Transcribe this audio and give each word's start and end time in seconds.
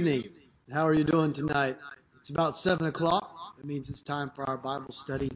evening. 0.00 0.30
How 0.72 0.86
are 0.86 0.94
you 0.94 1.04
doing 1.04 1.34
tonight? 1.34 1.76
It's 2.18 2.30
about 2.30 2.56
7 2.56 2.86
o'clock. 2.86 3.54
That 3.58 3.66
means 3.66 3.90
it's 3.90 4.00
time 4.00 4.30
for 4.34 4.48
our 4.48 4.56
Bible 4.56 4.94
study 4.94 5.30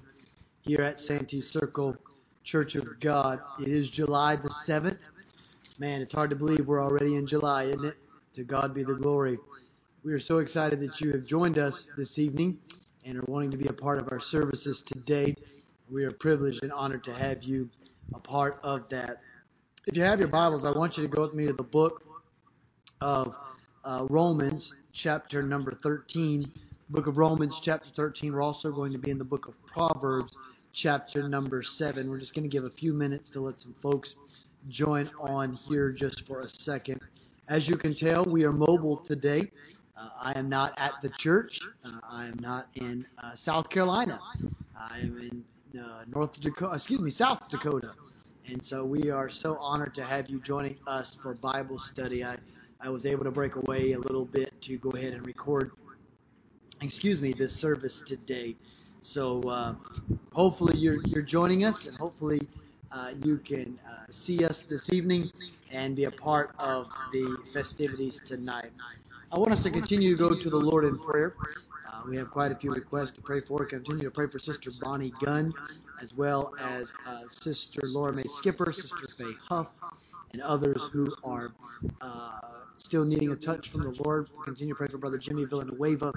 here 0.62 0.80
at 0.80 0.98
Santee 0.98 1.42
Circle 1.42 1.98
Church 2.44 2.74
of 2.74 2.98
God. 2.98 3.42
It 3.60 3.68
is 3.68 3.90
July 3.90 4.36
the 4.36 4.48
7th. 4.48 4.96
Man, 5.78 6.00
it's 6.00 6.14
hard 6.14 6.30
to 6.30 6.36
believe 6.36 6.66
we're 6.66 6.82
already 6.82 7.16
in 7.16 7.26
July, 7.26 7.64
isn't 7.64 7.84
it? 7.84 7.96
To 8.36 8.42
God 8.42 8.72
be 8.72 8.82
the 8.82 8.94
glory. 8.94 9.38
We 10.02 10.14
are 10.14 10.20
so 10.20 10.38
excited 10.38 10.80
that 10.80 10.98
you 10.98 11.12
have 11.12 11.26
joined 11.26 11.58
us 11.58 11.90
this 11.94 12.18
evening 12.18 12.56
and 13.04 13.18
are 13.18 13.24
wanting 13.26 13.50
to 13.50 13.58
be 13.58 13.66
a 13.66 13.72
part 13.74 13.98
of 13.98 14.08
our 14.12 14.20
services 14.20 14.80
today. 14.80 15.36
We 15.90 16.04
are 16.04 16.10
privileged 16.10 16.62
and 16.62 16.72
honored 16.72 17.04
to 17.04 17.12
have 17.12 17.42
you 17.42 17.68
a 18.14 18.18
part 18.18 18.60
of 18.62 18.88
that. 18.88 19.20
If 19.86 19.94
you 19.94 20.04
have 20.04 20.20
your 20.20 20.28
Bibles, 20.28 20.64
I 20.64 20.70
want 20.70 20.96
you 20.96 21.02
to 21.02 21.08
go 21.08 21.20
with 21.20 21.34
me 21.34 21.48
to 21.48 21.52
the 21.52 21.62
book 21.62 22.02
of 23.02 23.34
uh, 23.84 24.06
Romans, 24.10 24.72
chapter 24.92 25.42
number 25.42 25.72
13. 25.72 26.50
Book 26.90 27.06
of 27.06 27.18
Romans, 27.18 27.60
chapter 27.60 27.88
13. 27.90 28.32
We're 28.32 28.42
also 28.42 28.70
going 28.70 28.92
to 28.92 28.98
be 28.98 29.10
in 29.10 29.18
the 29.18 29.24
book 29.24 29.48
of 29.48 29.54
Proverbs, 29.66 30.36
chapter 30.72 31.28
number 31.28 31.62
7. 31.62 32.08
We're 32.08 32.18
just 32.18 32.34
going 32.34 32.42
to 32.44 32.48
give 32.48 32.64
a 32.64 32.70
few 32.70 32.92
minutes 32.92 33.30
to 33.30 33.40
let 33.40 33.60
some 33.60 33.72
folks 33.74 34.16
join 34.68 35.10
on 35.18 35.54
here 35.54 35.90
just 35.92 36.26
for 36.26 36.40
a 36.42 36.48
second. 36.48 37.00
As 37.48 37.68
you 37.68 37.76
can 37.76 37.94
tell, 37.94 38.24
we 38.24 38.44
are 38.44 38.52
mobile 38.52 38.96
today. 38.98 39.50
Uh, 39.96 40.08
I 40.20 40.38
am 40.38 40.48
not 40.48 40.74
at 40.76 40.92
the 41.02 41.10
church. 41.10 41.60
Uh, 41.84 42.00
I 42.08 42.26
am 42.26 42.38
not 42.40 42.68
in 42.76 43.06
uh, 43.22 43.34
South 43.34 43.68
Carolina. 43.68 44.20
I 44.78 44.98
am 45.00 45.18
in 45.18 45.80
uh, 45.80 46.04
North 46.14 46.40
Dakota, 46.40 46.74
excuse 46.74 47.00
me, 47.00 47.10
South 47.10 47.48
Dakota. 47.50 47.92
And 48.46 48.62
so 48.62 48.84
we 48.84 49.10
are 49.10 49.30
so 49.30 49.56
honored 49.56 49.94
to 49.94 50.04
have 50.04 50.28
you 50.28 50.40
joining 50.40 50.76
us 50.86 51.14
for 51.14 51.34
Bible 51.34 51.78
study. 51.78 52.24
I 52.24 52.36
I 52.84 52.90
was 52.90 53.06
able 53.06 53.24
to 53.24 53.30
break 53.30 53.56
away 53.56 53.92
a 53.92 53.98
little 53.98 54.26
bit 54.26 54.60
to 54.62 54.76
go 54.76 54.90
ahead 54.90 55.14
and 55.14 55.26
record, 55.26 55.70
excuse 56.82 57.18
me, 57.18 57.32
this 57.32 57.56
service 57.56 58.02
today. 58.02 58.56
So 59.00 59.40
uh, 59.48 59.74
hopefully 60.32 60.76
you're 60.76 61.00
you're 61.06 61.22
joining 61.22 61.64
us, 61.64 61.86
and 61.86 61.96
hopefully 61.96 62.46
uh, 62.92 63.12
you 63.22 63.38
can 63.38 63.78
uh, 63.88 64.04
see 64.10 64.44
us 64.44 64.62
this 64.62 64.92
evening 64.92 65.30
and 65.72 65.96
be 65.96 66.04
a 66.04 66.10
part 66.10 66.54
of 66.58 66.88
the 67.12 67.38
festivities 67.54 68.20
tonight. 68.20 68.70
I 69.32 69.38
want 69.38 69.52
us 69.52 69.62
to 69.62 69.70
continue 69.70 70.14
to 70.14 70.28
go 70.28 70.34
to 70.34 70.50
the 70.50 70.60
Lord 70.60 70.84
in 70.84 70.98
prayer. 70.98 71.36
Uh, 71.88 72.02
we 72.06 72.16
have 72.16 72.30
quite 72.30 72.52
a 72.52 72.54
few 72.54 72.70
requests 72.70 73.12
to 73.12 73.22
pray 73.22 73.40
for. 73.40 73.64
Continue 73.64 74.04
to 74.04 74.10
pray 74.10 74.26
for 74.26 74.38
Sister 74.38 74.70
Bonnie 74.80 75.12
Gunn, 75.24 75.54
as 76.02 76.14
well 76.14 76.54
as 76.60 76.92
uh, 77.06 77.22
Sister 77.28 77.80
Laura 77.84 78.12
Mae 78.12 78.24
Skipper, 78.24 78.72
Sister 78.74 79.08
Faye 79.16 79.34
Huff, 79.48 79.68
and 80.32 80.42
others 80.42 80.82
who 80.92 81.14
are 81.24 81.52
uh, 82.00 82.63
still 82.84 83.04
needing 83.04 83.32
a 83.32 83.36
touch 83.36 83.70
from 83.70 83.82
the 83.82 83.90
Lord. 84.04 84.28
Continue 84.44 84.74
to 84.74 84.78
pray 84.78 84.88
for 84.88 84.98
Brother 84.98 85.18
Jimmy 85.18 85.44
Villanueva 85.44 86.12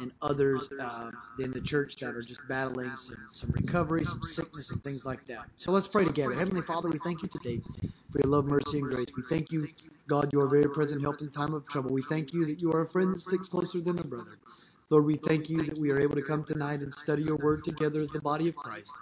and 0.00 0.12
others 0.22 0.68
uh, 0.80 1.10
in 1.38 1.52
the 1.52 1.60
church 1.60 1.96
that 1.98 2.14
are 2.16 2.22
just 2.22 2.46
battling 2.48 2.96
some, 2.96 3.16
some 3.32 3.50
recovery, 3.52 4.04
some 4.04 4.22
sickness, 4.24 4.70
and 4.70 4.82
things 4.84 5.04
like 5.04 5.26
that. 5.26 5.48
So 5.58 5.72
let's 5.72 5.88
pray 5.88 6.04
together. 6.06 6.34
Heavenly 6.34 6.62
Father, 6.62 6.88
we 6.88 6.98
thank 6.98 7.22
you 7.22 7.28
today 7.28 7.60
for 8.10 8.20
your 8.24 8.30
love, 8.30 8.46
mercy, 8.46 8.78
and 8.78 8.88
grace. 8.88 9.08
We 9.16 9.24
thank 9.28 9.52
you, 9.52 9.68
God, 10.08 10.30
you 10.32 10.40
are 10.40 10.48
very 10.48 10.70
present 10.70 11.02
help 11.02 11.20
in 11.22 11.30
time 11.30 11.54
of 11.54 11.68
trouble. 11.68 11.92
We 11.92 12.02
thank 12.02 12.32
you 12.32 12.46
that 12.46 12.60
you 12.60 12.72
are 12.72 12.82
a 12.82 12.88
friend 12.88 13.14
that 13.14 13.20
sticks 13.20 13.48
closer 13.48 13.80
than 13.80 13.98
a 13.98 14.04
brother. 14.04 14.38
Lord, 14.90 15.04
we 15.06 15.16
thank 15.16 15.50
you 15.50 15.62
that 15.64 15.78
we 15.78 15.90
are 15.90 16.00
able 16.00 16.16
to 16.16 16.22
come 16.22 16.44
tonight 16.44 16.80
and 16.80 16.94
study 16.94 17.24
your 17.24 17.36
word 17.36 17.64
together 17.64 18.02
as 18.02 18.08
the 18.10 18.20
body 18.20 18.48
of 18.48 18.56
Christ. 18.56 18.92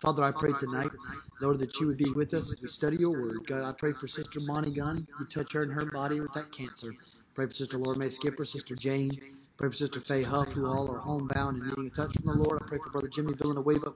Father, 0.00 0.24
I 0.24 0.32
pray 0.32 0.52
tonight, 0.60 0.92
Lord, 1.40 1.58
that 1.58 1.80
you 1.80 1.88
would 1.88 1.96
be 1.96 2.10
with 2.12 2.34
us 2.34 2.52
as 2.52 2.62
we 2.62 2.68
study 2.68 2.98
your 3.00 3.10
word. 3.10 3.46
God, 3.48 3.64
I 3.64 3.72
pray 3.72 3.92
for 3.94 4.06
Sister 4.06 4.40
Monty 4.40 4.70
Gunn. 4.72 5.06
You 5.20 5.26
touch 5.26 5.52
her 5.54 5.62
in 5.62 5.70
her 5.70 5.86
body 5.86 6.20
with 6.20 6.32
that 6.34 6.52
cancer. 6.52 6.94
Pray 7.34 7.46
for 7.46 7.54
Sister 7.54 7.78
Laura 7.78 7.98
May 7.98 8.10
Skipper, 8.10 8.44
Sister 8.44 8.76
Jane. 8.76 9.10
Pray 9.58 9.70
for 9.70 9.76
Sister 9.76 10.00
Faye 10.00 10.22
Huff, 10.22 10.52
who 10.52 10.66
all 10.66 10.90
are 10.90 10.98
homebound 10.98 11.58
and 11.58 11.66
needing 11.68 11.86
a 11.88 11.90
touch 11.90 12.16
from 12.16 12.26
the 12.26 12.32
Lord. 12.44 12.60
I 12.62 12.66
pray 12.68 12.78
for 12.78 12.90
Brother 12.90 13.08
Jimmy 13.08 13.34
Villanueva, 13.34 13.92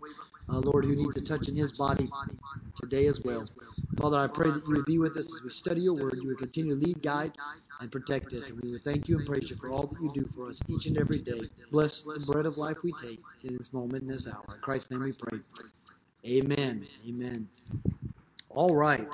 uh, 0.48 0.58
Lord, 0.60 0.84
who 0.86 0.96
needs 0.96 1.16
a 1.16 1.22
touch 1.22 1.48
in 1.48 1.56
his 1.56 1.72
body 1.72 2.10
today 2.76 3.06
as 3.06 3.20
well. 3.24 3.46
Father, 4.00 4.18
I 4.18 4.26
pray 4.26 4.50
that 4.50 4.66
you 4.66 4.74
would 4.74 4.86
be 4.86 4.98
with 4.98 5.16
us 5.16 5.26
as 5.26 5.42
we 5.44 5.50
study 5.50 5.82
your 5.82 5.94
word. 5.94 6.18
You 6.20 6.28
would 6.28 6.38
continue 6.38 6.74
to 6.74 6.80
lead, 6.86 7.02
guide, 7.02 7.32
and 7.80 7.92
protect 7.92 8.32
us. 8.32 8.48
And 8.50 8.60
we 8.62 8.72
would 8.72 8.84
thank 8.84 9.08
you 9.08 9.18
and 9.18 9.26
praise 9.26 9.50
you 9.50 9.56
for 9.56 9.70
all 9.70 9.86
that 9.86 10.02
you 10.02 10.10
do 10.14 10.28
for 10.34 10.48
us 10.48 10.60
each 10.68 10.86
and 10.86 10.98
every 10.98 11.20
day. 11.20 11.42
Bless 11.70 12.02
the 12.02 12.20
bread 12.26 12.46
of 12.46 12.58
life 12.58 12.78
we 12.82 12.92
take 12.94 13.20
in 13.44 13.56
this 13.56 13.72
moment, 13.72 14.02
in 14.02 14.08
this 14.08 14.26
hour. 14.28 14.44
In 14.54 14.60
Christ's 14.60 14.90
name 14.90 15.02
we 15.02 15.12
pray. 15.12 15.40
Amen. 16.26 16.86
Amen. 17.08 17.48
All 18.50 18.74
right. 18.74 19.08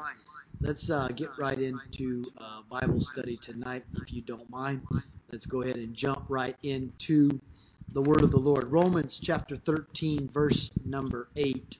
Let's 0.63 0.91
uh, 0.91 1.09
get 1.09 1.31
right 1.39 1.59
into 1.61 2.25
uh, 2.39 2.63
Bible 2.69 3.01
study 3.01 3.37
tonight, 3.37 3.85
if 4.03 4.13
you 4.13 4.23
don't 4.23 4.49
mind. 4.51 4.83
Let's 5.33 5.47
go 5.47 5.63
ahead 5.63 5.77
and 5.77 5.95
jump 5.95 6.25
right 6.29 6.57
into 6.65 7.31
the 7.93 8.03
Word 8.03 8.23
of 8.25 8.31
the 8.33 8.39
Lord. 8.39 8.73
Romans 8.73 9.19
chapter 9.19 9.57
13, 9.57 10.29
verse 10.29 10.73
number 10.85 11.29
8. 11.37 11.79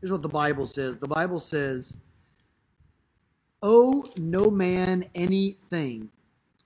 Here's 0.00 0.12
what 0.12 0.22
the 0.22 0.28
Bible 0.28 0.66
says 0.66 0.96
The 0.98 1.08
Bible 1.08 1.40
says, 1.40 1.96
Owe 3.62 4.10
no 4.16 4.50
man 4.50 5.04
anything, 5.14 6.10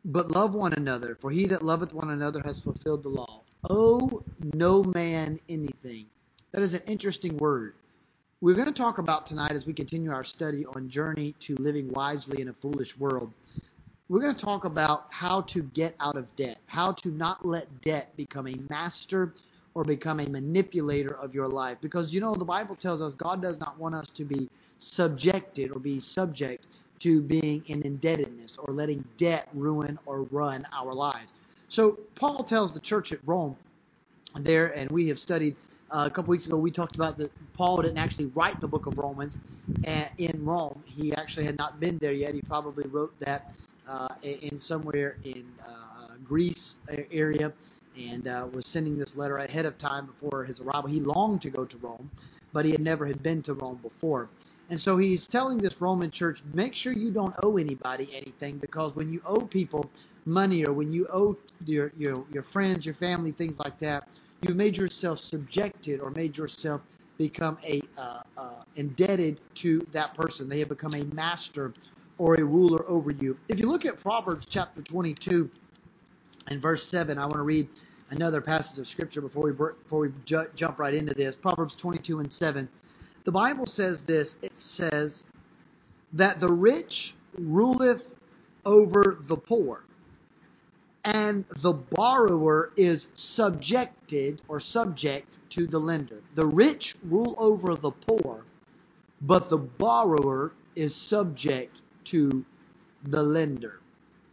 but 0.04 0.30
love 0.30 0.54
one 0.54 0.74
another, 0.74 1.16
for 1.20 1.30
he 1.30 1.46
that 1.46 1.62
loveth 1.62 1.94
one 1.94 2.10
another 2.10 2.42
has 2.44 2.60
fulfilled 2.60 3.02
the 3.02 3.08
law. 3.10 3.42
Owe 3.70 4.22
no 4.54 4.84
man 4.84 5.40
anything. 5.48 6.06
That 6.52 6.62
is 6.62 6.74
an 6.74 6.82
interesting 6.86 7.36
word. 7.38 7.74
We're 8.44 8.52
going 8.52 8.66
to 8.66 8.72
talk 8.72 8.98
about 8.98 9.24
tonight 9.24 9.52
as 9.52 9.64
we 9.64 9.72
continue 9.72 10.12
our 10.12 10.22
study 10.22 10.66
on 10.66 10.90
Journey 10.90 11.34
to 11.40 11.54
Living 11.54 11.90
Wisely 11.94 12.42
in 12.42 12.48
a 12.48 12.52
Foolish 12.52 12.94
World. 12.98 13.32
We're 14.10 14.20
going 14.20 14.34
to 14.34 14.44
talk 14.44 14.66
about 14.66 15.06
how 15.10 15.40
to 15.40 15.62
get 15.62 15.96
out 15.98 16.14
of 16.14 16.26
debt, 16.36 16.58
how 16.66 16.92
to 16.92 17.08
not 17.08 17.46
let 17.46 17.80
debt 17.80 18.14
become 18.18 18.46
a 18.46 18.56
master 18.68 19.32
or 19.72 19.82
become 19.82 20.20
a 20.20 20.28
manipulator 20.28 21.14
of 21.14 21.34
your 21.34 21.48
life. 21.48 21.78
Because, 21.80 22.12
you 22.12 22.20
know, 22.20 22.34
the 22.34 22.44
Bible 22.44 22.76
tells 22.76 23.00
us 23.00 23.14
God 23.14 23.40
does 23.40 23.58
not 23.60 23.78
want 23.78 23.94
us 23.94 24.10
to 24.10 24.26
be 24.26 24.50
subjected 24.76 25.70
or 25.74 25.78
be 25.78 25.98
subject 25.98 26.66
to 26.98 27.22
being 27.22 27.64
in 27.68 27.80
indebtedness 27.80 28.58
or 28.58 28.74
letting 28.74 29.02
debt 29.16 29.48
ruin 29.54 29.98
or 30.04 30.24
run 30.24 30.66
our 30.70 30.92
lives. 30.92 31.32
So, 31.68 31.92
Paul 32.14 32.44
tells 32.44 32.74
the 32.74 32.80
church 32.80 33.10
at 33.10 33.20
Rome 33.24 33.56
there, 34.40 34.76
and 34.76 34.90
we 34.90 35.08
have 35.08 35.18
studied 35.18 35.56
uh, 35.94 36.06
a 36.06 36.10
couple 36.10 36.32
weeks 36.32 36.46
ago, 36.46 36.56
we 36.56 36.72
talked 36.72 36.96
about 36.96 37.16
that 37.18 37.30
Paul 37.54 37.82
didn't 37.82 37.98
actually 37.98 38.26
write 38.26 38.60
the 38.60 38.66
book 38.66 38.86
of 38.86 38.98
Romans 38.98 39.36
in 40.18 40.44
Rome. 40.44 40.82
He 40.86 41.14
actually 41.14 41.46
had 41.46 41.56
not 41.56 41.78
been 41.78 41.98
there 41.98 42.12
yet. 42.12 42.34
He 42.34 42.42
probably 42.42 42.84
wrote 42.88 43.18
that 43.20 43.54
uh, 43.88 44.08
in 44.22 44.58
somewhere 44.58 45.18
in 45.24 45.44
uh, 45.64 46.16
Greece 46.24 46.76
area 47.12 47.52
and 47.96 48.26
uh, 48.26 48.48
was 48.52 48.66
sending 48.66 48.98
this 48.98 49.16
letter 49.16 49.38
ahead 49.38 49.66
of 49.66 49.78
time 49.78 50.06
before 50.06 50.44
his 50.44 50.58
arrival. 50.60 50.90
He 50.90 51.00
longed 51.00 51.42
to 51.42 51.50
go 51.50 51.64
to 51.64 51.76
Rome, 51.78 52.10
but 52.52 52.64
he 52.64 52.72
had 52.72 52.80
never 52.80 53.06
had 53.06 53.22
been 53.22 53.40
to 53.42 53.54
Rome 53.54 53.78
before. 53.80 54.28
And 54.70 54.80
so 54.80 54.96
he's 54.96 55.28
telling 55.28 55.58
this 55.58 55.80
Roman 55.80 56.10
church, 56.10 56.42
make 56.54 56.74
sure 56.74 56.92
you 56.92 57.12
don't 57.12 57.34
owe 57.44 57.56
anybody 57.56 58.08
anything 58.14 58.58
because 58.58 58.96
when 58.96 59.12
you 59.12 59.20
owe 59.26 59.42
people 59.42 59.88
money 60.24 60.64
or 60.64 60.72
when 60.72 60.90
you 60.90 61.06
owe 61.12 61.36
your 61.66 61.92
your, 61.96 62.24
your 62.32 62.42
friends, 62.42 62.84
your 62.84 62.94
family, 62.94 63.30
things 63.30 63.60
like 63.60 63.78
that, 63.78 64.08
You've 64.46 64.56
made 64.56 64.76
yourself 64.76 65.20
subjected 65.20 66.00
or 66.00 66.10
made 66.10 66.36
yourself 66.36 66.82
become 67.16 67.56
a 67.64 67.80
uh, 67.96 68.20
uh, 68.36 68.62
indebted 68.76 69.40
to 69.54 69.80
that 69.92 70.14
person. 70.14 70.50
They 70.50 70.58
have 70.58 70.68
become 70.68 70.94
a 70.94 71.04
master 71.14 71.72
or 72.18 72.34
a 72.34 72.44
ruler 72.44 72.86
over 72.86 73.10
you. 73.10 73.38
If 73.48 73.58
you 73.58 73.70
look 73.70 73.86
at 73.86 73.96
Proverbs 73.96 74.46
chapter 74.46 74.82
22 74.82 75.50
and 76.48 76.60
verse 76.60 76.86
7, 76.86 77.16
I 77.18 77.22
want 77.22 77.36
to 77.36 77.42
read 77.42 77.68
another 78.10 78.42
passage 78.42 78.78
of 78.78 78.86
scripture 78.86 79.22
before 79.22 79.44
we 79.44 79.52
before 79.52 80.00
we 80.00 80.12
ju- 80.26 80.46
jump 80.54 80.78
right 80.78 80.92
into 80.94 81.14
this. 81.14 81.36
Proverbs 81.36 81.74
22 81.74 82.20
and 82.20 82.30
7. 82.30 82.68
The 83.24 83.32
Bible 83.32 83.64
says 83.64 84.02
this. 84.02 84.36
It 84.42 84.58
says 84.58 85.24
that 86.12 86.38
the 86.38 86.52
rich 86.52 87.14
ruleth 87.38 88.14
over 88.66 89.18
the 89.22 89.36
poor, 89.36 89.84
and 91.04 91.44
the 91.58 91.72
borrower 91.72 92.72
is 92.76 93.08
subjected 93.14 94.40
or 94.48 94.58
subject 94.58 95.36
to 95.50 95.66
the 95.66 95.78
lender. 95.78 96.22
The 96.34 96.46
rich 96.46 96.96
rule 97.04 97.34
over 97.38 97.74
the 97.74 97.90
poor, 97.90 98.44
but 99.20 99.48
the 99.50 99.58
borrower 99.58 100.52
is 100.74 100.94
subject 100.94 101.76
to 102.04 102.44
the 103.04 103.22
lender. 103.22 103.80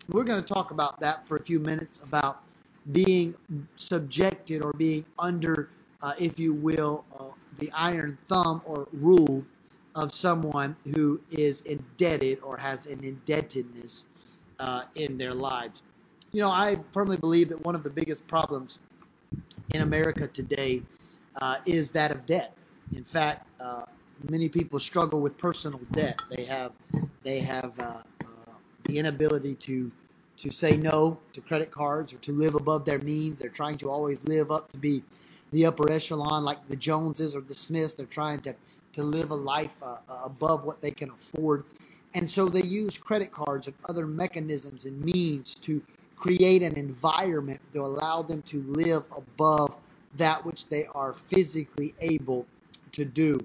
We're 0.10 0.24
going 0.24 0.44
to 0.44 0.54
talk 0.54 0.72
about 0.72 1.00
that 1.02 1.28
for 1.28 1.38
a 1.38 1.44
few 1.44 1.60
minutes 1.60 2.02
about 2.02 2.44
being 2.92 3.36
subjected 3.76 4.64
or 4.64 4.74
being 4.74 5.06
under, 5.20 5.70
uh, 6.02 6.14
if 6.18 6.40
you 6.40 6.54
will, 6.54 7.06
uh, 7.20 7.30
the 7.60 7.72
iron 7.74 8.18
thumb 8.28 8.62
or 8.66 8.88
rule 8.94 9.46
of 9.94 10.14
someone 10.14 10.76
who 10.96 11.20
is 11.32 11.62
indebted 11.62 12.40
or 12.42 12.58
has 12.58 12.86
an 12.88 13.04
indebtedness 13.04 14.06
uh, 14.60 14.84
in 14.96 15.18
their 15.18 15.34
lives. 15.34 15.84
You 16.34 16.40
know, 16.40 16.50
I 16.50 16.78
firmly 16.94 17.18
believe 17.18 17.50
that 17.50 17.62
one 17.66 17.76
of 17.76 17.84
the 17.84 17.90
biggest 17.90 18.26
problems 18.26 18.80
in 19.74 19.82
America 19.82 20.28
today 20.28 20.82
uh, 21.42 21.58
is 21.66 21.92
that 21.92 22.12
of 22.12 22.26
debt. 22.26 22.56
In 22.96 23.04
fact, 23.04 23.46
uh, 23.60 23.84
many 24.30 24.48
people 24.48 24.80
struggle 24.80 25.20
with 25.20 25.38
personal 25.38 25.82
debt. 25.92 26.22
They 26.30 26.46
have 26.46 26.72
they 27.24 27.40
have 27.40 27.78
uh, 27.80 27.84
uh 27.84 28.52
the 28.86 28.98
inability 28.98 29.56
to 29.56 29.92
to 30.38 30.52
say 30.52 30.78
no 30.78 31.20
to 31.34 31.42
credit 31.42 31.70
cards 31.70 32.14
or 32.14 32.18
to 32.18 32.32
live 32.32 32.56
above 32.56 32.86
their 32.86 33.00
means. 33.00 33.40
They're 33.40 33.50
trying 33.50 33.78
to 33.80 33.90
always 33.90 34.24
live 34.24 34.52
up 34.52 34.70
to 34.70 34.78
be 34.78 35.04
the 35.52 35.66
upper 35.66 35.92
echelon, 35.92 36.46
like 36.46 36.66
the 36.70 36.78
Joneses 36.78 37.36
or 37.36 37.42
the 37.42 37.54
Smiths. 37.54 37.94
They're 37.94 38.06
trying 38.06 38.40
to 38.42 38.56
to 38.94 39.04
live 39.04 39.32
a 39.32 39.36
life 39.36 39.76
uh, 39.82 39.98
uh, 40.08 40.22
above 40.24 40.64
what 40.64 40.82
they 40.82 40.92
can 40.92 41.10
afford. 41.10 41.66
And 42.14 42.30
so 42.30 42.48
they 42.48 42.64
use 42.64 42.98
credit 42.98 43.32
cards 43.32 43.68
and 43.68 43.76
other 43.90 44.06
mechanisms 44.06 44.86
and 44.86 45.00
means 45.02 45.56
to 45.56 45.82
create 46.22 46.62
an 46.62 46.76
environment 46.78 47.60
to 47.74 47.80
allow 47.82 48.22
them 48.22 48.44
to 48.44 48.64
live 48.64 49.04
above 49.18 49.76
that 50.18 50.46
which 50.46 50.68
they 50.70 50.86
are 50.96 51.14
physically 51.14 51.96
able 52.00 52.46
to 52.94 53.04
do. 53.04 53.40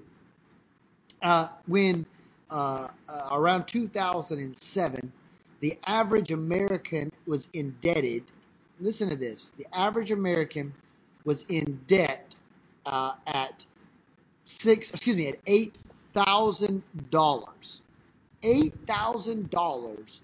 Uh, 1.23 1.49
when 1.67 2.05
uh, 2.51 2.87
uh, 3.09 3.29
around 3.31 3.65
2007, 3.67 5.11
the 5.59 5.77
average 5.87 6.31
American 6.31 7.11
was 7.25 7.49
indebted. 7.53 8.23
Listen 8.79 9.09
to 9.09 9.15
this: 9.17 9.51
the 9.57 9.65
average 9.73 10.11
American 10.11 10.71
was 11.25 11.43
in 11.49 11.79
debt 11.87 12.35
uh, 12.85 13.13
at 13.25 13.65
six, 14.43 14.91
excuse 14.91 15.17
me, 15.17 15.29
at 15.29 15.39
eight 15.47 15.75
thousand 16.13 16.83
dollars, 17.09 17.81
eight 18.43 18.75
thousand 18.85 19.49
dollars 19.49 20.21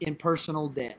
in 0.00 0.16
personal 0.16 0.68
debt 0.68 0.98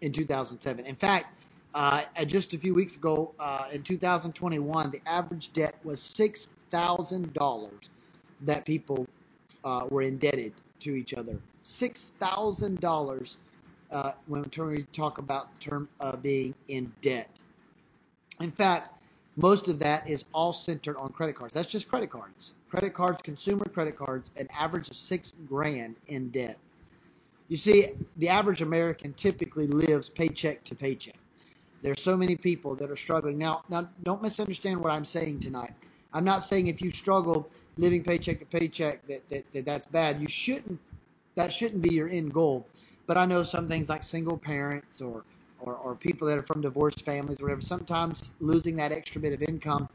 in 0.00 0.12
2007. 0.12 0.86
In 0.86 0.96
fact, 0.96 1.38
uh, 1.74 2.04
just 2.26 2.54
a 2.54 2.58
few 2.58 2.74
weeks 2.74 2.96
ago, 2.96 3.34
uh, 3.38 3.66
in 3.72 3.82
2021, 3.82 4.90
the 4.90 5.00
average 5.06 5.52
debt 5.52 5.74
was 5.84 6.00
six 6.00 6.48
thousand 6.70 7.32
dollars 7.34 7.90
that 8.42 8.64
people 8.64 9.06
uh, 9.64 9.86
were 9.90 10.02
indebted 10.02 10.52
to 10.80 10.94
each 10.94 11.14
other. 11.14 11.38
Six 11.62 12.12
thousand 12.18 12.78
uh, 12.78 12.80
dollars 12.80 13.38
when 14.26 14.44
we 14.58 14.82
talk 14.92 15.18
about 15.18 15.52
the 15.54 15.60
term 15.60 15.88
being 16.22 16.54
in 16.68 16.92
debt. 17.02 17.28
In 18.40 18.50
fact, 18.50 18.98
most 19.36 19.68
of 19.68 19.78
that 19.80 20.08
is 20.08 20.24
all 20.32 20.52
centered 20.52 20.96
on 20.96 21.10
credit 21.10 21.36
cards. 21.36 21.52
That's 21.52 21.68
just 21.68 21.88
credit 21.88 22.10
cards. 22.10 22.54
Credit 22.70 22.92
cards, 22.94 23.20
consumer 23.22 23.66
credit 23.66 23.96
cards, 23.96 24.30
an 24.36 24.48
average 24.58 24.88
of 24.90 24.96
six 24.96 25.34
grand 25.46 25.94
in 26.08 26.30
debt. 26.30 26.58
You 27.48 27.56
see, 27.56 27.90
the 28.16 28.28
average 28.28 28.62
American 28.62 29.12
typically 29.14 29.66
lives 29.66 30.08
paycheck 30.08 30.64
to 30.64 30.74
paycheck. 30.74 31.16
There's 31.82 32.02
so 32.02 32.16
many 32.16 32.36
people 32.36 32.74
that 32.76 32.90
are 32.90 32.96
struggling. 32.96 33.38
Now, 33.38 33.62
now 33.68 33.88
don't 34.02 34.22
misunderstand 34.22 34.80
what 34.80 34.92
I'm 34.92 35.04
saying 35.04 35.40
tonight. 35.40 35.72
I'm 36.12 36.24
not 36.24 36.42
saying 36.42 36.66
if 36.66 36.80
you 36.82 36.90
struggle 36.90 37.48
living 37.76 38.02
paycheck 38.02 38.40
to 38.40 38.46
paycheck 38.46 39.06
that, 39.06 39.28
that, 39.28 39.44
that 39.52 39.64
that's 39.64 39.86
bad. 39.86 40.20
You 40.20 40.28
shouldn't 40.28 40.80
that 41.34 41.52
shouldn't 41.52 41.82
be 41.82 41.94
your 41.94 42.08
end 42.08 42.32
goal. 42.32 42.66
But 43.06 43.18
I 43.18 43.26
know 43.26 43.42
some 43.42 43.68
things 43.68 43.88
like 43.88 44.02
single 44.02 44.36
parents 44.36 45.00
or 45.00 45.24
or, 45.60 45.76
or 45.76 45.94
people 45.94 46.26
that 46.28 46.38
are 46.38 46.42
from 46.42 46.60
divorced 46.60 47.04
families 47.04 47.40
or 47.40 47.44
whatever, 47.44 47.60
sometimes 47.60 48.32
losing 48.40 48.76
that 48.76 48.92
extra 48.92 49.20
bit 49.20 49.32
of 49.32 49.42
income 49.42 49.88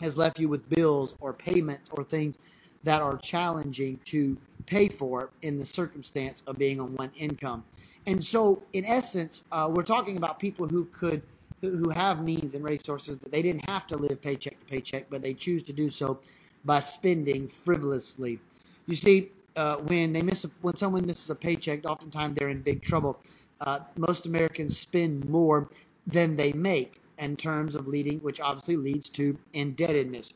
has 0.00 0.16
left 0.16 0.38
you 0.38 0.48
with 0.48 0.68
bills 0.68 1.16
or 1.20 1.32
payments 1.32 1.90
or 1.92 2.04
things 2.04 2.36
that 2.82 3.00
are 3.00 3.16
challenging 3.18 3.98
to 4.04 4.36
pay 4.66 4.88
for 4.88 5.30
in 5.42 5.58
the 5.58 5.64
circumstance 5.64 6.42
of 6.46 6.58
being 6.58 6.80
on 6.80 6.94
one 6.94 7.10
income. 7.16 7.64
And 8.06 8.24
so, 8.24 8.62
in 8.72 8.84
essence, 8.84 9.42
uh, 9.50 9.70
we're 9.72 9.82
talking 9.82 10.16
about 10.16 10.38
people 10.38 10.68
who 10.68 10.84
could, 10.86 11.22
who 11.60 11.88
have 11.90 12.22
means 12.22 12.54
and 12.54 12.64
resources 12.64 13.18
that 13.18 13.32
they 13.32 13.42
didn't 13.42 13.68
have 13.68 13.86
to 13.88 13.96
live 13.96 14.20
paycheck 14.22 14.58
to 14.60 14.66
paycheck, 14.66 15.06
but 15.10 15.22
they 15.22 15.34
choose 15.34 15.62
to 15.64 15.72
do 15.72 15.90
so 15.90 16.20
by 16.64 16.80
spending 16.80 17.48
frivolously. 17.48 18.38
You 18.86 18.94
see, 18.94 19.30
uh, 19.56 19.76
when 19.76 20.12
they 20.12 20.22
miss, 20.22 20.44
a, 20.44 20.50
when 20.60 20.76
someone 20.76 21.06
misses 21.06 21.30
a 21.30 21.34
paycheck, 21.34 21.84
oftentimes 21.84 22.36
they're 22.38 22.50
in 22.50 22.62
big 22.62 22.82
trouble 22.82 23.18
uh, 23.60 23.80
most 23.96 24.26
Americans 24.26 24.76
spend 24.76 25.28
more 25.28 25.68
than 26.06 26.36
they 26.36 26.52
make 26.52 27.00
in 27.18 27.36
terms 27.36 27.74
of 27.74 27.86
leading, 27.86 28.18
which 28.20 28.40
obviously 28.40 28.76
leads 28.76 29.08
to 29.08 29.38
indebtedness. 29.52 30.34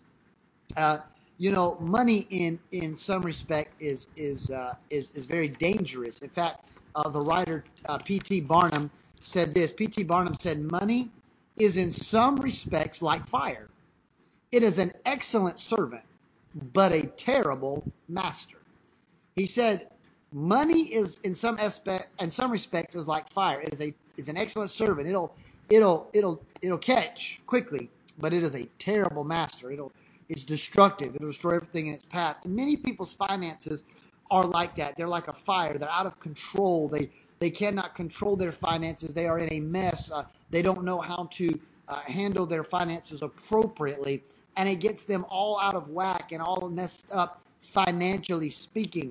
Uh, 0.77 0.99
you 1.41 1.51
know, 1.51 1.79
money 1.81 2.27
in 2.29 2.59
in 2.71 2.95
some 2.97 3.23
respect 3.23 3.81
is 3.81 4.07
is 4.15 4.51
uh, 4.51 4.75
is 4.91 5.11
is 5.13 5.25
very 5.25 5.49
dangerous. 5.49 6.19
In 6.19 6.29
fact, 6.29 6.69
uh, 6.95 7.09
the 7.09 7.23
writer 7.23 7.65
uh, 7.89 7.97
P.T. 7.97 8.43
Barnum 8.43 8.91
said 9.21 9.55
this. 9.55 9.73
P.T. 9.73 10.03
Barnum 10.05 10.35
said, 10.35 10.61
"Money 10.61 11.09
is 11.59 11.79
in 11.79 11.93
some 11.93 12.37
respects 12.37 13.01
like 13.01 13.25
fire. 13.25 13.71
It 14.53 14.63
is 14.63 14.77
an 14.79 14.93
excellent 15.07 15.59
servant, 15.59 16.05
but 16.75 16.93
a 16.93 17.07
terrible 17.07 17.91
master." 18.07 18.59
He 19.35 19.47
said, 19.47 19.89
Money 20.33 20.83
is 20.83 21.19
in 21.21 21.35
some 21.35 21.57
aspect, 21.59 22.21
in 22.21 22.31
some 22.31 22.51
respects, 22.53 22.95
is 22.95 23.09
like 23.09 23.29
fire. 23.31 23.63
It 23.63 23.73
is 23.73 23.81
a 23.81 23.95
is 24.19 24.29
an 24.29 24.37
excellent 24.37 24.71
servant. 24.71 25.09
It'll 25.09 25.35
it'll 25.71 26.11
it'll 26.13 26.43
it'll 26.61 26.79
catch 26.79 27.41
quickly, 27.47 27.89
but 28.19 28.35
it 28.35 28.43
is 28.43 28.55
a 28.55 28.67
terrible 28.79 29.25
master. 29.25 29.73
It'll 29.73 29.91
it's 30.31 30.45
destructive. 30.45 31.17
It'll 31.17 31.29
destroy 31.29 31.57
everything 31.57 31.89
in 31.89 31.95
its 31.95 32.05
path. 32.05 32.37
And 32.45 32.55
many 32.55 32.77
people's 32.77 33.13
finances 33.13 33.83
are 34.31 34.47
like 34.47 34.77
that. 34.77 34.97
They're 34.97 35.09
like 35.09 35.27
a 35.27 35.33
fire. 35.33 35.77
They're 35.77 35.91
out 35.91 36.07
of 36.07 36.21
control. 36.21 36.89
They 36.89 37.11
they 37.41 37.51
cannot 37.51 37.95
control 37.95 38.37
their 38.37 38.53
finances. 38.53 39.13
They 39.13 39.27
are 39.27 39.39
in 39.39 39.53
a 39.53 39.61
mess. 39.61 40.11
Uh, 40.11 40.25
they 40.51 40.63
don't 40.63 40.85
know 40.85 41.01
how 41.01 41.29
to 41.33 41.59
uh, 41.89 42.01
handle 42.01 42.47
their 42.47 42.63
finances 42.63 43.23
appropriately, 43.23 44.23
and 44.57 44.69
it 44.69 44.77
gets 44.77 45.05
them 45.05 45.25
all 45.29 45.59
out 45.59 45.75
of 45.75 45.89
whack 45.89 46.33
and 46.33 46.41
all 46.41 46.69
messed 46.69 47.11
up 47.13 47.43
financially 47.63 48.51
speaking. 48.51 49.11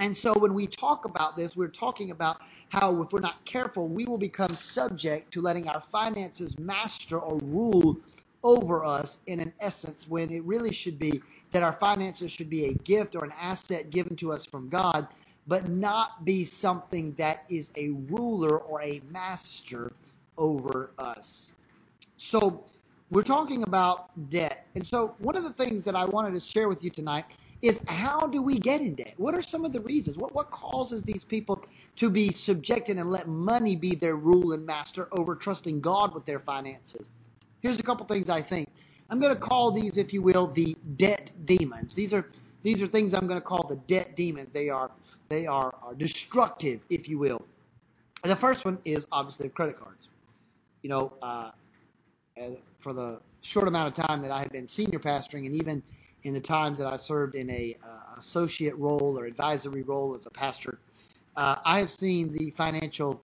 And 0.00 0.16
so 0.16 0.38
when 0.38 0.54
we 0.54 0.66
talk 0.66 1.06
about 1.06 1.36
this, 1.36 1.56
we're 1.56 1.68
talking 1.68 2.10
about 2.10 2.40
how 2.68 3.02
if 3.02 3.12
we're 3.12 3.20
not 3.20 3.44
careful, 3.44 3.88
we 3.88 4.04
will 4.04 4.18
become 4.18 4.50
subject 4.54 5.32
to 5.32 5.40
letting 5.40 5.68
our 5.68 5.80
finances 5.80 6.58
master 6.58 7.18
or 7.18 7.38
rule 7.38 7.98
over 8.42 8.84
us 8.84 9.18
in 9.26 9.40
an 9.40 9.52
essence 9.60 10.08
when 10.08 10.30
it 10.30 10.44
really 10.44 10.72
should 10.72 10.98
be 10.98 11.22
that 11.52 11.62
our 11.62 11.72
finances 11.72 12.30
should 12.30 12.50
be 12.50 12.66
a 12.66 12.74
gift 12.74 13.14
or 13.14 13.24
an 13.24 13.32
asset 13.40 13.90
given 13.90 14.16
to 14.16 14.32
us 14.32 14.44
from 14.44 14.68
God, 14.68 15.08
but 15.46 15.68
not 15.68 16.24
be 16.24 16.44
something 16.44 17.14
that 17.14 17.44
is 17.48 17.70
a 17.76 17.90
ruler 18.10 18.58
or 18.58 18.82
a 18.82 19.00
master 19.10 19.92
over 20.36 20.92
us. 20.98 21.52
So 22.16 22.64
we're 23.10 23.22
talking 23.22 23.62
about 23.62 24.10
debt. 24.30 24.66
And 24.74 24.86
so 24.86 25.14
one 25.18 25.36
of 25.36 25.44
the 25.44 25.52
things 25.52 25.84
that 25.84 25.96
I 25.96 26.04
wanted 26.04 26.34
to 26.34 26.40
share 26.40 26.68
with 26.68 26.84
you 26.84 26.90
tonight 26.90 27.24
is 27.62 27.80
how 27.88 28.26
do 28.26 28.42
we 28.42 28.58
get 28.58 28.80
in 28.80 28.94
debt? 28.94 29.14
What 29.16 29.34
are 29.34 29.42
some 29.42 29.64
of 29.64 29.72
the 29.72 29.80
reasons? 29.80 30.16
What 30.16 30.34
what 30.34 30.50
causes 30.50 31.02
these 31.02 31.24
people 31.24 31.64
to 31.96 32.10
be 32.10 32.30
subjected 32.30 32.98
and 32.98 33.10
let 33.10 33.26
money 33.26 33.74
be 33.76 33.94
their 33.94 34.16
rule 34.16 34.52
and 34.52 34.64
master 34.64 35.08
over 35.12 35.34
trusting 35.34 35.80
God 35.80 36.14
with 36.14 36.24
their 36.26 36.38
finances? 36.38 37.10
Here's 37.60 37.78
a 37.78 37.82
couple 37.82 38.06
things 38.06 38.28
I 38.28 38.40
think. 38.40 38.68
I'm 39.10 39.20
going 39.20 39.34
to 39.34 39.40
call 39.40 39.70
these, 39.70 39.96
if 39.96 40.12
you 40.12 40.22
will, 40.22 40.46
the 40.48 40.76
debt 40.96 41.30
demons. 41.46 41.94
These 41.94 42.12
are 42.12 42.28
these 42.62 42.82
are 42.82 42.86
things 42.86 43.14
I'm 43.14 43.26
going 43.26 43.40
to 43.40 43.46
call 43.46 43.66
the 43.66 43.76
debt 43.76 44.16
demons. 44.16 44.52
They 44.52 44.68
are 44.68 44.90
they 45.28 45.46
are, 45.46 45.74
are 45.82 45.94
destructive, 45.94 46.80
if 46.90 47.08
you 47.08 47.18
will. 47.18 47.42
And 48.22 48.30
the 48.30 48.36
first 48.36 48.64
one 48.64 48.78
is 48.84 49.06
obviously 49.12 49.48
credit 49.48 49.78
cards. 49.78 50.08
You 50.82 50.90
know, 50.90 51.12
uh, 51.22 51.50
for 52.78 52.92
the 52.92 53.20
short 53.42 53.68
amount 53.68 53.98
of 53.98 54.06
time 54.06 54.22
that 54.22 54.30
I 54.30 54.40
have 54.40 54.50
been 54.50 54.68
senior 54.68 54.98
pastoring, 54.98 55.46
and 55.46 55.54
even 55.54 55.82
in 56.24 56.34
the 56.34 56.40
times 56.40 56.78
that 56.78 56.86
I 56.86 56.96
served 56.96 57.34
in 57.34 57.48
a 57.50 57.76
uh, 57.84 58.18
associate 58.18 58.76
role 58.76 59.18
or 59.18 59.26
advisory 59.26 59.82
role 59.82 60.14
as 60.14 60.26
a 60.26 60.30
pastor, 60.30 60.78
uh, 61.36 61.56
I 61.64 61.78
have 61.78 61.90
seen 61.90 62.32
the 62.32 62.50
financial 62.50 63.22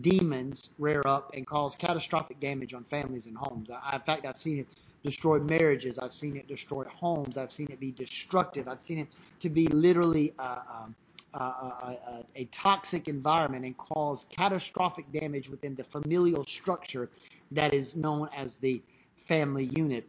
demons 0.00 0.70
rear 0.78 1.02
up 1.04 1.34
and 1.34 1.46
cause 1.46 1.76
catastrophic 1.76 2.40
damage 2.40 2.72
on 2.74 2.84
families 2.84 3.26
and 3.26 3.36
homes. 3.36 3.70
I, 3.70 3.96
in 3.96 4.02
fact, 4.02 4.26
I've 4.26 4.38
seen 4.38 4.60
it 4.60 4.68
destroy 5.04 5.38
marriages. 5.38 5.98
I've 5.98 6.14
seen 6.14 6.36
it 6.36 6.48
destroy 6.48 6.84
homes. 6.84 7.36
I've 7.36 7.52
seen 7.52 7.68
it 7.70 7.80
be 7.80 7.90
destructive. 7.90 8.68
I've 8.68 8.82
seen 8.82 8.98
it 8.98 9.08
to 9.40 9.50
be 9.50 9.66
literally 9.66 10.32
uh, 10.38 10.86
uh, 11.34 11.38
uh, 11.38 12.22
a 12.36 12.44
toxic 12.46 13.08
environment 13.08 13.64
and 13.64 13.76
cause 13.76 14.26
catastrophic 14.30 15.10
damage 15.12 15.48
within 15.48 15.74
the 15.74 15.84
familial 15.84 16.44
structure 16.44 17.10
that 17.50 17.74
is 17.74 17.96
known 17.96 18.28
as 18.34 18.56
the 18.56 18.82
family 19.16 19.64
unit. 19.64 20.08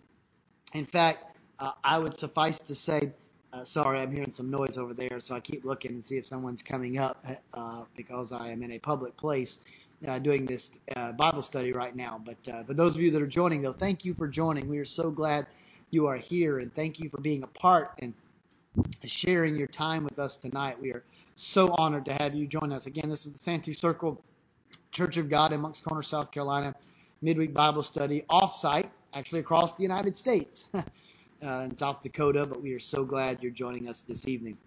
In 0.74 0.86
fact, 0.86 1.38
I 1.84 1.98
would 1.98 2.18
suffice 2.18 2.60
to 2.60 2.76
say, 2.76 3.12
uh, 3.54 3.64
sorry, 3.64 4.00
I'm 4.00 4.12
hearing 4.12 4.34
some 4.34 4.50
noise 4.50 4.78
over 4.78 4.94
there, 4.94 5.20
so 5.20 5.36
I 5.36 5.40
keep 5.40 5.64
looking 5.64 5.92
and 5.92 6.04
see 6.04 6.18
if 6.18 6.26
someone's 6.26 6.64
coming 6.64 6.98
up 6.98 7.24
uh, 7.54 7.84
because 7.96 8.32
I 8.32 8.50
am 8.50 8.64
in 8.64 8.72
a 8.72 8.80
public 8.80 9.16
place 9.16 9.60
uh, 10.08 10.18
doing 10.20 10.46
this 10.46 10.72
uh, 10.96 11.12
Bible 11.12 11.44
study 11.44 11.72
right 11.72 11.96
now. 11.96 12.20
But 12.26 12.52
uh, 12.52 12.64
but 12.66 12.78
those 12.78 12.96
of 12.96 13.02
you 13.02 13.12
that 13.12 13.22
are 13.22 13.28
joining, 13.28 13.62
though, 13.62 13.74
thank 13.74 14.04
you 14.04 14.16
for 14.16 14.28
joining. 14.28 14.68
We 14.68 14.80
are 14.80 14.86
so 14.86 15.12
glad 15.12 15.46
you 15.92 16.08
are 16.08 16.18
here, 16.18 16.60
and 16.60 16.74
thank 16.74 17.00
you 17.00 17.10
for 17.10 17.22
being 17.22 17.44
a 17.44 17.48
part 17.48 17.92
and 18.00 18.14
sharing 19.04 19.56
your 19.56 19.68
time 19.68 20.04
with 20.04 20.18
us 20.18 20.36
tonight. 20.36 20.82
We 20.82 20.92
are 20.92 21.04
so 21.36 21.76
honored 21.78 22.06
to 22.06 22.14
have 22.14 22.34
you 22.34 22.48
join 22.48 22.72
us. 22.72 22.88
Again, 22.88 23.08
this 23.10 23.28
is 23.28 23.34
the 23.34 23.38
Santee 23.38 23.74
Circle 23.74 24.20
Church 24.92 25.18
of 25.18 25.30
God 25.30 25.54
in 25.54 25.62
Moncks 25.62 25.80
Corner, 25.80 26.02
South 26.02 26.32
Carolina, 26.32 26.74
midweek 27.22 27.54
Bible 27.54 27.84
study 27.84 28.24
offsite, 28.32 28.90
actually 29.14 29.42
across 29.42 29.76
the 29.76 29.84
United 29.84 30.18
States. 30.18 30.66
uh, 31.44 31.62
in 31.66 31.76
South 31.76 32.02
Dakota, 32.02 32.46
but 32.46 32.62
we 32.62 32.74
are 32.74 32.80
so 32.80 33.04
glad 33.04 33.42
you're 33.42 33.52
joining 33.52 33.90
us 33.90 34.02
this 34.02 34.28
evening. 34.28 34.58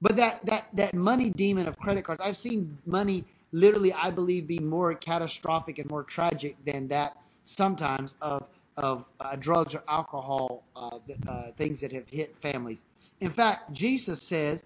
But 0.00 0.16
that 0.16 0.44
that 0.46 0.68
that 0.74 0.94
money 0.94 1.30
demon 1.30 1.68
of 1.68 1.78
credit 1.78 2.04
cards, 2.04 2.20
I've 2.24 2.36
seen 2.36 2.78
money 2.86 3.24
literally, 3.52 3.92
I 3.92 4.10
believe, 4.10 4.46
be 4.46 4.58
more 4.58 4.94
catastrophic 4.94 5.78
and 5.78 5.90
more 5.90 6.02
tragic 6.04 6.56
than 6.64 6.88
that 6.88 7.16
sometimes 7.44 8.14
of 8.20 8.46
of 8.76 9.04
uh, 9.20 9.36
drugs 9.36 9.74
or 9.74 9.82
alcohol 9.88 10.64
uh, 10.74 10.98
uh, 11.28 11.50
things 11.52 11.80
that 11.80 11.92
have 11.92 12.08
hit 12.08 12.36
families. 12.38 12.82
In 13.20 13.30
fact, 13.30 13.72
Jesus 13.72 14.22
says 14.22 14.64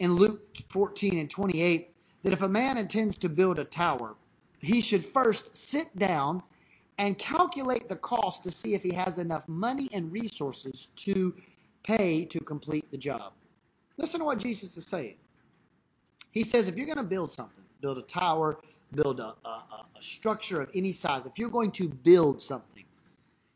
in 0.00 0.14
Luke 0.14 0.40
14 0.70 1.18
and 1.18 1.30
28 1.30 1.90
that 2.24 2.32
if 2.32 2.42
a 2.42 2.48
man 2.48 2.76
intends 2.76 3.18
to 3.18 3.28
build 3.28 3.60
a 3.60 3.64
tower, 3.64 4.16
he 4.60 4.80
should 4.80 5.04
first 5.04 5.54
sit 5.54 5.96
down 5.96 6.42
and 6.98 7.18
calculate 7.18 7.88
the 7.88 7.96
cost 7.96 8.42
to 8.44 8.50
see 8.50 8.74
if 8.74 8.82
he 8.82 8.92
has 8.92 9.18
enough 9.18 9.46
money 9.48 9.88
and 9.92 10.12
resources 10.12 10.88
to 10.96 11.34
pay 11.82 12.24
to 12.26 12.38
complete 12.40 12.90
the 12.90 12.96
job. 12.96 13.32
Listen 13.96 14.20
to 14.20 14.26
what 14.26 14.38
Jesus 14.38 14.76
is 14.76 14.84
saying. 14.84 15.16
He 16.30 16.44
says 16.44 16.68
if 16.68 16.76
you're 16.76 16.86
going 16.86 16.96
to 16.98 17.02
build 17.02 17.32
something, 17.32 17.64
build 17.80 17.98
a 17.98 18.02
tower, 18.02 18.58
build 18.94 19.20
a, 19.20 19.34
a, 19.44 19.48
a 19.48 20.02
structure 20.02 20.60
of 20.60 20.70
any 20.74 20.92
size, 20.92 21.26
if 21.26 21.38
you're 21.38 21.50
going 21.50 21.72
to 21.72 21.88
build 21.88 22.40
something, 22.40 22.84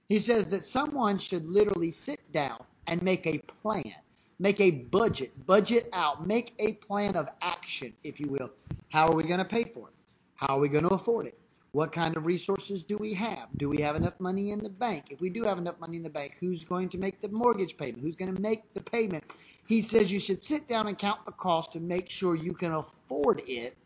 he 0.09 0.19
says 0.19 0.47
that 0.47 0.63
someone 0.63 1.19
should 1.19 1.49
literally 1.49 1.91
sit 1.91 2.21
down 2.33 2.63
and 2.87 3.03
make 3.03 3.27
a 3.27 3.39
plan, 3.63 3.95
make 4.39 4.61
a 4.61 4.71
budget, 4.71 5.33
budget 5.47 5.89
out, 5.93 6.27
make 6.27 6.55
a 6.59 6.75
plan 6.75 7.17
of 7.17 7.29
action, 7.43 7.93
if 8.05 8.21
you 8.21 8.29
will. 8.29 8.51
How 8.91 9.09
are 9.09 9.15
we 9.15 9.25
going 9.25 9.39
to 9.39 9.45
pay 9.45 9.65
for 9.65 9.89
it? 9.89 9.95
How 10.37 10.57
are 10.57 10.61
we 10.61 10.69
going 10.69 10.85
to 10.85 10.95
afford 10.95 11.27
it? 11.27 11.39
What 11.77 11.93
kind 11.93 12.17
of 12.17 12.25
resources 12.25 12.83
do 12.83 12.97
we 12.97 13.13
have? 13.13 13.49
Do 13.59 13.69
we 13.69 13.83
have 13.83 13.97
enough 13.97 14.19
money 14.19 14.51
in 14.51 14.61
the 14.61 14.71
bank? 14.71 15.09
If 15.11 15.21
we 15.21 15.29
do 15.29 15.43
have 15.43 15.59
enough 15.59 15.79
money 15.79 15.99
in 15.99 16.03
the 16.03 16.09
bank, 16.09 16.37
who's 16.41 16.65
going 16.65 16.89
to 16.89 16.97
make 16.97 17.21
the 17.21 17.29
mortgage 17.29 17.77
payment? 17.77 18.03
Who's 18.03 18.17
going 18.17 18.35
to 18.35 18.41
make 18.41 18.73
the 18.73 18.81
payment? 18.81 19.25
He 19.67 19.83
says 19.83 20.11
you 20.11 20.19
should 20.19 20.43
sit 20.43 20.69
down 20.69 20.87
and 20.89 20.97
count 20.97 21.27
the 21.27 21.33
cost 21.33 21.75
to 21.75 21.81
make 21.81 22.09
sure 22.09 22.35
you 22.35 22.55
can 22.55 22.73
afford 22.73 23.43
it 23.47 23.77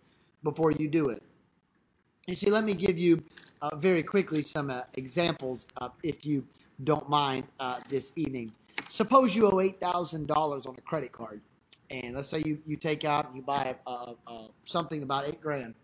before 0.44 0.70
you 0.70 0.86
do 0.86 1.08
it. 1.08 1.20
You 2.28 2.36
see, 2.36 2.48
let 2.48 2.62
me 2.62 2.74
give 2.74 2.96
you 2.96 3.24
uh, 3.60 3.74
very 3.74 4.04
quickly 4.04 4.42
some 4.42 4.70
uh, 4.70 4.82
examples, 4.94 5.66
uh, 5.78 5.88
if 6.04 6.24
you 6.24 6.46
don't 6.84 7.08
mind, 7.08 7.42
uh, 7.58 7.80
this 7.88 8.12
evening. 8.14 8.52
Suppose 8.88 9.34
you 9.34 9.48
owe 9.48 9.56
$8,000 9.56 10.64
on 10.64 10.76
a 10.78 10.80
credit 10.82 11.10
card, 11.10 11.40
and 11.90 12.14
let's 12.14 12.28
say 12.28 12.40
you, 12.46 12.62
you 12.68 12.76
take 12.76 13.04
out 13.04 13.26
and 13.26 13.34
you 13.34 13.42
buy 13.42 13.74
something 14.64 15.02
about 15.02 15.26
eight 15.26 15.40
grand 15.40 15.74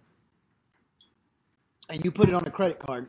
and 1.88 2.04
you 2.04 2.10
put 2.10 2.28
it 2.28 2.34
on 2.34 2.46
a 2.46 2.50
credit 2.50 2.78
card 2.78 3.08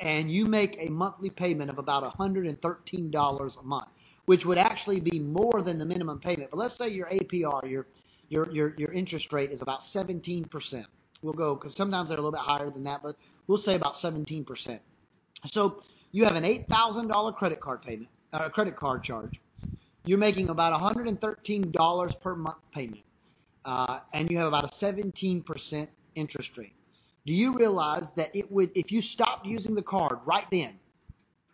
and 0.00 0.30
you 0.30 0.46
make 0.46 0.76
a 0.78 0.90
monthly 0.90 1.30
payment 1.30 1.70
of 1.70 1.78
about 1.78 2.02
$113 2.04 3.60
a 3.60 3.62
month, 3.62 3.88
which 4.26 4.44
would 4.44 4.58
actually 4.58 5.00
be 5.00 5.18
more 5.18 5.62
than 5.62 5.78
the 5.78 5.86
minimum 5.86 6.18
payment. 6.18 6.50
But 6.50 6.58
let's 6.58 6.76
say 6.76 6.88
your 6.88 7.06
APR, 7.08 7.68
your 7.70 7.86
your 8.28 8.50
your, 8.50 8.74
your 8.76 8.92
interest 8.92 9.32
rate 9.32 9.50
is 9.50 9.62
about 9.62 9.80
17%. 9.80 10.84
We'll 11.22 11.32
go 11.32 11.54
because 11.54 11.74
sometimes 11.74 12.08
they're 12.08 12.18
a 12.18 12.20
little 12.20 12.32
bit 12.32 12.40
higher 12.40 12.70
than 12.70 12.84
that, 12.84 13.02
but 13.02 13.16
we'll 13.46 13.58
say 13.58 13.74
about 13.74 13.94
17%. 13.94 14.78
So 15.46 15.82
you 16.12 16.24
have 16.24 16.36
an 16.36 16.44
$8,000 16.44 17.36
credit 17.36 17.60
card 17.60 17.82
payment, 17.82 18.08
a 18.32 18.42
uh, 18.42 18.48
credit 18.48 18.76
card 18.76 19.02
charge. 19.02 19.40
You're 20.04 20.18
making 20.18 20.50
about 20.50 20.78
$113 20.78 22.20
per 22.20 22.34
month 22.36 22.58
payment, 22.72 23.02
uh, 23.64 24.00
and 24.12 24.30
you 24.30 24.38
have 24.38 24.48
about 24.48 24.64
a 24.64 24.68
17% 24.68 25.88
interest 26.14 26.58
rate. 26.58 26.72
Do 27.26 27.34
you 27.34 27.52
realize 27.54 28.10
that 28.10 28.36
it 28.36 28.52
would, 28.52 28.70
if 28.76 28.92
you 28.92 29.02
stopped 29.02 29.46
using 29.46 29.74
the 29.74 29.82
card 29.82 30.20
right 30.24 30.46
then, 30.52 30.78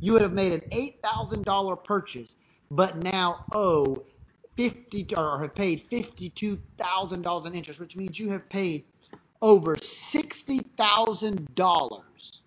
You 0.00 0.14
would 0.14 0.22
have 0.22 0.32
made 0.32 0.52
an 0.52 0.62
$8,000 0.72 1.84
purchase, 1.84 2.34
but 2.70 3.02
now 3.02 3.42
owe 3.52 4.04
50 4.60 5.16
or 5.16 5.40
have 5.40 5.54
paid 5.54 5.88
$52,000 5.88 7.46
in 7.46 7.54
interest, 7.54 7.80
which 7.80 7.96
means 7.96 8.18
you 8.18 8.28
have 8.28 8.46
paid 8.50 8.84
over 9.40 9.74
$60,000 9.74 12.40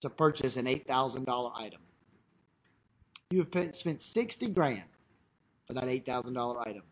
to 0.00 0.08
purchase 0.08 0.56
an 0.56 0.64
$8,000 0.64 1.52
item. 1.56 1.80
You 3.28 3.46
have 3.52 3.74
spent 3.74 4.00
60 4.00 4.48
grand 4.48 4.84
for 5.66 5.74
that 5.74 5.84
$8,000 5.84 6.66
item. 6.66 6.82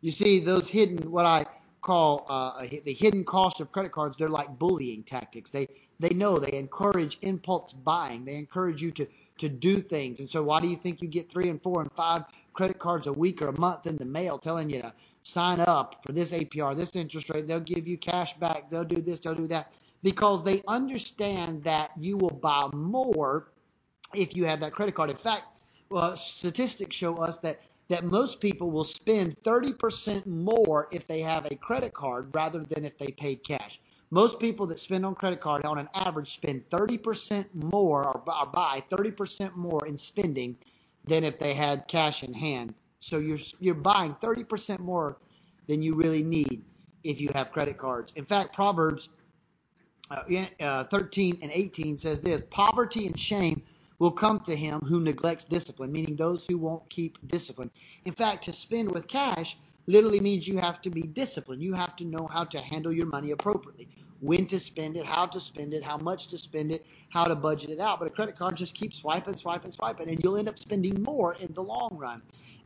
You 0.00 0.10
see, 0.10 0.40
those 0.40 0.66
hidden, 0.66 1.08
what 1.08 1.24
I 1.24 1.46
call 1.80 2.26
uh, 2.28 2.66
the 2.84 2.92
hidden 2.92 3.22
cost 3.22 3.60
of 3.60 3.70
credit 3.70 3.92
cards, 3.92 4.16
they're 4.18 4.28
like 4.28 4.58
bullying 4.58 5.04
tactics. 5.04 5.52
They 5.52 5.68
they 6.00 6.10
know 6.10 6.38
they 6.38 6.56
encourage 6.56 7.18
impulse 7.22 7.72
buying. 7.72 8.24
They 8.24 8.36
encourage 8.36 8.80
you 8.80 8.92
to 8.92 9.08
to 9.38 9.48
do 9.48 9.80
things. 9.80 10.20
And 10.20 10.30
so, 10.30 10.42
why 10.42 10.60
do 10.60 10.68
you 10.68 10.76
think 10.76 11.02
you 11.02 11.08
get 11.08 11.30
three 11.30 11.48
and 11.48 11.62
four 11.62 11.80
and 11.82 11.92
five 11.92 12.24
credit 12.52 12.78
cards 12.78 13.06
a 13.06 13.12
week 13.12 13.40
or 13.40 13.48
a 13.48 13.60
month 13.60 13.86
in 13.86 13.96
the 13.96 14.04
mail 14.04 14.38
telling 14.38 14.68
you 14.68 14.82
to 14.82 14.92
sign 15.22 15.60
up 15.60 16.02
for 16.04 16.12
this 16.12 16.32
APR, 16.32 16.76
this 16.76 16.96
interest 16.96 17.30
rate. 17.30 17.46
They'll 17.46 17.60
give 17.60 17.86
you 17.86 17.96
cash 17.98 18.34
back. 18.38 18.70
They'll 18.70 18.84
do 18.84 19.00
this, 19.00 19.20
they'll 19.20 19.34
do 19.34 19.46
that. 19.48 19.74
Because 20.02 20.42
they 20.42 20.62
understand 20.66 21.62
that 21.64 21.90
you 21.98 22.16
will 22.16 22.30
buy 22.30 22.68
more 22.72 23.48
if 24.14 24.36
you 24.36 24.44
have 24.44 24.60
that 24.60 24.72
credit 24.72 24.94
card. 24.94 25.10
In 25.10 25.16
fact, 25.16 25.60
well, 25.90 26.16
statistics 26.16 26.96
show 26.96 27.16
us 27.16 27.38
that 27.38 27.60
that 27.88 28.04
most 28.04 28.40
people 28.40 28.70
will 28.70 28.84
spend 28.84 29.34
30% 29.44 30.26
more 30.26 30.88
if 30.92 31.06
they 31.06 31.20
have 31.20 31.46
a 31.46 31.56
credit 31.56 31.94
card 31.94 32.28
rather 32.34 32.60
than 32.60 32.84
if 32.84 32.98
they 32.98 33.10
paid 33.12 33.42
cash. 33.42 33.80
Most 34.10 34.40
people 34.40 34.66
that 34.66 34.78
spend 34.78 35.04
on 35.04 35.14
credit 35.14 35.40
card 35.40 35.64
on 35.66 35.78
an 35.78 35.88
average 35.94 36.32
spend 36.32 36.68
30% 36.70 37.46
more 37.54 38.06
or 38.06 38.46
buy 38.46 38.82
30% 38.90 39.54
more 39.54 39.86
in 39.86 39.98
spending 39.98 40.56
than 41.04 41.24
if 41.24 41.38
they 41.38 41.54
had 41.54 41.86
cash 41.88 42.22
in 42.22 42.32
hand. 42.32 42.74
So 43.00 43.18
you're 43.18 43.38
you're 43.60 43.74
buying 43.74 44.14
30% 44.14 44.80
more 44.80 45.18
than 45.66 45.82
you 45.82 45.94
really 45.94 46.22
need 46.22 46.62
if 47.04 47.20
you 47.20 47.30
have 47.34 47.52
credit 47.52 47.78
cards. 47.78 48.12
In 48.16 48.24
fact, 48.24 48.54
Proverbs 48.54 49.10
uh, 50.10 50.22
uh, 50.60 50.84
13 50.84 51.38
and 51.42 51.50
18 51.52 51.98
says 51.98 52.22
this: 52.22 52.42
poverty 52.50 53.06
and 53.06 53.18
shame 53.18 53.62
will 53.98 54.10
come 54.10 54.40
to 54.40 54.56
him 54.56 54.80
who 54.80 55.00
neglects 55.00 55.44
discipline, 55.44 55.92
meaning 55.92 56.16
those 56.16 56.46
who 56.46 56.56
won't 56.56 56.88
keep 56.88 57.18
discipline. 57.28 57.70
In 58.04 58.12
fact, 58.12 58.44
to 58.44 58.52
spend 58.52 58.90
with 58.90 59.06
cash 59.06 59.58
literally 59.88 60.20
means 60.20 60.46
you 60.46 60.58
have 60.58 60.80
to 60.82 60.90
be 60.90 61.02
disciplined. 61.02 61.62
You 61.62 61.74
have 61.74 61.96
to 61.96 62.04
know 62.04 62.28
how 62.30 62.44
to 62.44 62.60
handle 62.60 62.92
your 62.92 63.06
money 63.06 63.32
appropriately 63.32 63.88
when 64.20 64.46
to 64.46 64.60
spend 64.60 64.96
it, 64.96 65.06
how 65.06 65.26
to 65.26 65.40
spend 65.40 65.72
it, 65.72 65.82
how 65.82 65.96
much 65.96 66.28
to 66.28 66.38
spend 66.38 66.72
it, 66.72 66.84
how 67.08 67.24
to 67.24 67.34
budget 67.34 67.70
it 67.70 67.80
out. 67.80 67.98
But 67.98 68.08
a 68.08 68.10
credit 68.10 68.36
card 68.36 68.56
just 68.56 68.74
keeps 68.74 68.98
swiping, 68.98 69.36
swiping, 69.36 69.72
swiping, 69.72 70.08
and 70.08 70.20
you'll 70.22 70.36
end 70.36 70.48
up 70.48 70.58
spending 70.58 71.02
more 71.02 71.34
in 71.34 71.52
the 71.54 71.62
long 71.62 71.90
run. 71.92 72.20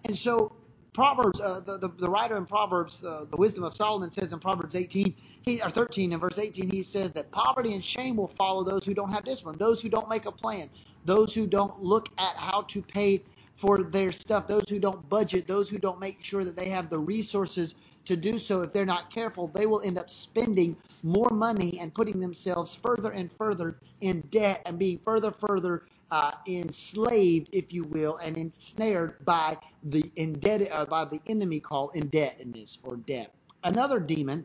And 0.06 0.16
so 0.16 0.52
Proverbs, 0.94 1.40
uh, 1.40 1.60
the, 1.60 1.78
the, 1.78 1.88
the 1.88 2.08
writer 2.08 2.36
in 2.36 2.44
Proverbs, 2.44 3.04
uh, 3.04 3.24
the 3.30 3.36
wisdom 3.36 3.64
of 3.64 3.74
Solomon 3.74 4.10
says 4.10 4.32
in 4.32 4.40
Proverbs 4.40 4.74
18, 4.74 5.14
he, 5.42 5.62
or 5.62 5.70
13 5.70 6.12
and 6.12 6.20
verse 6.20 6.38
18, 6.38 6.70
he 6.70 6.82
says 6.82 7.12
that 7.12 7.30
poverty 7.30 7.74
and 7.74 7.84
shame 7.84 8.16
will 8.16 8.28
follow 8.28 8.64
those 8.64 8.84
who 8.84 8.94
don't 8.94 9.10
have 9.12 9.24
discipline, 9.24 9.56
those 9.58 9.80
who 9.80 9.88
don't 9.88 10.08
make 10.08 10.26
a 10.26 10.32
plan, 10.32 10.68
those 11.04 11.32
who 11.32 11.46
don't 11.46 11.82
look 11.82 12.08
at 12.18 12.36
how 12.36 12.62
to 12.62 12.82
pay 12.82 13.22
for 13.62 13.84
their 13.84 14.10
stuff, 14.10 14.48
those 14.48 14.68
who 14.68 14.80
don't 14.80 15.08
budget, 15.08 15.46
those 15.46 15.68
who 15.68 15.78
don't 15.78 16.00
make 16.00 16.20
sure 16.20 16.44
that 16.44 16.56
they 16.56 16.68
have 16.68 16.90
the 16.90 16.98
resources 16.98 17.76
to 18.04 18.16
do 18.16 18.36
so, 18.36 18.62
if 18.62 18.72
they're 18.72 18.84
not 18.84 19.08
careful, 19.08 19.46
they 19.46 19.66
will 19.66 19.80
end 19.82 19.98
up 19.98 20.10
spending 20.10 20.76
more 21.04 21.30
money 21.30 21.78
and 21.78 21.94
putting 21.94 22.18
themselves 22.18 22.74
further 22.74 23.12
and 23.12 23.30
further 23.38 23.76
in 24.00 24.20
debt 24.32 24.62
and 24.66 24.80
being 24.80 24.98
further 25.04 25.30
further 25.30 25.84
uh, 26.10 26.32
enslaved, 26.48 27.50
if 27.52 27.72
you 27.72 27.84
will, 27.84 28.16
and 28.16 28.36
ensnared 28.36 29.24
by 29.24 29.56
the 29.84 30.10
indebted 30.16 30.68
uh, 30.72 30.84
by 30.84 31.04
the 31.04 31.20
enemy 31.28 31.60
called 31.60 31.94
indebtedness 31.94 32.78
or 32.82 32.96
debt. 32.96 33.32
Another 33.62 34.00
demon 34.00 34.44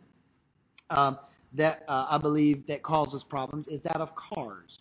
uh, 0.92 1.16
that 1.54 1.84
I 1.90 2.20
believe 2.20 2.68
that 2.68 2.84
causes 2.84 3.24
problems 3.24 3.68
is 3.68 3.82
that 3.82 4.00
of 4.00 4.14
cars. 4.14 4.78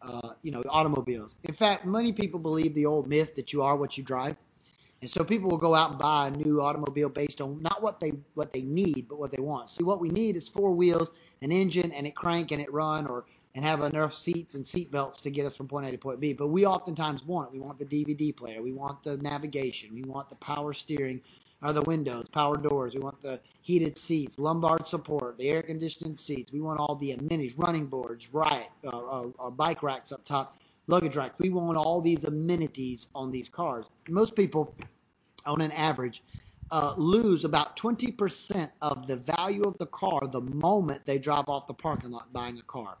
Uh, 0.00 0.30
you 0.42 0.52
know, 0.52 0.62
automobiles. 0.70 1.36
In 1.44 1.54
fact, 1.54 1.84
many 1.84 2.12
people 2.12 2.38
believe 2.38 2.72
the 2.74 2.86
old 2.86 3.08
myth 3.08 3.34
that 3.34 3.52
you 3.52 3.62
are 3.62 3.76
what 3.76 3.98
you 3.98 4.04
drive. 4.04 4.36
And 5.00 5.10
so 5.10 5.24
people 5.24 5.50
will 5.50 5.58
go 5.58 5.74
out 5.74 5.90
and 5.90 5.98
buy 5.98 6.28
a 6.28 6.30
new 6.30 6.60
automobile 6.60 7.08
based 7.08 7.40
on 7.40 7.60
not 7.62 7.82
what 7.82 8.00
they 8.00 8.12
what 8.34 8.52
they 8.52 8.62
need, 8.62 9.06
but 9.08 9.18
what 9.18 9.30
they 9.32 9.40
want. 9.40 9.70
See, 9.70 9.84
what 9.84 10.00
we 10.00 10.08
need 10.08 10.36
is 10.36 10.48
four 10.48 10.72
wheels, 10.72 11.10
an 11.42 11.52
engine, 11.52 11.92
and 11.92 12.06
it 12.06 12.16
crank 12.16 12.50
and 12.50 12.60
it 12.60 12.72
run, 12.72 13.06
or 13.06 13.26
and 13.54 13.64
have 13.64 13.82
enough 13.82 14.14
seats 14.14 14.54
and 14.54 14.66
seat 14.66 14.90
belts 14.90 15.20
to 15.22 15.30
get 15.30 15.46
us 15.46 15.56
from 15.56 15.68
point 15.68 15.86
A 15.86 15.90
to 15.92 15.98
point 15.98 16.20
B. 16.20 16.32
But 16.32 16.48
we 16.48 16.66
oftentimes 16.66 17.24
want 17.24 17.48
it. 17.48 17.52
We 17.52 17.60
want 17.60 17.78
the 17.78 17.86
DVD 17.86 18.34
player. 18.36 18.62
We 18.62 18.72
want 18.72 19.02
the 19.02 19.16
navigation. 19.18 19.94
We 19.94 20.02
want 20.02 20.30
the 20.30 20.36
power 20.36 20.72
steering 20.72 21.20
or 21.62 21.72
the 21.72 21.82
windows, 21.82 22.26
power 22.32 22.56
doors. 22.56 22.94
We 22.94 23.00
want 23.00 23.20
the 23.22 23.40
heated 23.62 23.98
seats, 23.98 24.38
lumbar 24.38 24.84
support, 24.84 25.38
the 25.38 25.48
air 25.48 25.62
conditioned 25.62 26.18
seats. 26.20 26.52
We 26.52 26.60
want 26.60 26.80
all 26.80 26.96
the 26.96 27.12
amenities, 27.12 27.58
running 27.58 27.86
boards, 27.86 28.32
right, 28.32 28.68
uh, 28.84 28.88
uh, 28.90 29.30
uh, 29.40 29.50
bike 29.50 29.82
racks 29.82 30.12
up 30.12 30.24
top. 30.24 30.58
luggage 30.86 31.16
racks. 31.16 31.34
We 31.38 31.50
want 31.50 31.76
all 31.76 32.00
these 32.00 32.24
amenities 32.24 33.08
on 33.14 33.30
these 33.30 33.48
cars. 33.48 33.86
Most 34.08 34.36
people, 34.36 34.74
on 35.46 35.60
an 35.60 35.72
average, 35.72 36.22
uh, 36.70 36.94
lose 36.96 37.44
about 37.44 37.76
20% 37.76 38.70
of 38.82 39.06
the 39.06 39.16
value 39.16 39.62
of 39.62 39.76
the 39.78 39.86
car 39.86 40.20
the 40.30 40.40
moment 40.40 41.04
they 41.06 41.18
drive 41.18 41.48
off 41.48 41.66
the 41.66 41.74
parking 41.74 42.10
lot 42.10 42.32
buying 42.32 42.58
a 42.58 42.62
car. 42.62 42.98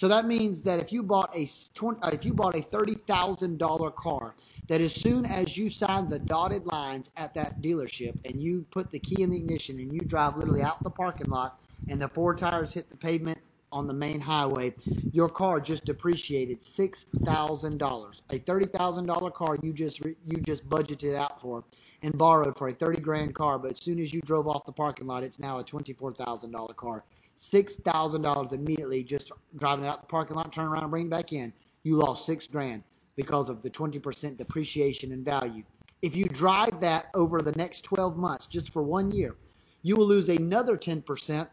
So 0.00 0.08
that 0.08 0.24
means 0.24 0.62
that 0.62 0.80
if 0.80 0.92
you 0.92 1.02
bought 1.02 1.36
a 1.36 1.46
20, 1.74 2.00
uh, 2.00 2.08
if 2.10 2.24
you 2.24 2.32
bought 2.32 2.56
a 2.56 2.62
$30,000 2.62 3.94
car, 3.96 4.34
that 4.66 4.80
as 4.80 4.94
soon 4.94 5.26
as 5.26 5.58
you 5.58 5.68
sign 5.68 6.08
the 6.08 6.18
dotted 6.20 6.64
lines 6.64 7.10
at 7.18 7.34
that 7.34 7.60
dealership 7.60 8.14
and 8.24 8.42
you 8.42 8.64
put 8.70 8.90
the 8.90 8.98
key 8.98 9.20
in 9.22 9.28
the 9.28 9.36
ignition 9.36 9.78
and 9.78 9.92
you 9.92 10.00
drive 10.00 10.38
literally 10.38 10.62
out 10.62 10.82
the 10.84 10.88
parking 10.88 11.28
lot 11.28 11.60
and 11.90 12.00
the 12.00 12.08
four 12.08 12.34
tires 12.34 12.72
hit 12.72 12.88
the 12.88 12.96
pavement 12.96 13.36
on 13.72 13.86
the 13.86 13.92
main 13.92 14.18
highway, 14.18 14.74
your 15.12 15.28
car 15.28 15.60
just 15.60 15.84
depreciated 15.84 16.62
six 16.62 17.04
thousand 17.26 17.76
dollars. 17.76 18.22
A 18.30 18.38
thirty 18.38 18.64
thousand 18.64 19.04
dollar 19.04 19.30
car 19.30 19.58
you 19.62 19.74
just 19.74 20.00
you 20.00 20.40
just 20.46 20.66
budgeted 20.70 21.14
out 21.14 21.42
for 21.42 21.62
and 22.00 22.16
borrowed 22.16 22.56
for 22.56 22.68
a 22.68 22.72
thirty 22.72 23.02
grand 23.02 23.34
car, 23.34 23.58
but 23.58 23.72
as 23.72 23.82
soon 23.82 24.00
as 24.00 24.14
you 24.14 24.22
drove 24.22 24.48
off 24.48 24.64
the 24.64 24.72
parking 24.72 25.06
lot, 25.06 25.24
it's 25.24 25.38
now 25.38 25.58
a 25.58 25.62
twenty 25.62 25.92
four 25.92 26.14
thousand 26.14 26.52
dollar 26.52 26.72
car. 26.72 27.04
Six 27.42 27.76
thousand 27.76 28.20
dollars 28.20 28.52
immediately 28.52 29.02
just 29.02 29.32
driving 29.56 29.86
out 29.86 30.02
the 30.02 30.06
parking 30.08 30.36
lot, 30.36 30.52
turn 30.52 30.66
around 30.66 30.82
and 30.82 30.90
bring 30.90 31.06
it 31.06 31.10
back 31.10 31.32
in. 31.32 31.54
You 31.84 31.96
lost 31.96 32.26
six 32.26 32.46
grand 32.46 32.82
because 33.16 33.48
of 33.48 33.62
the 33.62 33.70
twenty 33.70 33.98
percent 33.98 34.36
depreciation 34.36 35.10
in 35.10 35.24
value. 35.24 35.62
If 36.02 36.14
you 36.14 36.26
drive 36.26 36.80
that 36.80 37.06
over 37.14 37.40
the 37.40 37.52
next 37.52 37.82
twelve 37.82 38.18
months, 38.18 38.46
just 38.46 38.70
for 38.74 38.82
one 38.82 39.10
year, 39.10 39.36
you 39.80 39.96
will 39.96 40.06
lose 40.06 40.28
another 40.28 40.76
ten 40.76 41.00
percent 41.00 41.48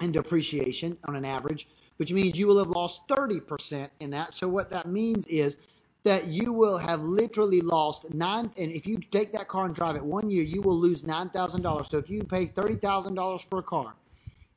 in 0.00 0.12
depreciation 0.12 0.96
on 1.04 1.14
an 1.14 1.26
average, 1.26 1.68
which 1.98 2.10
means 2.10 2.38
you 2.38 2.46
will 2.46 2.58
have 2.58 2.70
lost 2.70 3.06
30% 3.08 3.90
in 4.00 4.08
that. 4.10 4.32
So 4.32 4.48
what 4.48 4.70
that 4.70 4.88
means 4.88 5.26
is 5.26 5.58
that 6.04 6.26
you 6.26 6.54
will 6.54 6.78
have 6.78 7.02
literally 7.02 7.60
lost 7.60 8.12
nine. 8.14 8.50
And 8.56 8.72
if 8.72 8.86
you 8.86 8.96
take 8.96 9.30
that 9.34 9.48
car 9.48 9.66
and 9.66 9.74
drive 9.74 9.96
it 9.96 10.02
one 10.02 10.30
year, 10.30 10.42
you 10.42 10.62
will 10.62 10.78
lose 10.78 11.04
nine 11.04 11.28
thousand 11.28 11.60
dollars. 11.60 11.88
So 11.90 11.98
if 11.98 12.08
you 12.08 12.22
pay 12.24 12.46
thirty 12.46 12.76
thousand 12.76 13.14
dollars 13.14 13.42
for 13.50 13.58
a 13.58 13.62
car, 13.62 13.94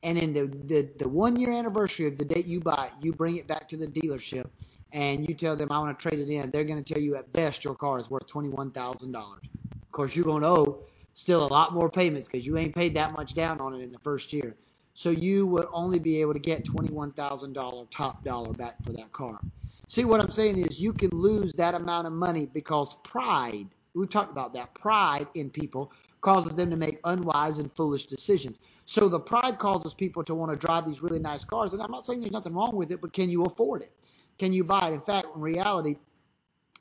and 0.06 0.18
in 0.18 0.34
the, 0.34 0.46
the 0.66 0.90
the 0.98 1.10
one 1.10 1.36
year 1.40 1.52
anniversary 1.52 2.08
of 2.08 2.18
the 2.18 2.26
date 2.26 2.46
you 2.46 2.60
buy 2.60 2.88
it, 2.88 3.04
you 3.04 3.12
bring 3.14 3.38
it 3.38 3.48
back 3.48 3.68
to 3.70 3.78
the 3.78 3.88
dealership, 3.88 4.46
and 4.92 5.28
you 5.28 5.36
tell 5.36 5.56
them 5.56 5.72
I 5.72 5.80
want 5.80 5.98
to 5.98 6.10
trade 6.10 6.20
it 6.20 6.30
in. 6.32 6.50
They're 6.52 6.64
going 6.64 6.82
to 6.84 6.94
tell 6.94 7.02
you 7.02 7.16
at 7.16 7.32
best 7.34 7.64
your 7.64 7.76
car 7.76 8.00
is 8.00 8.10
worth 8.10 8.28
twenty 8.28 8.50
one 8.50 8.72
thousand 8.72 9.12
dollars. 9.12 9.44
Of 9.84 9.92
course, 9.92 10.16
you're 10.16 10.26
going 10.26 10.42
to 10.44 10.50
owe 10.50 10.84
still 11.14 11.46
a 11.46 11.48
lot 11.48 11.74
more 11.74 11.90
payments 11.90 12.28
because 12.28 12.46
you 12.46 12.58
ain't 12.58 12.74
paid 12.74 12.94
that 12.96 13.12
much 13.14 13.34
down 13.34 13.60
on 13.60 13.74
it 13.74 13.82
in 13.84 13.92
the 13.92 14.00
first 14.00 14.32
year. 14.32 14.56
So 14.94 15.10
you 15.10 15.46
would 15.48 15.68
only 15.72 16.00
be 16.00 16.22
able 16.22 16.34
to 16.34 16.40
get 16.40 16.66
$21,000 16.66 17.88
top 17.90 18.24
dollar 18.24 18.54
back 18.54 18.82
for 18.84 18.92
that 18.94 19.12
car. 19.12 19.40
See, 19.88 20.04
what 20.06 20.20
I'm 20.20 20.32
saying 20.32 20.58
is 20.58 20.80
you 20.80 20.94
can 20.94 21.10
lose 21.12 21.52
that 21.54 21.74
amount 21.74 22.08
of 22.08 22.14
money 22.14 22.46
because 22.46 22.96
pride, 23.04 23.68
we've 23.94 24.10
talked 24.10 24.32
about 24.32 24.54
that, 24.54 24.74
pride 24.74 25.28
in 25.34 25.50
people 25.50 25.92
causes 26.20 26.54
them 26.54 26.70
to 26.70 26.76
make 26.76 26.98
unwise 27.04 27.58
and 27.58 27.72
foolish 27.72 28.06
decisions. 28.06 28.58
So 28.84 29.08
the 29.08 29.20
pride 29.20 29.58
causes 29.58 29.94
people 29.94 30.24
to 30.24 30.34
want 30.34 30.52
to 30.52 30.66
drive 30.66 30.86
these 30.86 31.02
really 31.02 31.18
nice 31.18 31.44
cars. 31.44 31.72
And 31.72 31.82
I'm 31.82 31.90
not 31.90 32.06
saying 32.06 32.20
there's 32.20 32.32
nothing 32.32 32.54
wrong 32.54 32.76
with 32.76 32.90
it, 32.90 33.00
but 33.00 33.12
can 33.12 33.30
you 33.30 33.44
afford 33.44 33.82
it? 33.82 33.92
Can 34.38 34.52
you 34.52 34.64
buy 34.64 34.88
it? 34.88 34.94
In 34.94 35.00
fact, 35.00 35.28
in 35.34 35.40
reality, 35.40 35.96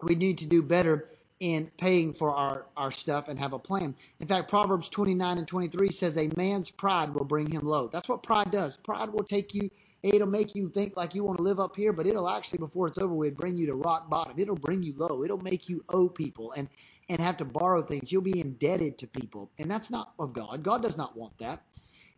we 0.01 0.15
need 0.15 0.37
to 0.39 0.45
do 0.45 0.61
better 0.61 1.09
in 1.39 1.69
paying 1.77 2.13
for 2.13 2.33
our, 2.33 2.65
our 2.77 2.91
stuff 2.91 3.27
and 3.27 3.37
have 3.39 3.53
a 3.53 3.59
plan. 3.59 3.95
In 4.19 4.27
fact, 4.27 4.49
Proverbs 4.49 4.87
29 4.89 5.37
and 5.37 5.47
23 5.47 5.91
says 5.91 6.17
a 6.17 6.29
man's 6.37 6.69
pride 6.69 7.13
will 7.13 7.25
bring 7.25 7.49
him 7.49 7.65
low. 7.65 7.87
That's 7.87 8.07
what 8.07 8.23
pride 8.23 8.51
does. 8.51 8.77
Pride 8.77 9.09
will 9.09 9.23
take 9.23 9.53
you, 9.53 9.69
it'll 10.01 10.27
make 10.27 10.55
you 10.55 10.69
think 10.69 10.95
like 10.95 11.13
you 11.13 11.23
want 11.23 11.37
to 11.37 11.43
live 11.43 11.59
up 11.59 11.75
here, 11.75 11.91
but 11.91 12.07
it'll 12.07 12.29
actually, 12.29 12.59
before 12.59 12.87
it's 12.87 12.97
over 12.97 13.13
with, 13.13 13.35
bring 13.35 13.57
you 13.57 13.65
to 13.65 13.75
rock 13.75 14.09
bottom. 14.09 14.35
It'll 14.37 14.55
bring 14.55 14.81
you 14.81 14.93
low. 14.95 15.23
It'll 15.23 15.37
make 15.37 15.67
you 15.67 15.83
owe 15.89 16.07
people 16.07 16.53
and, 16.53 16.69
and 17.09 17.19
have 17.21 17.37
to 17.37 17.45
borrow 17.45 17.81
things. 17.81 18.11
You'll 18.11 18.21
be 18.21 18.39
indebted 18.39 18.97
to 18.99 19.07
people. 19.07 19.51
And 19.59 19.69
that's 19.69 19.89
not 19.89 20.13
of 20.19 20.33
God. 20.33 20.63
God 20.63 20.81
does 20.81 20.97
not 20.97 21.15
want 21.15 21.37
that. 21.39 21.61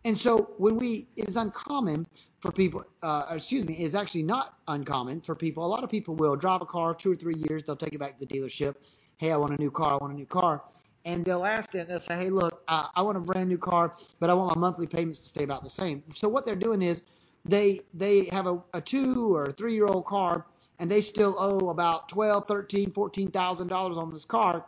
And 0.05 0.17
so 0.17 0.53
when 0.57 0.77
we, 0.77 1.07
it 1.17 1.27
is 1.27 1.35
uncommon 1.35 2.07
for 2.41 2.51
people, 2.51 2.85
uh, 3.03 3.25
excuse 3.31 3.65
me, 3.65 3.75
it's 3.75 3.95
actually 3.95 4.23
not 4.23 4.55
uncommon 4.67 5.21
for 5.21 5.35
people. 5.35 5.65
A 5.65 5.67
lot 5.67 5.83
of 5.83 5.89
people 5.89 6.15
will 6.15 6.35
drive 6.35 6.61
a 6.61 6.65
car 6.65 6.95
two 6.95 7.11
or 7.11 7.15
three 7.15 7.43
years, 7.49 7.63
they'll 7.63 7.75
take 7.75 7.93
it 7.93 7.99
back 7.99 8.17
to 8.19 8.25
the 8.25 8.33
dealership 8.33 8.75
hey, 9.17 9.31
I 9.31 9.37
want 9.37 9.57
a 9.57 9.61
new 9.61 9.71
car, 9.71 9.93
I 9.93 9.97
want 9.97 10.13
a 10.13 10.15
new 10.15 10.25
car. 10.25 10.63
And 11.05 11.23
they'll 11.23 11.45
ask 11.45 11.73
it, 11.73 11.87
they'll 11.87 11.99
say, 11.99 12.17
hey, 12.17 12.29
look, 12.29 12.61
uh, 12.67 12.87
I 12.95 13.01
want 13.01 13.17
a 13.17 13.21
brand 13.21 13.49
new 13.49 13.57
car, 13.57 13.93
but 14.19 14.29
I 14.29 14.33
want 14.33 14.55
my 14.55 14.59
monthly 14.59 14.87
payments 14.87 15.19
to 15.19 15.25
stay 15.27 15.43
about 15.43 15.63
the 15.63 15.69
same. 15.69 16.03
So 16.13 16.27
what 16.27 16.45
they're 16.45 16.55
doing 16.55 16.81
is 16.81 17.03
they 17.45 17.81
they 17.93 18.25
have 18.25 18.45
a, 18.45 18.61
a 18.73 18.81
two 18.81 19.33
or 19.33 19.51
three 19.53 19.73
year 19.73 19.85
old 19.85 20.05
car 20.05 20.45
and 20.79 20.91
they 20.91 21.01
still 21.01 21.35
owe 21.39 21.69
about 21.69 22.09
twelve, 22.09 22.47
thirteen, 22.47 22.91
fourteen 22.91 23.31
thousand 23.31 23.67
dollars 23.67 23.97
on 23.97 24.11
this 24.11 24.25
car, 24.25 24.65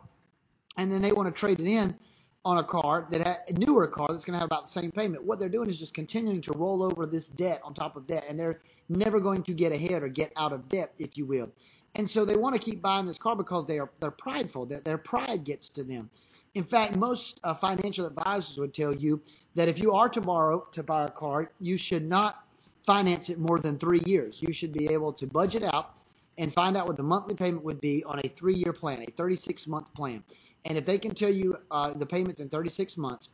and 0.77 0.91
then 0.91 1.01
they 1.01 1.11
want 1.11 1.33
to 1.33 1.37
trade 1.37 1.59
it 1.59 1.67
in 1.67 1.95
on 2.45 2.57
a 2.57 2.63
car 2.63 3.07
that 3.11 3.27
ha- 3.27 3.39
a 3.47 3.53
newer 3.53 3.87
car 3.87 4.07
that's 4.09 4.23
going 4.23 4.33
to 4.33 4.39
have 4.39 4.47
about 4.47 4.65
the 4.65 4.71
same 4.71 4.91
payment. 4.91 5.23
What 5.23 5.39
they're 5.39 5.49
doing 5.49 5.69
is 5.69 5.77
just 5.77 5.93
continuing 5.93 6.41
to 6.41 6.53
roll 6.53 6.83
over 6.83 7.05
this 7.05 7.27
debt 7.27 7.61
on 7.63 7.73
top 7.73 7.95
of 7.95 8.07
debt, 8.07 8.25
and 8.29 8.39
they're 8.39 8.61
never 8.87 9.19
going 9.19 9.43
to 9.43 9.53
get 9.53 9.71
ahead 9.71 10.03
or 10.03 10.07
get 10.07 10.31
out 10.37 10.53
of 10.53 10.67
debt, 10.69 10.93
if 10.99 11.17
you 11.17 11.25
will. 11.25 11.51
And 11.95 12.09
so 12.09 12.23
they 12.23 12.35
want 12.35 12.55
to 12.55 12.61
keep 12.61 12.81
buying 12.81 13.05
this 13.05 13.17
car 13.17 13.35
because 13.35 13.65
they 13.65 13.79
are 13.79 13.89
they're 13.99 14.11
prideful. 14.11 14.65
That 14.67 14.85
their 14.85 14.97
pride 14.97 15.43
gets 15.43 15.69
to 15.69 15.83
them. 15.83 16.09
In 16.55 16.63
fact, 16.63 16.95
most 16.95 17.39
uh, 17.43 17.53
financial 17.53 18.05
advisors 18.05 18.57
would 18.57 18.73
tell 18.73 18.93
you 18.93 19.21
that 19.55 19.67
if 19.67 19.79
you 19.79 19.91
are 19.91 20.09
to 20.09 20.21
borrow 20.21 20.65
to 20.71 20.83
buy 20.83 21.05
a 21.05 21.09
car, 21.09 21.51
you 21.59 21.77
should 21.77 22.07
not 22.07 22.45
finance 22.85 23.29
it 23.29 23.37
more 23.37 23.59
than 23.59 23.77
three 23.77 24.01
years. 24.05 24.41
You 24.41 24.51
should 24.51 24.73
be 24.73 24.87
able 24.87 25.13
to 25.13 25.27
budget 25.27 25.63
out 25.63 25.99
and 26.37 26.51
find 26.53 26.77
out 26.77 26.87
what 26.87 26.97
the 26.97 27.03
monthly 27.03 27.35
payment 27.35 27.63
would 27.63 27.81
be 27.81 28.03
on 28.05 28.19
a 28.23 28.27
three-year 28.29 28.73
plan, 28.73 29.01
a 29.01 29.11
36-month 29.11 29.93
plan. 29.93 30.23
And 30.65 30.77
if 30.77 30.85
they 30.85 30.97
can 30.97 31.15
tell 31.15 31.31
you 31.31 31.55
uh, 31.71 31.93
the 31.93 32.05
payments 32.05 32.41
in 32.41 32.49
36 32.49 32.97
months, 32.97 33.29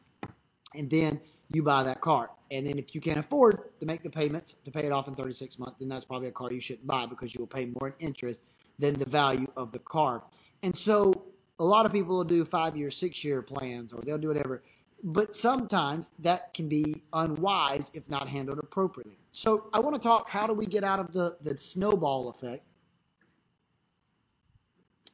and 0.75 0.89
then 0.89 1.19
you 1.53 1.63
buy 1.63 1.83
that 1.83 2.01
car. 2.01 2.31
And 2.51 2.65
then 2.65 2.77
if 2.77 2.93
you 2.93 3.01
can't 3.01 3.19
afford 3.19 3.79
to 3.79 3.85
make 3.85 4.03
the 4.03 4.09
payments 4.09 4.55
to 4.65 4.71
pay 4.71 4.85
it 4.85 4.91
off 4.91 5.07
in 5.07 5.15
36 5.15 5.59
months, 5.59 5.75
then 5.79 5.89
that's 5.89 6.05
probably 6.05 6.27
a 6.27 6.31
car 6.31 6.51
you 6.51 6.59
shouldn't 6.59 6.87
buy 6.87 7.05
because 7.05 7.33
you 7.33 7.39
will 7.39 7.47
pay 7.47 7.65
more 7.79 7.89
in 7.89 8.07
interest 8.07 8.41
than 8.79 8.93
the 8.95 9.05
value 9.05 9.47
of 9.55 9.71
the 9.71 9.79
car. 9.79 10.23
And 10.63 10.75
so 10.75 11.23
a 11.59 11.63
lot 11.63 11.85
of 11.85 11.91
people 11.91 12.17
will 12.17 12.23
do 12.23 12.43
five 12.45 12.75
year, 12.75 12.91
six 12.91 13.23
year 13.23 13.41
plans 13.41 13.93
or 13.93 14.01
they'll 14.01 14.17
do 14.17 14.27
whatever. 14.27 14.63
But 15.03 15.35
sometimes 15.35 16.09
that 16.19 16.53
can 16.53 16.67
be 16.67 17.03
unwise 17.13 17.91
if 17.93 18.09
not 18.09 18.27
handled 18.27 18.59
appropriately. 18.59 19.17
So 19.31 19.69
I 19.73 19.79
want 19.79 19.95
to 19.95 20.01
talk 20.01 20.29
how 20.29 20.47
do 20.47 20.53
we 20.53 20.65
get 20.65 20.83
out 20.83 20.99
of 20.99 21.11
the, 21.11 21.37
the 21.41 21.57
snowball 21.57 22.29
effect, 22.29 22.63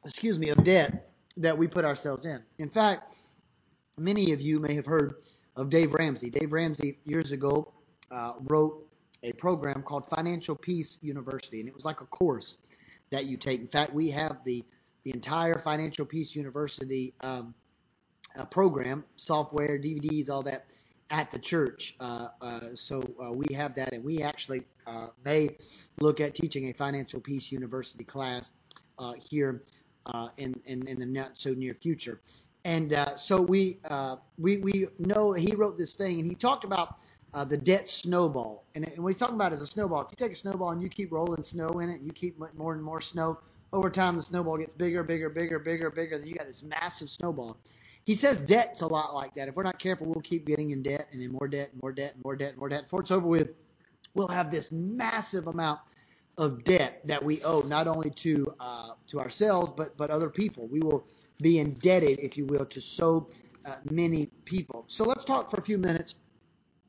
excuse 0.04 0.38
me, 0.38 0.48
of 0.48 0.64
debt 0.64 1.11
that 1.36 1.56
we 1.56 1.66
put 1.66 1.84
ourselves 1.84 2.24
in. 2.24 2.42
In 2.58 2.68
fact, 2.68 3.14
many 3.98 4.32
of 4.32 4.40
you 4.40 4.60
may 4.60 4.74
have 4.74 4.86
heard 4.86 5.14
of 5.56 5.70
Dave 5.70 5.92
Ramsey. 5.92 6.30
Dave 6.30 6.52
Ramsey 6.52 6.98
years 7.04 7.32
ago 7.32 7.72
uh, 8.10 8.34
wrote 8.48 8.86
a 9.22 9.32
program 9.32 9.82
called 9.82 10.06
Financial 10.06 10.56
Peace 10.56 10.98
University, 11.00 11.60
and 11.60 11.68
it 11.68 11.74
was 11.74 11.84
like 11.84 12.00
a 12.00 12.06
course 12.06 12.56
that 13.10 13.26
you 13.26 13.36
take. 13.36 13.60
In 13.60 13.68
fact, 13.68 13.92
we 13.92 14.10
have 14.10 14.38
the 14.44 14.64
the 15.04 15.12
entire 15.12 15.58
Financial 15.58 16.06
Peace 16.06 16.36
University 16.36 17.12
um, 17.22 17.54
uh, 18.36 18.44
program, 18.44 19.04
software, 19.16 19.76
DVDs, 19.76 20.30
all 20.30 20.44
that 20.44 20.66
at 21.10 21.30
the 21.30 21.38
church. 21.38 21.96
Uh, 21.98 22.28
uh, 22.40 22.60
so 22.74 23.02
uh, 23.22 23.32
we 23.32 23.52
have 23.52 23.74
that, 23.74 23.92
and 23.92 24.04
we 24.04 24.22
actually 24.22 24.62
uh, 24.86 25.08
may 25.24 25.48
look 26.00 26.20
at 26.20 26.34
teaching 26.34 26.70
a 26.70 26.72
Financial 26.72 27.20
Peace 27.20 27.50
University 27.50 28.04
class 28.04 28.52
uh, 28.98 29.12
here 29.20 29.64
in, 30.36 30.60
in 30.66 30.86
in 30.88 30.98
the 30.98 31.06
not 31.06 31.38
so 31.38 31.54
near 31.54 31.74
future. 31.74 32.20
And 32.64 32.92
uh, 32.92 33.16
so 33.16 33.40
we, 33.40 33.78
uh, 33.86 34.16
we 34.38 34.58
we 34.58 34.86
know 34.98 35.32
he 35.32 35.54
wrote 35.54 35.76
this 35.76 35.94
thing, 35.94 36.20
and 36.20 36.28
he 36.28 36.34
talked 36.36 36.64
about 36.64 36.96
uh, 37.34 37.44
the 37.44 37.56
debt 37.56 37.90
snowball. 37.90 38.64
And, 38.74 38.86
and 38.86 39.02
what 39.02 39.08
he's 39.08 39.16
talking 39.16 39.34
about 39.34 39.52
is 39.52 39.60
a 39.60 39.66
snowball. 39.66 40.02
If 40.02 40.08
you 40.12 40.16
take 40.16 40.32
a 40.32 40.36
snowball 40.36 40.70
and 40.70 40.80
you 40.80 40.88
keep 40.88 41.10
rolling 41.10 41.42
snow 41.42 41.80
in 41.80 41.90
it, 41.90 41.96
and 41.96 42.06
you 42.06 42.12
keep 42.12 42.38
more 42.56 42.72
and 42.72 42.82
more 42.82 43.00
snow, 43.00 43.38
over 43.72 43.90
time 43.90 44.16
the 44.16 44.22
snowball 44.22 44.58
gets 44.58 44.74
bigger, 44.74 45.02
bigger, 45.02 45.28
bigger, 45.28 45.58
bigger, 45.58 45.90
bigger. 45.90 46.18
Then 46.18 46.28
you 46.28 46.34
got 46.34 46.46
this 46.46 46.62
massive 46.62 47.10
snowball. 47.10 47.56
He 48.04 48.14
says 48.14 48.38
debt's 48.38 48.82
a 48.82 48.86
lot 48.86 49.14
like 49.14 49.34
that. 49.34 49.48
If 49.48 49.56
we're 49.56 49.62
not 49.62 49.78
careful, 49.78 50.06
we'll 50.06 50.22
keep 50.22 50.46
getting 50.46 50.70
in 50.70 50.82
debt 50.82 51.08
and 51.12 51.22
in 51.22 51.32
more 51.32 51.48
debt, 51.48 51.70
and 51.72 51.82
more 51.82 51.92
debt, 51.92 52.14
and 52.14 52.24
more 52.24 52.36
debt, 52.36 52.50
and 52.50 52.58
more 52.58 52.68
debt. 52.68 52.84
Before 52.84 53.00
it's 53.00 53.10
over 53.10 53.26
with, 53.26 53.50
we'll 54.14 54.28
have 54.28 54.50
this 54.50 54.70
massive 54.70 55.46
amount 55.46 55.80
of 56.38 56.64
debt 56.64 57.00
that 57.04 57.22
we 57.22 57.42
owe 57.42 57.60
not 57.62 57.86
only 57.86 58.10
to 58.10 58.54
uh, 58.58 58.90
to 59.06 59.20
ourselves 59.20 59.72
but 59.76 59.96
but 59.96 60.10
other 60.10 60.30
people. 60.30 60.66
We 60.68 60.80
will 60.80 61.04
be 61.40 61.58
indebted, 61.58 62.18
if 62.20 62.36
you 62.36 62.46
will, 62.46 62.64
to 62.66 62.80
so 62.80 63.28
uh, 63.64 63.76
many 63.90 64.26
people. 64.44 64.84
So 64.86 65.04
let's 65.04 65.24
talk 65.24 65.50
for 65.50 65.58
a 65.58 65.62
few 65.62 65.78
minutes 65.78 66.14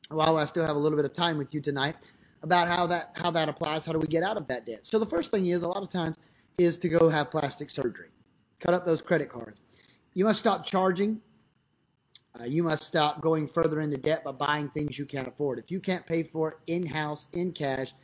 while 0.08 0.36
I 0.36 0.44
still 0.44 0.66
have 0.66 0.76
a 0.76 0.78
little 0.78 0.96
bit 0.96 1.04
of 1.04 1.12
time 1.12 1.38
with 1.38 1.52
you 1.54 1.60
tonight 1.60 1.96
about 2.42 2.68
how 2.68 2.86
that 2.86 3.12
how 3.14 3.30
that 3.32 3.48
applies. 3.48 3.84
How 3.84 3.92
do 3.92 3.98
we 3.98 4.06
get 4.06 4.22
out 4.22 4.36
of 4.36 4.46
that 4.48 4.66
debt? 4.66 4.80
So 4.82 4.98
the 4.98 5.06
first 5.06 5.30
thing 5.30 5.46
is 5.46 5.62
a 5.62 5.68
lot 5.68 5.82
of 5.82 5.90
times 5.90 6.16
is 6.58 6.78
to 6.78 6.88
go 6.88 7.08
have 7.08 7.30
plastic 7.30 7.70
surgery, 7.70 8.08
cut 8.60 8.74
up 8.74 8.84
those 8.84 9.02
credit 9.02 9.28
cards. 9.28 9.60
You 10.14 10.24
must 10.24 10.38
stop 10.38 10.64
charging. 10.64 11.20
Uh, 12.38 12.44
you 12.44 12.64
must 12.64 12.82
stop 12.82 13.20
going 13.20 13.46
further 13.46 13.80
into 13.80 13.96
debt 13.96 14.24
by 14.24 14.32
buying 14.32 14.68
things 14.68 14.98
you 14.98 15.06
can't 15.06 15.28
afford. 15.28 15.60
If 15.60 15.70
you 15.70 15.78
can't 15.78 16.04
pay 16.04 16.24
for 16.24 16.48
it 16.50 16.56
in 16.66 16.84
house 16.84 17.28
in 17.32 17.52
cash, 17.52 17.94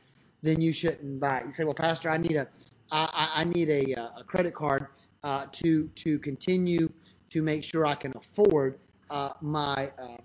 then 0.43 0.61
you 0.61 0.73
shouldn't 0.73 1.21
buy 1.21 1.39
it. 1.39 1.47
You 1.47 1.53
say, 1.53 1.65
well, 1.65 1.75
Pastor, 1.75 2.11
I 2.11 2.19
need 2.19 2.37
a 2.37 2.49
I, 2.93 3.31
I 3.37 3.45
need 3.45 3.69
a, 3.71 3.95
a 4.19 4.25
credit 4.25 4.55
card 4.55 4.89
uh, 5.23 5.47
to 5.53 5.89
to 5.89 6.19
continue 6.19 6.93
to 7.31 7.43
make 7.43 7.63
sure 7.63 7.87
I 7.87 7.95
can 7.95 8.13
afford 8.17 8.79
uh, 9.11 9.31
my, 9.41 9.93
uh, 9.99 10.17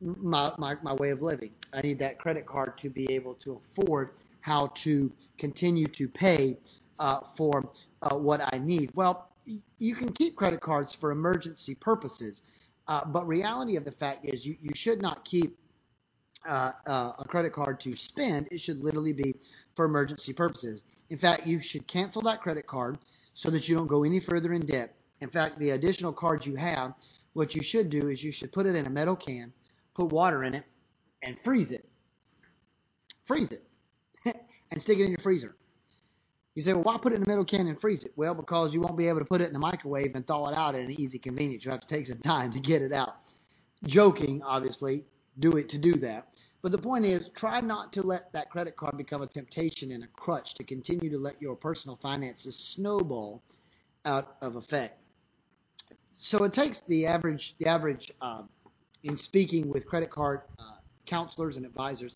my 0.00 0.52
my 0.58 0.76
my 0.82 0.94
way 0.94 1.10
of 1.10 1.22
living. 1.22 1.52
I 1.72 1.80
need 1.82 1.98
that 2.00 2.18
credit 2.18 2.46
card 2.46 2.76
to 2.78 2.90
be 2.90 3.10
able 3.12 3.34
to 3.36 3.54
afford 3.54 4.10
how 4.40 4.68
to 4.74 5.10
continue 5.38 5.86
to 5.86 6.08
pay 6.08 6.58
uh, 6.98 7.20
for 7.20 7.70
uh, 8.02 8.16
what 8.16 8.40
I 8.52 8.58
need. 8.58 8.90
Well, 8.94 9.28
you 9.78 9.94
can 9.94 10.12
keep 10.12 10.36
credit 10.36 10.60
cards 10.60 10.94
for 10.94 11.10
emergency 11.10 11.74
purposes, 11.74 12.42
uh, 12.88 13.04
but 13.04 13.26
reality 13.26 13.76
of 13.76 13.84
the 13.84 13.92
fact 13.92 14.24
is 14.24 14.46
you, 14.46 14.56
you 14.60 14.70
should 14.74 15.00
not 15.02 15.24
keep 15.24 15.56
uh, 16.46 16.72
uh, 16.86 17.12
a 17.18 17.24
credit 17.24 17.52
card 17.52 17.80
to 17.80 17.94
spend. 17.94 18.48
It 18.50 18.60
should 18.60 18.82
literally 18.82 19.12
be 19.12 19.34
for 19.74 19.84
emergency 19.84 20.32
purposes. 20.32 20.82
In 21.10 21.18
fact, 21.18 21.46
you 21.46 21.60
should 21.60 21.86
cancel 21.86 22.22
that 22.22 22.40
credit 22.40 22.66
card 22.66 22.98
so 23.34 23.50
that 23.50 23.68
you 23.68 23.76
don't 23.76 23.86
go 23.86 24.04
any 24.04 24.20
further 24.20 24.52
in 24.52 24.64
debt. 24.64 24.94
In 25.20 25.28
fact, 25.28 25.58
the 25.58 25.70
additional 25.70 26.12
cards 26.12 26.46
you 26.46 26.56
have, 26.56 26.94
what 27.34 27.54
you 27.54 27.62
should 27.62 27.90
do 27.90 28.08
is 28.08 28.22
you 28.22 28.32
should 28.32 28.52
put 28.52 28.66
it 28.66 28.74
in 28.74 28.86
a 28.86 28.90
metal 28.90 29.16
can, 29.16 29.52
put 29.94 30.06
water 30.06 30.44
in 30.44 30.54
it, 30.54 30.64
and 31.22 31.38
freeze 31.38 31.70
it. 31.70 31.88
Freeze 33.24 33.52
it. 33.52 33.64
and 34.24 34.82
stick 34.82 34.98
it 34.98 35.04
in 35.04 35.10
your 35.10 35.18
freezer. 35.18 35.54
You 36.54 36.60
say, 36.60 36.74
well, 36.74 36.82
why 36.82 36.98
put 36.98 37.12
it 37.12 37.16
in 37.16 37.22
a 37.22 37.28
metal 37.28 37.44
can 37.44 37.66
and 37.68 37.80
freeze 37.80 38.04
it? 38.04 38.12
Well, 38.16 38.34
because 38.34 38.74
you 38.74 38.80
won't 38.80 38.98
be 38.98 39.08
able 39.08 39.20
to 39.20 39.24
put 39.24 39.40
it 39.40 39.46
in 39.46 39.52
the 39.54 39.58
microwave 39.58 40.14
and 40.14 40.26
thaw 40.26 40.50
it 40.50 40.56
out 40.56 40.74
at 40.74 40.82
an 40.82 41.00
easy 41.00 41.18
convenience. 41.18 41.64
You 41.64 41.70
have 41.70 41.80
to 41.80 41.86
take 41.86 42.06
some 42.06 42.18
time 42.18 42.52
to 42.52 42.60
get 42.60 42.82
it 42.82 42.92
out. 42.92 43.16
Joking, 43.84 44.42
obviously, 44.42 45.04
do 45.38 45.52
it 45.52 45.68
to 45.70 45.78
do 45.78 45.94
that. 45.94 46.31
But 46.62 46.70
the 46.70 46.78
point 46.78 47.04
is, 47.04 47.28
try 47.30 47.60
not 47.60 47.92
to 47.94 48.02
let 48.02 48.32
that 48.32 48.48
credit 48.48 48.76
card 48.76 48.96
become 48.96 49.20
a 49.22 49.26
temptation 49.26 49.90
and 49.90 50.04
a 50.04 50.06
crutch 50.06 50.54
to 50.54 50.64
continue 50.64 51.10
to 51.10 51.18
let 51.18 51.42
your 51.42 51.56
personal 51.56 51.96
finances 51.96 52.56
snowball 52.56 53.42
out 54.04 54.36
of 54.40 54.54
effect. 54.54 54.98
So 56.16 56.44
it 56.44 56.52
takes 56.52 56.80
the 56.82 57.06
average, 57.06 57.56
the 57.58 57.66
average, 57.66 58.12
uh, 58.20 58.42
in 59.02 59.16
speaking 59.16 59.68
with 59.68 59.86
credit 59.86 60.10
card 60.10 60.42
uh, 60.60 60.74
counselors 61.04 61.56
and 61.56 61.66
advisors, 61.66 62.14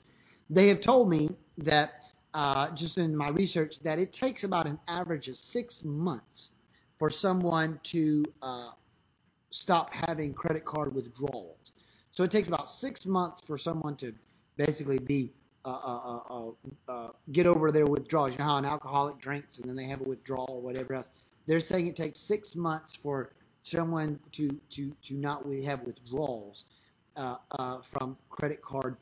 they 0.48 0.68
have 0.68 0.80
told 0.80 1.11
me 1.11 1.28
that 1.59 1.94
uh, 2.32 2.70
just 2.70 2.98
in 2.98 3.16
my 3.16 3.30
research 3.30 3.80
that 3.80 3.98
it 3.98 4.12
takes 4.12 4.44
about 4.44 4.66
an 4.68 4.78
average 4.87 5.26
of 5.26 5.37
six 5.37 5.82
months 5.82 6.50
for 7.00 7.11
someone 7.11 7.80
to 7.82 8.24
uh, 8.42 8.70
stop 9.50 9.92
having 9.92 10.32
credit 10.35 10.64
card 10.64 10.94
withdrawals. 10.94 11.72
So 12.12 12.22
it 12.22 12.30
takes 12.30 12.46
about 12.46 12.68
six 12.68 13.06
months 13.06 13.42
for 13.42 13.59
someone 13.59 13.96
to 13.96 14.14
basically 14.57 14.99
be 14.99 15.33
uh, 15.64 15.69
uh, 15.69 16.21
uh, 16.31 16.51
uh, 16.88 17.09
get 17.33 17.47
over 17.47 17.73
their 17.73 17.87
withdrawals. 17.87 18.33
You 18.33 18.38
know 18.38 18.45
how 18.45 18.57
an 18.59 18.64
alcoholic 18.64 19.19
drinks 19.19 19.59
and 19.59 19.69
then 19.69 19.77
they 19.77 19.85
have 19.85 20.01
a 20.01 20.05
withdrawal 20.05 20.47
or 20.49 20.61
whatever 20.61 20.95
else. 20.95 21.11
They're 21.47 21.61
saying 21.61 21.88
it 21.88 21.97
takes 21.97 22.21
six 22.21 22.55
months 22.55 22.95
for 22.95 23.33
someone 23.64 24.19
to 24.33 24.49
to 24.71 24.92
to 25.03 25.14
not 25.14 25.45
have 25.64 25.83
withdrawals 25.83 26.66
from 27.83 28.16
credit 28.31 28.62
card 28.62 28.97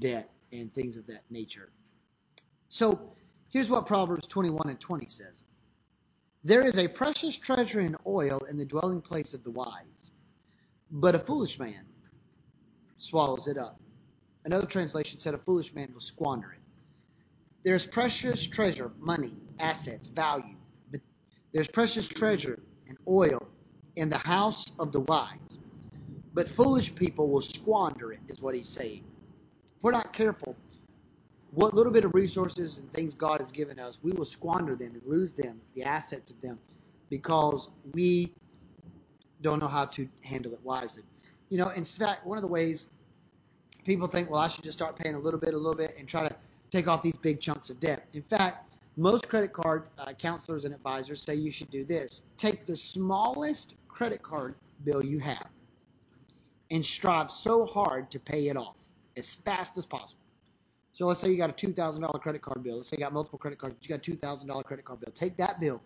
debt 0.00 0.30
and 0.52 0.72
things 0.72 0.96
of 0.96 1.06
that 1.06 1.22
nature. 1.30 1.68
So 2.70 3.12
here's 3.50 3.68
what 3.68 3.86
Proverbs 3.86 4.26
21 4.26 4.68
and 4.68 4.80
20 4.80 5.06
says. 5.10 5.42
There 6.44 6.64
is 6.64 6.78
a 6.78 6.88
precious 6.88 7.36
treasure 7.36 7.80
in 7.80 7.96
oil 8.06 8.40
in 8.50 8.56
the 8.56 8.64
dwelling 8.64 9.00
place 9.00 9.34
of 9.34 9.44
the 9.44 9.50
wise, 9.50 10.10
but 10.90 11.14
a 11.14 11.18
foolish 11.18 11.58
man 11.58 11.84
swallows 12.96 13.46
it 13.46 13.58
up. 13.58 13.78
Another 14.44 14.66
translation 14.66 15.20
said 15.20 15.34
a 15.34 15.38
foolish 15.38 15.74
man 15.74 15.90
will 15.92 16.00
squander 16.00 16.52
it. 16.52 16.60
There's 17.64 17.84
precious 17.86 18.46
treasure, 18.46 18.92
money, 18.98 19.34
assets, 19.58 20.06
value. 20.08 20.56
But 20.90 21.00
there's 21.52 21.68
precious 21.68 22.06
treasure 22.06 22.58
and 22.86 22.96
oil 23.06 23.46
in 23.96 24.08
the 24.08 24.18
house 24.18 24.64
of 24.78 24.92
the 24.92 25.00
wise. 25.00 25.38
But 26.34 26.48
foolish 26.48 26.94
people 26.94 27.28
will 27.28 27.40
squander 27.40 28.12
it, 28.12 28.20
is 28.28 28.40
what 28.40 28.54
he's 28.54 28.68
saying. 28.68 29.04
If 29.76 29.82
we're 29.82 29.92
not 29.92 30.12
careful, 30.12 30.56
what 31.50 31.74
little 31.74 31.92
bit 31.92 32.04
of 32.04 32.14
resources 32.14 32.78
and 32.78 32.92
things 32.92 33.14
God 33.14 33.40
has 33.40 33.50
given 33.50 33.78
us, 33.78 33.98
we 34.02 34.12
will 34.12 34.26
squander 34.26 34.76
them 34.76 34.92
and 34.94 35.02
lose 35.04 35.32
them, 35.32 35.60
the 35.74 35.82
assets 35.82 36.30
of 36.30 36.40
them, 36.40 36.58
because 37.10 37.68
we 37.92 38.32
don't 39.42 39.60
know 39.60 39.68
how 39.68 39.86
to 39.86 40.08
handle 40.22 40.52
it 40.52 40.60
wisely. 40.62 41.02
You 41.48 41.58
know, 41.58 41.70
in 41.70 41.84
fact, 41.84 42.26
one 42.26 42.38
of 42.38 42.42
the 42.42 42.48
ways 42.48 42.86
people 43.84 44.06
think, 44.06 44.30
well, 44.30 44.40
I 44.40 44.48
should 44.48 44.64
just 44.64 44.78
start 44.78 44.96
paying 44.96 45.14
a 45.14 45.18
little 45.18 45.40
bit, 45.40 45.54
a 45.54 45.56
little 45.56 45.74
bit, 45.74 45.94
and 45.98 46.08
try 46.08 46.28
to 46.28 46.34
take 46.70 46.88
off 46.88 47.02
these 47.02 47.16
big 47.16 47.40
chunks 47.40 47.70
of 47.70 47.80
debt. 47.80 48.06
In 48.12 48.22
fact, 48.22 48.72
most 48.96 49.28
credit 49.28 49.52
card 49.52 49.88
uh, 49.98 50.12
counselors 50.12 50.64
and 50.64 50.74
advisors 50.74 51.22
say 51.22 51.34
you 51.34 51.50
should 51.50 51.70
do 51.70 51.84
this. 51.84 52.22
Take 52.36 52.66
the 52.66 52.76
smallest 52.76 53.74
credit 53.86 54.22
card 54.22 54.56
bill 54.84 55.04
you 55.04 55.18
have 55.20 55.46
and 56.70 56.84
strive 56.84 57.30
so 57.30 57.64
hard 57.64 58.10
to 58.10 58.18
pay 58.18 58.48
it 58.48 58.56
off 58.56 58.74
as 59.16 59.34
fast 59.34 59.78
as 59.78 59.86
possible. 59.86 60.20
So 60.92 61.06
let's 61.06 61.20
say 61.20 61.30
you 61.30 61.36
got 61.36 61.50
a 61.50 61.66
$2,000 61.66 62.20
credit 62.20 62.42
card 62.42 62.62
bill. 62.62 62.76
Let's 62.76 62.88
say 62.88 62.96
you 62.96 63.04
got 63.04 63.12
multiple 63.12 63.38
credit 63.38 63.58
cards, 63.58 63.76
you 63.82 63.88
got 63.88 64.06
a 64.06 64.10
$2,000 64.10 64.64
credit 64.64 64.84
card 64.84 65.00
bill. 65.00 65.12
Take 65.14 65.36
that 65.36 65.60
bill, 65.60 65.80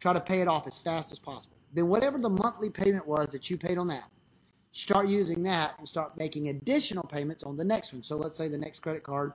try 0.00 0.12
to 0.12 0.20
pay 0.20 0.40
it 0.40 0.48
off 0.48 0.66
as 0.66 0.78
fast 0.78 1.12
as 1.12 1.18
possible. 1.18 1.56
Then 1.74 1.88
whatever 1.88 2.18
the 2.18 2.30
monthly 2.30 2.70
payment 2.70 3.06
was 3.06 3.28
that 3.28 3.50
you 3.50 3.58
paid 3.58 3.78
on 3.78 3.88
that, 3.88 4.04
start 4.74 5.06
using 5.06 5.44
that 5.44 5.76
and 5.78 5.88
start 5.88 6.16
making 6.16 6.48
additional 6.48 7.04
payments 7.04 7.44
on 7.44 7.56
the 7.56 7.64
next 7.64 7.92
one. 7.92 8.02
So 8.02 8.16
let's 8.16 8.36
say 8.36 8.48
the 8.48 8.58
next 8.58 8.80
credit 8.80 9.04
card 9.04 9.32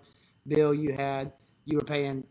bill 0.48 0.74
you 0.74 0.94
had, 0.94 1.32
you 1.64 1.78
were 1.78 1.84
paying 1.84 2.26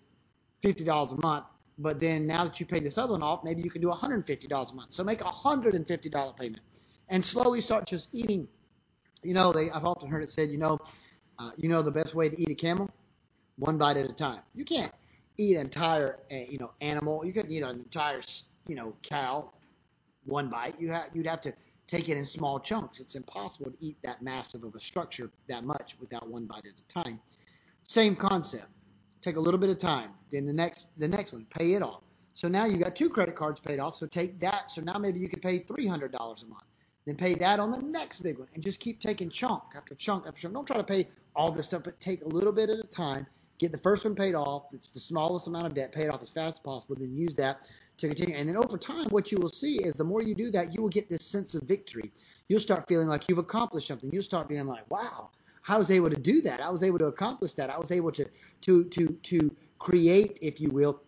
$50 0.63 1.13
a 1.13 1.27
month, 1.27 1.47
but 1.79 1.99
then 2.01 2.27
now 2.27 2.45
that 2.45 2.61
you 2.61 2.67
paid 2.67 2.85
this 2.85 2.99
other 2.99 3.13
one 3.13 3.23
off, 3.23 3.43
maybe 3.45 3.63
you 3.63 3.71
can 3.71 3.81
do 3.81 3.89
$150 3.89 4.71
a 4.71 4.75
month. 4.75 4.93
So 4.93 5.03
make 5.03 5.23
a 5.23 5.25
$150 5.25 6.37
payment 6.37 6.63
and 7.09 7.25
slowly 7.25 7.63
start 7.63 7.87
just 7.87 8.11
eating. 8.13 8.47
You 9.23 9.33
know, 9.33 9.53
they, 9.53 9.71
I've 9.71 9.87
often 9.87 10.11
heard 10.11 10.23
it 10.23 10.29
said, 10.29 10.51
you 10.51 10.59
know, 10.59 10.79
uh, 11.39 11.53
you 11.57 11.71
know 11.71 11.81
the 11.81 11.91
best 11.91 12.15
way 12.15 12.29
to 12.29 12.39
eat 12.39 12.51
a 12.51 12.55
camel? 12.55 12.91
One 13.57 13.79
bite 13.79 13.97
at 13.97 14.09
a 14.09 14.13
time. 14.13 14.41
You 14.55 14.67
can't 14.67 14.93
eat 15.39 15.57
an 15.57 15.63
entire, 15.63 16.19
uh, 16.31 16.37
you 16.49 16.59
know, 16.59 16.73
animal. 16.83 17.25
You 17.25 17.33
couldn't 17.33 17.51
eat 17.51 17.63
an 17.63 17.71
entire, 17.71 18.21
you 18.67 18.75
know, 18.75 18.95
cow 19.03 19.51
one 20.27 20.51
bite. 20.51 20.75
You 20.79 20.93
have, 20.93 21.09
you'd 21.15 21.27
have 21.27 21.41
to 21.43 21.55
take 21.89 22.09
it 22.09 22.17
in 22.17 22.25
small 22.25 22.61
chunks. 22.61 23.01
It's 23.01 23.17
impossible 23.17 23.73
to 23.73 23.77
eat 23.81 23.97
that 24.05 24.23
massive 24.23 24.63
of 24.63 24.77
a 24.77 24.81
structure 24.81 25.31
that 25.49 25.65
much 25.65 25.97
without 25.99 26.29
one 26.29 26.45
bite 26.45 26.67
at 26.67 26.79
a 26.79 27.03
time. 27.03 27.19
Same 27.85 28.15
concept. 28.15 28.69
Take 29.21 29.37
a 29.37 29.41
little 29.41 29.59
bit 29.59 29.71
of 29.71 29.79
time. 29.79 30.11
Then 30.31 30.47
the 30.47 30.53
next 30.53 30.89
the 30.99 31.09
next 31.09 31.33
one, 31.33 31.47
pay 31.51 31.73
it 31.73 31.83
off. 31.83 32.03
So 32.35 32.47
now 32.47 32.67
you 32.67 32.77
got 32.77 32.95
two 32.95 33.09
credit 33.09 33.35
cards 33.35 33.59
paid 33.59 33.81
off. 33.81 33.97
So 33.97 34.07
take 34.07 34.39
that. 34.41 34.71
So 34.71 34.81
now 34.81 34.99
maybe 34.99 35.19
you 35.19 35.29
can 35.29 35.41
pay 35.41 35.59
three 35.59 35.89
hundred 35.89 36.13
dollars 36.13 36.45
a 36.45 36.47
month. 36.47 36.63
Then 37.05 37.17
pay 37.17 37.35
that 37.37 37.59
on 37.59 37.71
the 37.71 37.81
next 37.81 38.21
big 38.21 38.39
one, 38.39 38.49
and 38.55 38.63
just 38.63 38.81
keep 38.81 39.01
taking 39.01 39.31
chunk 39.31 39.63
after 39.75 39.95
chunk 39.95 40.27
after 40.27 40.43
chunk. 40.43 40.55
Don't 40.55 40.67
try 40.67 40.77
to 40.77 40.85
pay 40.85 41.09
all 41.35 41.51
this 41.51 41.67
stuff, 41.67 41.83
but 41.85 41.99
take 42.01 42.23
a 42.23 42.29
little 42.29 42.53
bit 42.53 42.69
at 42.69 42.79
a 42.79 42.87
time. 42.87 43.27
Get 43.59 43.73
the 43.73 43.79
first 43.79 44.05
one 44.05 44.15
paid 44.15 44.35
off. 44.35 44.67
It's 44.73 44.89
the 44.89 45.01
smallest 45.01 45.47
amount 45.47 45.67
of 45.67 45.75
debt. 45.75 45.91
Pay 45.91 46.05
it 46.05 46.11
off 46.11 46.23
as 46.23 46.31
fast 46.31 46.59
as 46.59 46.61
possible. 46.61 46.97
Then 46.97 47.17
use 47.17 47.35
that 47.35 47.63
to 47.99 48.09
continue. 48.09 48.35
And 48.35 48.49
then 48.49 48.57
over 48.57 48.79
time, 48.79 49.07
what 49.11 49.31
you 49.31 49.39
will 49.39 49.49
see 49.51 49.77
is 49.85 49.95
the 49.95 50.05
more 50.05 50.23
you 50.23 50.35
do 50.35 50.51
that, 50.53 50.75
you 50.75 50.83
will 50.83 50.89
get 50.89 51.09
this 51.09 51.25
sense 51.25 51.55
of 51.55 51.63
victory. 51.63 52.13
You'll 52.49 52.61
start 52.61 52.87
feeling 52.89 53.09
like 53.09 53.29
you've 53.29 53.39
accomplished 53.39 53.89
something. 53.89 54.11
You'll 54.13 54.23
start 54.23 54.49
being 54.49 54.67
like, 54.67 54.91
wow, 54.91 55.31
I 55.69 55.77
was 55.77 55.91
able 55.91 56.09
to 56.11 56.17
do 56.17 56.41
that. 56.43 56.61
I 56.61 56.71
was 56.71 56.83
able 56.83 56.99
to 56.99 57.07
accomplish 57.07 57.55
that. 57.55 57.71
I 57.71 57.79
was 57.79 57.91
able 57.91 58.13
to 58.13 58.27
to 58.63 58.85
to 58.85 59.09
to 59.09 59.57
create, 59.79 60.39
if 60.41 60.61
you 60.61 60.71
will, 60.71 61.01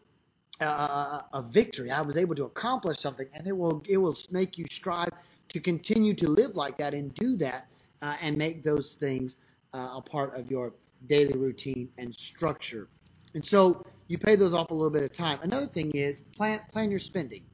uh, 0.60 1.22
a 1.32 1.42
victory. 1.42 1.90
I 1.90 2.02
was 2.02 2.16
able 2.16 2.34
to 2.34 2.44
accomplish 2.44 2.98
something, 2.98 3.26
and 3.32 3.46
it 3.46 3.56
will 3.56 3.82
it 3.88 3.96
will 3.96 4.16
make 4.30 4.58
you 4.58 4.66
strive 4.70 5.10
to 5.48 5.60
continue 5.60 6.14
to 6.14 6.28
live 6.28 6.56
like 6.56 6.76
that 6.78 6.94
and 6.94 7.14
do 7.14 7.36
that 7.36 7.68
uh, 8.02 8.16
and 8.20 8.36
make 8.36 8.62
those 8.62 8.94
things 8.94 9.36
uh, 9.72 9.90
a 9.94 10.02
part 10.02 10.34
of 10.38 10.50
your 10.50 10.74
daily 11.06 11.38
routine 11.38 11.88
and 11.98 12.14
structure. 12.14 12.88
And 13.34 13.44
so 13.44 13.84
you 14.10 14.18
pay 14.18 14.34
those 14.34 14.52
off 14.52 14.72
a 14.72 14.74
little 14.74 14.90
bit 14.90 15.04
of 15.04 15.12
time. 15.12 15.38
Another 15.42 15.66
thing 15.66 15.92
is 15.92 16.18
plan 16.36 16.60
plan 16.68 16.90
your 16.90 16.98
spending. 16.98 17.44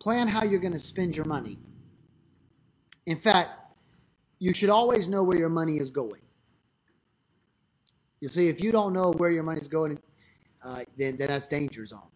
Plan 0.00 0.26
how 0.26 0.42
you're 0.42 0.58
going 0.58 0.72
to 0.72 0.80
spend 0.80 1.14
your 1.14 1.26
money. 1.26 1.58
In 3.06 3.16
fact, 3.16 3.50
you 4.40 4.52
should 4.52 4.68
always 4.68 5.06
know 5.06 5.22
where 5.22 5.38
your 5.38 5.48
money 5.48 5.78
is 5.78 5.92
going. 5.92 6.22
You 8.20 8.26
see, 8.28 8.48
if 8.48 8.60
you 8.60 8.72
don't 8.72 8.92
know 8.92 9.12
where 9.12 9.30
your 9.30 9.44
money 9.44 9.60
is 9.60 9.68
going, 9.68 9.96
uh, 10.64 10.82
then, 10.98 11.16
then 11.16 11.28
that's 11.28 11.46
danger 11.46 11.86
zone. 11.86 12.10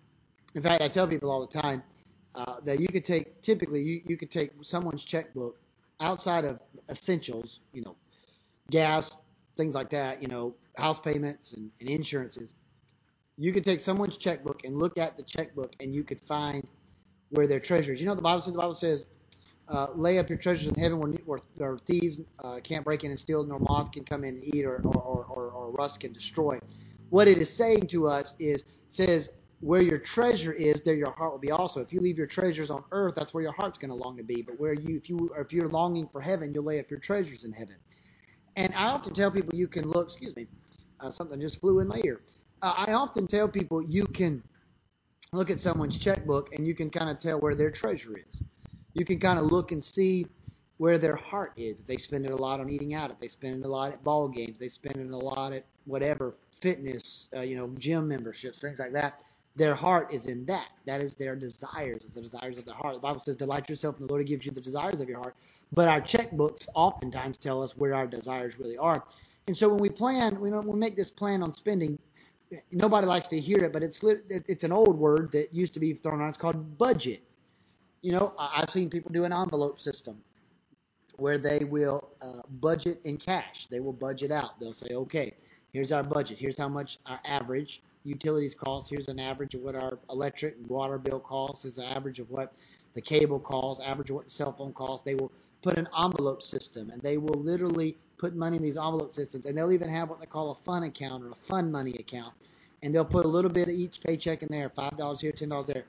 In 0.57 0.63
fact, 0.63 0.83
I 0.83 0.89
tell 0.89 1.07
people 1.07 1.31
all 1.31 1.47
the 1.47 1.61
time 1.61 1.83
uh, 2.35 2.57
that 2.65 2.81
you 2.81 2.89
could 2.89 3.05
take, 3.05 3.41
typically, 3.41 3.83
you, 3.83 4.03
you 4.07 4.17
could 4.17 4.33
take 4.33 4.51
someone's 4.63 5.05
checkbook 5.05 5.61
outside 6.01 6.45
of 6.45 6.59
essentials, 6.91 7.61
you 7.73 7.83
know, 7.83 7.95
gas, 8.71 9.17
things 9.57 9.75
like 9.77 9.91
that, 9.91 10.21
you 10.21 10.29
know, 10.29 10.55
house 10.77 10.99
payments 10.99 11.53
and, 11.53 11.71
and 11.81 11.89
insurances, 11.89 12.55
you 13.37 13.53
could 13.53 13.65
take 13.65 13.81
someone's 13.81 14.17
checkbook 14.17 14.65
and 14.65 14.79
look 14.79 14.99
at 14.99 15.17
the 15.17 15.23
checkbook 15.23 15.75
and 15.81 15.95
you 15.95 16.05
could 16.05 16.21
find 16.21 16.67
where 17.31 17.47
their 17.47 17.61
treasures. 17.61 18.01
You 18.01 18.07
know, 18.07 18.15
the 18.15 18.23
Bible 18.23 18.41
says 18.41 18.53
the 18.53 18.59
Bible 18.59 18.75
says, 18.75 19.07
uh, 19.69 19.89
lay 19.95 20.19
up 20.19 20.29
your 20.29 20.39
treasures 20.39 20.69
in 20.69 20.75
heaven 20.75 21.01
where, 21.01 21.13
where, 21.25 21.41
where 21.57 21.79
thieves 21.79 22.21
uh, 22.45 22.61
can't 22.63 22.85
break 22.85 23.03
in 23.03 23.11
and 23.11 23.19
steal, 23.19 23.43
nor 23.45 23.59
moth 23.59 23.93
can 23.93 24.05
come 24.05 24.23
in 24.25 24.35
and 24.35 24.55
eat, 24.55 24.65
or, 24.65 24.77
or, 24.85 25.25
or, 25.25 25.51
or, 25.51 25.71
rust 25.71 26.01
can 26.01 26.13
destroy. 26.13 26.59
What 27.09 27.29
it 27.29 27.39
is 27.39 27.51
saying 27.51 27.87
to 27.89 28.09
us 28.09 28.35
is 28.39 28.65
says 28.89 29.31
where 29.61 29.83
your 29.83 29.99
treasure 29.99 30.53
is, 30.53 30.83
there 30.83 30.95
your 30.95 31.13
heart 31.13 31.33
will 31.33 31.39
be 31.39 31.51
also. 31.51 31.81
If 31.81 31.93
you 31.93 32.01
leave 32.01 32.19
your 32.19 32.27
treasures 32.27 32.69
on 32.69 32.85
earth, 32.93 33.15
that's 33.17 33.33
where 33.33 33.43
your 33.43 33.53
heart's 33.53 33.79
going 33.79 33.91
to 33.91 33.97
long 33.97 34.19
to 34.19 34.23
be. 34.23 34.43
But 34.43 34.61
where 34.61 34.75
you, 34.75 34.97
if 34.97 35.09
you, 35.09 35.33
if 35.39 35.53
you're 35.53 35.69
longing 35.69 36.09
for 36.09 36.21
heaven, 36.21 36.53
you'll 36.53 36.65
lay 36.65 36.79
up 36.79 36.91
your 36.91 37.01
treasures 37.01 37.45
in 37.45 37.53
heaven. 37.53 37.77
And 38.57 38.75
I 38.75 38.89
often 38.89 39.15
tell 39.15 39.31
people 39.31 39.55
you 39.55 39.67
can 39.67 39.89
look. 39.89 40.09
Excuse 40.09 40.37
me, 40.37 40.47
uh, 41.01 41.11
something 41.11 41.41
just 41.41 41.61
flew 41.61 41.81
in 41.81 41.89
my 41.89 42.01
ear. 42.05 42.21
Uh, 42.65 42.73
I 42.79 42.95
often 42.95 43.27
tell 43.27 43.47
people 43.47 43.83
you 43.83 44.07
can 44.07 44.43
look 45.35 45.51
at 45.51 45.61
someone's 45.61 45.99
checkbook 45.99 46.55
and 46.55 46.67
you 46.67 46.75
can 46.75 46.89
kind 46.89 47.11
of 47.11 47.19
tell 47.19 47.39
where 47.39 47.55
their 47.55 47.71
treasure 47.71 48.17
is. 48.17 48.41
You 48.95 49.05
can 49.05 49.19
kind 49.19 49.39
of 49.39 49.53
look 49.53 49.71
and 49.71 49.85
see 49.85 50.27
where 50.79 50.97
their 50.97 51.15
heart 51.15 51.53
is. 51.59 51.81
If 51.81 51.87
they 51.87 51.99
spend 51.99 52.25
it 52.25 52.31
a 52.33 52.37
lot 52.37 52.61
on 52.61 52.71
eating 52.71 52.95
out, 52.95 53.11
if 53.11 53.21
they 53.21 53.29
spend 53.29 53.63
it 53.63 53.67
a 53.67 53.71
lot 53.71 53.93
at 53.93 54.03
ball 54.03 54.29
games, 54.29 54.59
they 54.59 54.71
spend 54.71 54.97
it 54.97 55.11
a 55.11 55.17
lot 55.17 55.53
at 55.53 55.67
whatever 55.85 56.37
fitness, 56.59 57.29
uh, 57.37 57.43
you 57.43 57.55
know, 57.55 57.69
gym 57.79 58.09
memberships, 58.09 58.61
things 58.61 58.79
like 58.79 58.93
that. 58.93 59.21
Their 59.57 59.75
heart 59.75 60.11
is 60.11 60.27
in 60.27 60.47
that. 60.47 60.69
That 60.87 61.03
is 61.03 61.15
their 61.17 61.37
desires, 61.37 62.01
the 62.15 62.23
desires 62.23 62.57
of 62.57 62.65
their 62.65 62.77
heart. 62.77 62.95
The 62.95 63.01
Bible 63.01 63.21
says, 63.21 63.37
"Delight 63.37 63.69
yourself 63.69 64.01
in 64.01 64.07
the 64.07 64.11
Lord; 64.11 64.23
He 64.23 64.27
gives 64.27 64.47
you 64.47 64.53
the 64.53 64.61
desires 64.63 65.03
of 65.03 65.09
your 65.09 65.19
heart." 65.19 65.37
But 65.73 65.89
our 65.89 66.01
checkbooks 66.01 66.67
oftentimes 66.75 67.37
tell 67.37 67.63
us 67.63 67.77
where 67.77 67.95
our 67.95 68.07
desires 68.07 68.59
really 68.59 68.79
are. 68.79 69.05
And 69.49 69.57
so 69.57 69.69
when 69.69 69.79
we 69.79 69.91
plan, 69.91 70.41
we 70.41 70.51
we 70.51 70.79
make 70.79 70.97
this 70.97 71.11
plan 71.11 71.43
on 71.43 71.53
spending. 71.53 71.99
Nobody 72.73 73.07
likes 73.07 73.29
to 73.29 73.39
hear 73.39 73.59
it, 73.65 73.73
but 73.73 73.83
it's 73.83 74.01
it's 74.03 74.65
an 74.65 74.73
old 74.73 74.99
word 74.99 75.33
that 75.33 75.55
used 75.55 75.75
to 75.75 75.81
be 75.81 75.93
thrown 75.93 76.21
around. 76.21 76.31
It's 76.31 76.39
called 76.39 76.79
budget. 76.79 77.23
You 78.03 78.13
know, 78.13 78.35
I've 78.39 78.71
seen 78.71 78.91
people 78.91 79.11
do 79.13 79.25
an 79.25 79.33
envelope 79.33 79.81
system 79.81 80.21
where 81.17 81.39
they 81.39 81.61
will 81.65 82.11
uh, 82.21 82.43
budget 82.61 83.01
in 83.05 83.17
cash. 83.17 83.67
They 83.71 83.81
will 83.81 83.93
budget 83.93 84.31
out. 84.31 84.59
They'll 84.59 84.73
say, 84.73 84.89
okay, 84.95 85.35
here's 85.73 85.93
our 85.93 86.03
budget. 86.03 86.39
Here's 86.39 86.59
how 86.59 86.69
much 86.69 86.99
our 87.07 87.21
average 87.25 87.83
utilities 88.05 88.55
cost. 88.55 88.91
Here's 88.91 89.09
an 89.09 89.19
average 89.19 89.55
of 89.55 89.63
what 89.63 89.75
our 89.75 89.99
electric 90.11 90.57
and 90.57 90.67
water 90.69 90.99
bill 90.99 91.21
costs. 91.21 91.63
Here's 91.63 91.79
an 91.79 91.85
average 91.85 92.19
of 92.19 92.31
what 92.31 92.53
the 92.95 93.01
cable 93.01 93.41
costs, 93.41 93.83
average 93.85 94.11
of 94.11 94.17
what 94.17 94.25
the 94.25 94.31
cell 94.31 94.53
phone 94.53 94.73
costs. 94.73 95.05
They 95.05 95.15
will 95.15 95.33
put 95.63 95.79
an 95.79 95.89
envelope 95.99 96.43
system 96.43 96.64
and 96.77 97.01
they 97.03 97.19
will 97.19 97.41
literally 97.41 97.97
put 98.19 98.35
money 98.35 98.57
in 98.57 98.63
these 98.63 98.77
envelope 98.77 99.15
systems 99.15 99.47
and 99.47 99.57
they'll 99.57 99.73
even 99.73 99.89
have 99.89 100.09
what 100.09 100.21
they 100.21 100.27
call 100.27 100.51
a 100.51 100.55
fun 100.55 100.85
account 100.85 101.25
or 101.25 101.31
a 101.31 101.35
fun 101.35 101.71
money 101.71 101.95
account. 101.99 102.35
And 102.83 102.95
they'll 102.95 103.05
put 103.05 103.25
a 103.25 103.29
little 103.29 103.51
bit 103.51 103.69
of 103.69 103.75
each 103.75 104.01
paycheck 104.03 104.43
in 104.43 104.49
there, 104.51 104.69
$5 104.69 105.21
here, 105.21 105.33
$10 105.33 105.67
there 105.67 105.85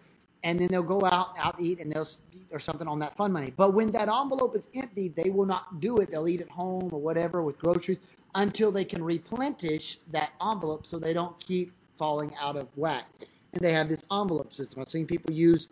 and 0.45 0.59
then 0.59 0.67
they'll 0.69 0.83
go 0.83 1.03
out 1.03 1.35
out 1.39 1.59
eat 1.59 1.79
and 1.79 1.91
they'll 1.91 2.07
eat 2.31 2.47
or 2.51 2.59
something 2.59 2.87
on 2.87 2.99
that 2.99 3.17
fun 3.17 3.31
money. 3.31 3.51
But 3.57 3.73
when 3.73 3.91
that 3.91 4.07
envelope 4.07 4.55
is 4.55 4.69
empty, 4.75 5.09
they 5.09 5.31
will 5.31 5.47
not 5.47 5.81
do 5.81 5.97
it. 5.97 6.11
They'll 6.11 6.27
eat 6.27 6.39
at 6.39 6.49
home 6.49 6.89
or 6.93 7.01
whatever 7.01 7.41
with 7.41 7.57
groceries 7.57 7.97
until 8.35 8.71
they 8.71 8.85
can 8.85 9.03
replenish 9.03 9.97
that 10.11 10.31
envelope 10.47 10.85
so 10.85 10.99
they 10.99 11.13
don't 11.13 11.37
keep 11.39 11.73
falling 11.97 12.31
out 12.39 12.55
of 12.55 12.67
whack. 12.75 13.07
And 13.53 13.61
they 13.61 13.73
have 13.73 13.89
this 13.89 14.03
envelope 14.11 14.53
system. 14.53 14.81
I've 14.81 14.87
seen 14.87 15.07
people 15.07 15.33
use 15.33 15.67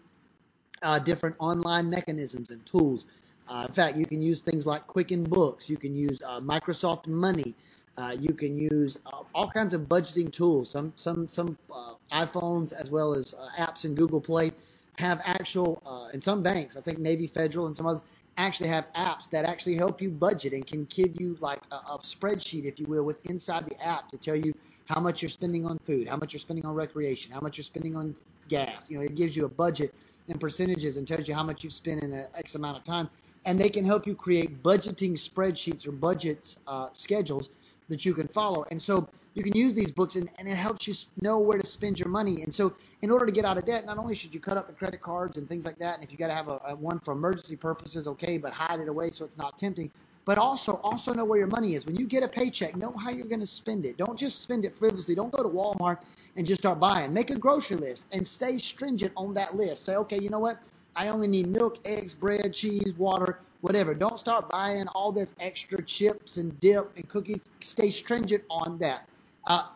uh, 0.82 0.98
different 0.98 1.36
online 1.38 1.88
mechanisms 1.90 2.50
and 2.50 2.66
tools. 2.66 3.06
Uh, 3.48 3.66
in 3.68 3.74
fact, 3.74 3.98
you 3.98 4.06
can 4.06 4.22
use 4.22 4.42
things 4.42 4.66
like 4.66 4.88
Quicken 4.88 5.24
Books. 5.24 5.70
You 5.70 5.78
can 5.78 5.96
use 5.96 6.22
uh, 6.26 6.40
Microsoft 6.40 7.08
Money. 7.08 7.56
Uh, 7.98 8.16
you 8.20 8.34
can 8.34 8.58
use 8.58 8.98
uh, 9.06 9.24
all 9.36 9.50
kinds 9.50 9.74
of 9.74 9.82
budgeting 9.82 10.32
tools. 10.32 10.70
Some 10.70 10.94
some 10.96 11.28
some 11.28 11.58
uh, 11.72 11.94
iPhones 12.12 12.74
as 12.74 12.90
well 12.90 13.14
as 13.14 13.34
uh, 13.34 13.50
apps 13.58 13.86
in 13.86 13.94
Google 13.94 14.22
Play 14.22 14.52
have 14.98 15.22
actual, 15.26 15.82
and 16.14 16.24
some 16.24 16.44
banks, 16.44 16.78
I 16.78 16.82
think 16.82 17.00
Navy 17.00 17.26
Federal 17.26 17.66
and 17.66 17.76
some 17.76 17.88
others, 17.88 18.04
actually 18.38 18.70
have 18.70 18.86
apps 18.96 19.30
that 19.32 19.46
actually 19.46 19.76
help 19.76 20.02
you 20.02 20.10
budget 20.10 20.54
and 20.54 20.66
can 20.66 20.86
give 20.86 21.20
you 21.20 21.38
like 21.40 21.62
a, 21.72 21.76
a 21.76 22.00
spreadsheet, 22.04 22.66
if 22.66 22.80
you 22.80 22.86
will, 22.86 23.04
with 23.04 23.24
inside 23.28 23.66
the 23.68 23.80
app 23.84 24.08
to 24.10 24.18
tell 24.18 24.36
you 24.36 24.54
how 24.86 25.00
much 25.00 25.22
you're 25.22 25.30
spending 25.30 25.66
on 25.66 25.80
food, 25.80 26.08
how 26.08 26.16
much 26.18 26.34
you're 26.34 26.40
spending 26.40 26.66
on 26.66 26.74
recreation, 26.74 27.32
how 27.32 27.40
much 27.40 27.58
you're 27.58 27.64
spending 27.64 27.96
on 27.96 28.16
gas. 28.50 28.88
You 28.90 28.98
know, 28.98 29.04
it 29.04 29.16
gives 29.16 29.36
you 29.36 29.46
a 29.46 29.50
budget 29.50 29.94
and 30.30 30.40
percentages 30.40 30.98
and 30.98 31.08
tells 31.08 31.28
you 31.28 31.34
how 31.34 31.44
much 31.44 31.64
you've 31.64 31.74
spent 31.74 32.04
in 32.04 32.12
an 32.12 32.28
X 32.36 32.56
amount 32.56 32.78
of 32.78 32.84
time. 32.84 33.10
And 33.46 33.60
they 33.60 33.70
can 33.70 33.84
help 33.84 34.08
you 34.08 34.16
create 34.16 34.64
budgeting 34.64 35.14
spreadsheets 35.14 35.88
or 35.88 35.92
budgets 35.92 36.58
uh, 36.68 36.90
schedules 36.94 37.50
that 37.90 38.06
you 38.06 38.14
can 38.14 38.28
follow. 38.28 38.66
And 38.72 38.82
so 38.82 39.08
you 39.34 39.44
can 39.44 39.56
use 39.56 39.74
these 39.74 39.92
books 39.92 40.16
and, 40.16 40.30
and 40.38 40.48
it 40.48 40.56
helps 40.56 40.88
you 40.88 40.94
know 41.22 41.40
where 41.40 41.58
to 41.58 41.66
spend 41.66 42.00
your 42.00 42.10
money. 42.10 42.44
And 42.44 42.54
so 42.54 42.74
in 43.02 43.12
order 43.12 43.26
to 43.26 43.32
get 43.32 43.46
out 43.46 43.58
of 43.58 43.66
debt, 43.66 43.86
not 43.86 43.98
only 43.98 44.16
should 44.16 44.34
you 44.34 44.40
cut 44.40 44.58
up 44.58 44.68
the 44.68 44.74
credit 44.74 45.02
cards 45.02 45.38
and 45.38 45.48
things 45.48 45.66
like 45.66 45.78
that, 45.80 45.96
and 45.96 46.04
if 46.04 46.12
you 46.12 46.18
got 46.18 46.28
to 46.28 46.34
have 46.34 46.48
a, 46.48 46.62
a 46.68 46.76
one 46.76 47.00
for 47.00 47.12
emergency 47.12 47.56
purposes, 47.56 48.08
okay, 48.08 48.38
but 48.38 48.54
hide 48.54 48.80
it 48.80 48.88
away 48.88 49.12
so 49.12 49.26
it's 49.26 49.38
not 49.38 49.58
tempting. 49.58 49.92
But 50.26 50.38
also, 50.38 50.80
also 50.84 51.14
know 51.14 51.26
where 51.26 51.40
your 51.40 51.50
money 51.50 51.76
is. 51.76 51.86
When 51.86 51.96
you 51.96 52.06
get 52.06 52.24
a 52.24 52.30
paycheck, 52.30 52.78
know 52.78 52.94
how 52.94 53.10
you're 53.10 53.28
going 53.28 53.42
to 53.42 53.48
spend 53.48 53.86
it. 53.86 53.98
Don't 53.98 54.18
just 54.18 54.42
spend 54.42 54.64
it 54.64 54.74
frivolously. 54.74 55.16
Don't 55.16 55.34
go 55.34 55.44
to 55.44 55.50
Walmart 55.50 55.98
and 56.38 56.48
just 56.48 56.62
start 56.62 56.80
buying. 56.80 57.12
Make 57.12 57.30
a 57.30 57.36
grocery 57.36 57.76
list 57.76 58.06
and 58.12 58.26
stay 58.26 58.58
stringent 58.58 59.12
on 59.18 59.34
that 59.34 59.58
list. 59.58 59.84
Say, 59.84 59.96
okay, 59.98 60.20
you 60.22 60.30
know 60.30 60.40
what? 60.40 60.60
I 60.96 61.08
only 61.10 61.28
need 61.28 61.48
milk, 61.48 61.80
eggs, 61.86 62.14
bread, 62.14 62.54
cheese, 62.54 62.94
water, 62.98 63.40
whatever. 63.62 63.94
Don't 63.94 64.20
start 64.20 64.50
buying 64.50 64.88
all 64.90 65.12
this 65.12 65.34
extra 65.40 65.82
chips 65.84 66.38
and 66.38 66.60
dip 66.60 66.96
and 66.96 67.08
cookies. 67.10 67.50
Stay 67.62 67.90
stringent 67.90 68.44
on 68.50 68.78
that. 68.80 69.08
Uh, 69.48 69.68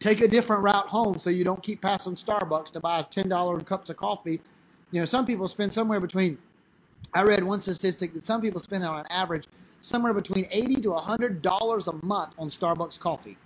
take 0.00 0.20
a 0.20 0.28
different 0.28 0.62
route 0.62 0.88
home 0.88 1.18
so 1.18 1.30
you 1.30 1.44
don't 1.44 1.62
keep 1.62 1.80
passing 1.80 2.14
Starbucks 2.14 2.70
to 2.72 2.80
buy 2.80 3.02
$10 3.02 3.64
cups 3.64 3.90
of 3.90 3.96
coffee. 3.96 4.40
You 4.90 5.00
know, 5.00 5.04
some 5.06 5.24
people 5.24 5.46
spend 5.46 5.72
somewhere 5.72 6.00
between, 6.00 6.36
I 7.14 7.22
read 7.22 7.44
one 7.44 7.60
statistic 7.60 8.12
that 8.14 8.24
some 8.24 8.40
people 8.40 8.60
spend 8.60 8.84
on 8.84 9.00
an 9.00 9.06
average 9.10 9.46
somewhere 9.82 10.12
between 10.12 10.46
80 10.50 10.76
to 10.76 10.88
$100 10.90 11.86
a 11.86 12.06
month 12.06 12.34
on 12.38 12.48
Starbucks 12.48 12.98
coffee. 12.98 13.36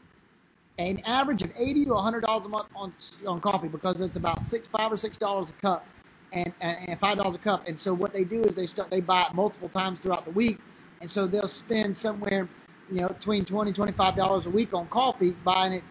An 0.78 1.00
average 1.04 1.42
of 1.42 1.52
80 1.56 1.84
to 1.84 1.90
$100 1.92 2.44
a 2.44 2.48
month 2.48 2.68
on, 2.74 2.92
on 3.26 3.40
coffee 3.40 3.68
because 3.68 4.00
it's 4.00 4.16
about 4.16 4.44
six, 4.44 4.66
five 4.68 4.90
or 4.90 4.96
six 4.96 5.16
dollars 5.16 5.50
a 5.50 5.52
cup 5.52 5.86
and, 6.34 6.52
and, 6.60 6.98
five 7.00 7.16
dollars 7.18 7.36
a 7.36 7.38
cup. 7.38 7.68
And 7.68 7.80
so 7.80 7.94
what 7.94 8.12
they 8.12 8.24
do 8.24 8.42
is 8.44 8.54
they 8.54 8.66
start 8.66 8.90
they 8.90 9.00
buy 9.00 9.22
it 9.22 9.34
multiple 9.34 9.68
times 9.68 9.98
throughout 10.00 10.24
the 10.24 10.32
week, 10.32 10.58
and 11.00 11.10
so 11.10 11.26
they'll 11.26 11.48
spend 11.48 11.96
somewhere 11.96 12.48
you 12.90 13.00
know 13.00 13.08
between 13.08 13.44
20 13.44 13.72
25 13.72 14.16
dollars 14.16 14.46
a 14.46 14.50
week 14.50 14.74
on 14.74 14.86
coffee, 14.88 15.30
buying 15.44 15.72
it 15.74 15.84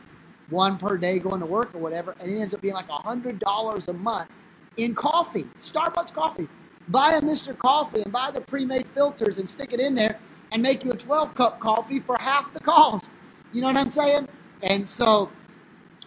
one 0.49 0.77
per 0.77 0.97
day 0.97 1.19
going 1.19 1.39
to 1.39 1.45
work 1.45 1.73
or 1.73 1.79
whatever, 1.79 2.15
and 2.19 2.31
it 2.31 2.39
ends 2.39 2.53
up 2.53 2.61
being 2.61 2.73
like 2.73 2.89
a 2.89 2.97
hundred 2.97 3.39
dollars 3.39 3.87
a 3.87 3.93
month 3.93 4.29
in 4.77 4.93
coffee, 4.95 5.45
Starbucks 5.61 6.13
coffee. 6.13 6.47
Buy 6.89 7.13
a 7.13 7.21
Mr. 7.21 7.57
Coffee 7.57 8.01
and 8.01 8.11
buy 8.11 8.29
the 8.31 8.41
pre-made 8.41 8.85
filters 8.87 9.37
and 9.39 9.49
stick 9.49 9.71
it 9.71 9.79
in 9.79 9.95
there 9.95 10.19
and 10.51 10.61
make 10.61 10.83
you 10.83 10.91
a 10.91 10.97
12 10.97 11.33
cup 11.33 11.59
coffee 11.59 11.99
for 11.99 12.17
half 12.19 12.53
the 12.53 12.59
cost. 12.59 13.09
You 13.53 13.61
know 13.61 13.67
what 13.67 13.77
I'm 13.77 13.91
saying? 13.91 14.27
And 14.63 14.87
so 14.87 15.31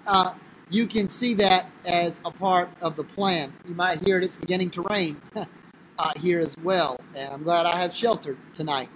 uh, 0.06 0.34
you 0.68 0.86
can 0.86 1.08
see 1.08 1.34
that 1.34 1.66
as 1.84 2.20
a 2.24 2.30
part 2.30 2.68
of 2.80 2.96
the 2.96 3.04
plan. 3.04 3.52
You 3.66 3.74
might 3.74 4.02
hear 4.06 4.18
it, 4.18 4.24
it's 4.24 4.36
beginning 4.36 4.70
to 4.70 4.82
rain 4.82 5.20
uh, 5.98 6.12
here 6.16 6.40
as 6.40 6.56
well. 6.58 7.00
And 7.14 7.32
I'm 7.32 7.42
glad 7.42 7.66
I 7.66 7.76
have 7.76 7.94
shelter 7.94 8.36
tonight. 8.54 8.88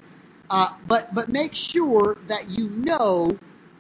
Uh, 0.48 0.70
but, 0.88 1.14
but 1.14 1.28
make 1.28 1.54
sure 1.54 2.16
that 2.26 2.48
you 2.48 2.70
know 2.70 3.30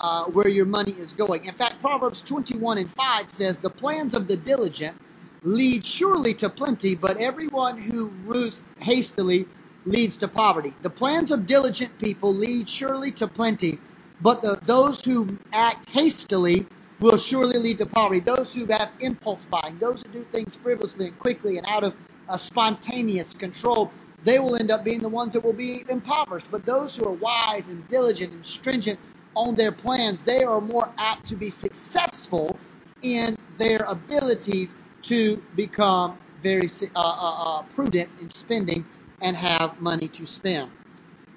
uh, 0.00 0.24
where 0.26 0.48
your 0.48 0.66
money 0.66 0.92
is 0.92 1.12
going. 1.12 1.44
In 1.46 1.54
fact, 1.54 1.80
Proverbs 1.80 2.22
21 2.22 2.78
and 2.78 2.90
5 2.92 3.30
says, 3.30 3.58
The 3.58 3.70
plans 3.70 4.14
of 4.14 4.28
the 4.28 4.36
diligent 4.36 4.96
lead 5.42 5.84
surely 5.84 6.32
to 6.34 6.48
plenty, 6.48 6.94
but 6.94 7.16
everyone 7.16 7.76
who 7.76 8.08
rules 8.24 8.62
hastily 8.78 9.48
leads 9.84 10.16
to 10.18 10.28
poverty. 10.28 10.72
The 10.82 10.90
plans 10.90 11.32
of 11.32 11.46
diligent 11.46 11.98
people 11.98 12.32
lead 12.32 12.68
surely 12.68 13.10
to 13.12 13.26
plenty, 13.26 13.78
but 14.20 14.42
the, 14.42 14.58
those 14.62 15.02
who 15.02 15.38
act 15.52 15.88
hastily 15.90 16.66
will 17.00 17.16
surely 17.16 17.58
lead 17.58 17.78
to 17.78 17.86
poverty. 17.86 18.20
Those 18.20 18.54
who 18.54 18.66
have 18.66 18.90
impulse 19.00 19.44
buying, 19.46 19.78
those 19.78 20.02
who 20.02 20.12
do 20.12 20.24
things 20.32 20.54
frivolously 20.54 21.06
and 21.06 21.18
quickly 21.18 21.56
and 21.58 21.66
out 21.66 21.84
of 21.84 21.94
spontaneous 22.38 23.34
control, 23.34 23.90
they 24.22 24.38
will 24.38 24.56
end 24.56 24.70
up 24.70 24.84
being 24.84 25.00
the 25.00 25.08
ones 25.08 25.32
that 25.32 25.42
will 25.42 25.52
be 25.52 25.84
impoverished. 25.88 26.50
But 26.50 26.64
those 26.66 26.94
who 26.94 27.06
are 27.06 27.12
wise 27.12 27.68
and 27.68 27.86
diligent 27.88 28.32
and 28.32 28.44
stringent 28.44 28.98
on 29.34 29.54
their 29.54 29.72
plans, 29.72 30.22
they 30.22 30.44
are 30.44 30.60
more 30.60 30.92
apt 30.98 31.26
to 31.28 31.36
be 31.36 31.50
successful 31.50 32.56
in 33.02 33.36
their 33.56 33.78
abilities 33.88 34.74
to 35.02 35.42
become 35.56 36.18
very 36.42 36.68
uh, 36.94 36.98
uh, 36.98 37.58
uh, 37.58 37.62
prudent 37.74 38.08
in 38.20 38.28
spending 38.30 38.84
and 39.22 39.36
have 39.36 39.80
money 39.80 40.08
to 40.08 40.26
spend. 40.26 40.70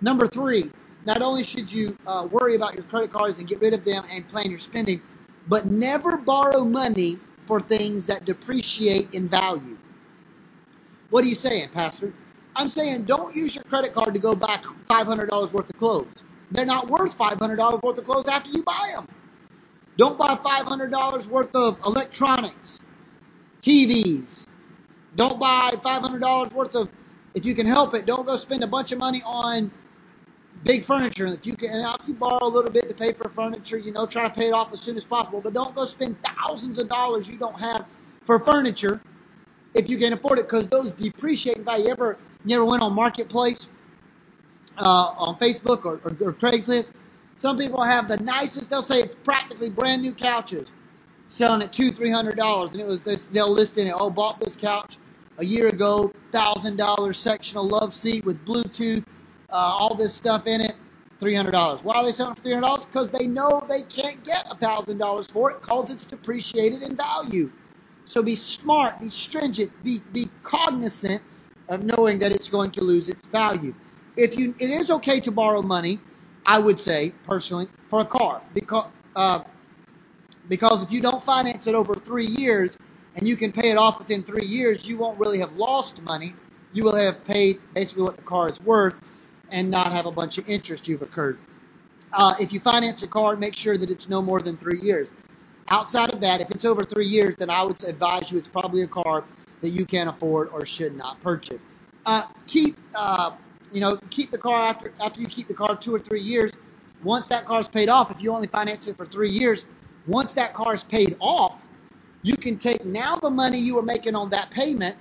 Number 0.01 0.27
three, 0.27 0.71
not 1.05 1.21
only 1.21 1.43
should 1.43 1.71
you 1.71 1.97
uh, 2.05 2.27
worry 2.31 2.55
about 2.55 2.75
your 2.75 2.83
credit 2.83 3.11
cards 3.11 3.39
and 3.39 3.47
get 3.47 3.59
rid 3.61 3.73
of 3.73 3.83
them 3.83 4.03
and 4.09 4.27
plan 4.27 4.49
your 4.49 4.59
spending, 4.59 5.01
but 5.47 5.65
never 5.65 6.17
borrow 6.17 6.63
money 6.63 7.19
for 7.39 7.59
things 7.59 8.05
that 8.05 8.25
depreciate 8.25 9.13
in 9.13 9.27
value. 9.27 9.77
What 11.09 11.23
are 11.25 11.27
you 11.27 11.35
saying, 11.35 11.69
Pastor? 11.69 12.13
I'm 12.55 12.69
saying 12.69 13.03
don't 13.03 13.35
use 13.35 13.55
your 13.55 13.63
credit 13.65 13.93
card 13.93 14.13
to 14.13 14.19
go 14.19 14.35
buy 14.35 14.59
$500 14.87 15.51
worth 15.51 15.69
of 15.69 15.77
clothes. 15.77 16.07
They're 16.51 16.65
not 16.65 16.87
worth 16.89 17.17
$500 17.17 17.81
worth 17.81 17.97
of 17.97 18.05
clothes 18.05 18.27
after 18.27 18.51
you 18.51 18.63
buy 18.63 18.93
them. 18.95 19.07
Don't 19.97 20.17
buy 20.17 20.35
$500 20.35 21.27
worth 21.27 21.55
of 21.55 21.79
electronics, 21.85 22.79
TVs. 23.61 24.45
Don't 25.15 25.39
buy 25.39 25.71
$500 25.83 26.53
worth 26.53 26.75
of, 26.75 26.89
if 27.35 27.45
you 27.45 27.53
can 27.53 27.67
help 27.67 27.93
it, 27.93 28.05
don't 28.05 28.25
go 28.25 28.37
spend 28.37 28.63
a 28.63 28.67
bunch 28.67 28.91
of 28.91 28.99
money 28.99 29.21
on 29.25 29.71
big 30.63 30.85
furniture. 30.85 31.25
And 31.25 31.33
If 31.35 31.45
you 31.45 31.55
can, 31.55 31.69
and 31.71 31.97
if 31.99 32.07
you 32.07 32.13
borrow 32.13 32.45
a 32.45 32.47
little 32.47 32.71
bit 32.71 32.87
to 32.89 32.93
pay 32.95 33.13
for 33.13 33.29
furniture, 33.29 33.77
you 33.77 33.91
know, 33.91 34.05
try 34.05 34.27
to 34.27 34.33
pay 34.33 34.47
it 34.49 34.53
off 34.53 34.73
as 34.73 34.81
soon 34.81 34.97
as 34.97 35.03
possible. 35.03 35.41
But 35.41 35.53
don't 35.53 35.75
go 35.75 35.85
spend 35.85 36.17
thousands 36.23 36.77
of 36.79 36.89
dollars 36.89 37.27
you 37.27 37.37
don't 37.37 37.59
have 37.59 37.85
for 38.23 38.39
furniture 38.39 39.01
if 39.73 39.89
you 39.89 39.97
can 39.97 40.13
afford 40.13 40.39
it, 40.39 40.43
because 40.45 40.67
those 40.67 40.91
depreciate 40.91 41.57
in 41.57 41.63
value. 41.63 41.85
You 41.85 41.91
ever, 41.91 42.17
you 42.45 42.55
ever 42.55 42.65
went 42.65 42.83
on 42.83 42.93
Marketplace 42.93 43.67
uh, 44.77 45.13
on 45.17 45.37
Facebook 45.39 45.85
or, 45.85 45.99
or, 46.03 46.15
or 46.21 46.33
Craigslist? 46.33 46.91
Some 47.37 47.57
people 47.57 47.81
have 47.81 48.07
the 48.07 48.17
nicest. 48.17 48.69
They'll 48.69 48.81
say 48.83 48.99
it's 48.99 49.15
practically 49.15 49.69
brand 49.69 50.01
new 50.01 50.13
couches, 50.13 50.67
selling 51.29 51.61
at 51.61 51.73
two, 51.73 51.91
three 51.91 52.11
hundred 52.11 52.37
dollars, 52.37 52.71
and 52.73 52.81
it 52.81 52.87
was 52.87 53.01
this, 53.01 53.27
they'll 53.27 53.51
list 53.51 53.77
in 53.77 53.87
it. 53.87 53.93
Oh, 53.97 54.09
bought 54.09 54.39
this 54.39 54.55
couch 54.55 54.97
a 55.39 55.45
year 55.45 55.67
ago, 55.67 56.13
thousand 56.31 56.77
dollars 56.77 57.17
sectional 57.17 57.67
love 57.67 57.93
seat 57.93 58.23
with 58.23 58.45
Bluetooth, 58.45 59.03
uh, 59.53 59.55
all 59.55 59.95
this 59.95 60.13
stuff 60.13 60.47
in 60.47 60.61
it, 60.61 60.75
three 61.19 61.35
hundred 61.35 61.51
dollars. 61.51 61.83
Why 61.83 61.95
are 61.95 62.03
they 62.03 62.11
selling 62.11 62.35
for 62.35 62.41
three 62.41 62.53
hundred 62.53 62.67
dollars? 62.67 62.85
Because 62.85 63.09
they 63.09 63.27
know 63.27 63.65
they 63.69 63.83
can't 63.83 64.21
get 64.23 64.45
a 64.49 64.55
thousand 64.55 64.97
dollars 64.97 65.29
for 65.29 65.51
it, 65.51 65.61
because 65.61 65.89
it's 65.91 66.05
depreciated 66.05 66.81
in 66.81 66.95
value. 66.95 67.51
So 68.05 68.23
be 68.23 68.35
smart, 68.35 68.99
be 68.99 69.09
stringent, 69.09 69.71
be 69.83 70.01
be 70.11 70.29
cognizant 70.41 71.21
of 71.69 71.83
knowing 71.83 72.19
that 72.19 72.31
it's 72.33 72.49
going 72.49 72.71
to 72.71 72.83
lose 72.83 73.07
its 73.07 73.27
value. 73.27 73.73
If 74.17 74.37
you, 74.37 74.53
it 74.59 74.69
is 74.69 74.91
okay 74.91 75.19
to 75.21 75.31
borrow 75.31 75.61
money, 75.61 75.99
I 76.45 76.59
would 76.59 76.79
say 76.79 77.13
personally, 77.25 77.67
for 77.89 78.01
a 78.01 78.05
car 78.05 78.41
because 78.53 78.89
uh, 79.15 79.43
because 80.49 80.83
if 80.83 80.91
you 80.91 80.99
don't 81.01 81.23
finance 81.23 81.67
it 81.67 81.75
over 81.75 81.95
three 81.95 82.27
years 82.27 82.77
and 83.15 83.27
you 83.27 83.37
can 83.37 83.51
pay 83.51 83.69
it 83.69 83.77
off 83.77 83.99
within 83.99 84.23
three 84.23 84.45
years, 84.45 84.85
you 84.85 84.97
won't 84.97 85.17
really 85.19 85.39
have 85.39 85.55
lost 85.55 86.01
money. 86.01 86.35
You 86.73 86.83
will 86.83 86.95
have 86.95 87.23
paid 87.25 87.61
basically 87.73 88.03
what 88.03 88.17
the 88.17 88.23
car 88.23 88.49
is 88.49 88.59
worth 88.61 88.95
and 89.53 89.69
not 89.69 89.91
have 89.91 90.05
a 90.05 90.11
bunch 90.11 90.37
of 90.37 90.49
interest 90.49 90.87
you've 90.87 91.01
incurred. 91.01 91.37
Uh, 92.11 92.35
if 92.39 92.51
you 92.51 92.59
finance 92.59 93.03
a 93.03 93.07
car, 93.07 93.37
make 93.37 93.55
sure 93.55 93.77
that 93.77 93.89
it's 93.89 94.09
no 94.09 94.21
more 94.21 94.41
than 94.41 94.57
three 94.57 94.81
years. 94.81 95.07
Outside 95.69 96.13
of 96.13 96.19
that, 96.21 96.41
if 96.41 96.51
it's 96.51 96.65
over 96.65 96.83
three 96.83 97.07
years, 97.07 97.35
then 97.37 97.49
I 97.49 97.63
would 97.63 97.81
advise 97.83 98.31
you 98.31 98.37
it's 98.37 98.47
probably 98.47 98.81
a 98.81 98.87
car 98.87 99.23
that 99.61 99.69
you 99.69 99.85
can't 99.85 100.09
afford 100.09 100.49
or 100.49 100.65
should 100.65 100.97
not 100.97 101.21
purchase. 101.21 101.61
Uh, 102.05 102.23
keep, 102.47 102.75
uh, 102.95 103.31
you 103.71 103.79
know, 103.79 103.97
keep 104.09 104.29
the 104.29 104.37
car 104.37 104.67
after 104.67 104.91
after 104.99 105.21
you 105.21 105.27
keep 105.27 105.47
the 105.47 105.53
car 105.53 105.75
two 105.75 105.95
or 105.95 105.99
three 105.99 106.21
years. 106.21 106.51
Once 107.03 107.27
that 107.27 107.45
car 107.45 107.61
is 107.61 107.67
paid 107.67 107.89
off, 107.89 108.11
if 108.11 108.21
you 108.21 108.31
only 108.33 108.47
finance 108.47 108.87
it 108.87 108.97
for 108.97 109.05
three 109.05 109.29
years, 109.29 109.65
once 110.07 110.33
that 110.33 110.53
car 110.53 110.73
is 110.73 110.83
paid 110.83 111.15
off, 111.19 111.61
you 112.23 112.35
can 112.35 112.57
take 112.57 112.83
now 112.85 113.15
the 113.17 113.29
money 113.29 113.57
you 113.57 113.75
were 113.75 113.81
making 113.81 114.15
on 114.15 114.29
that 114.29 114.49
payment, 114.51 114.95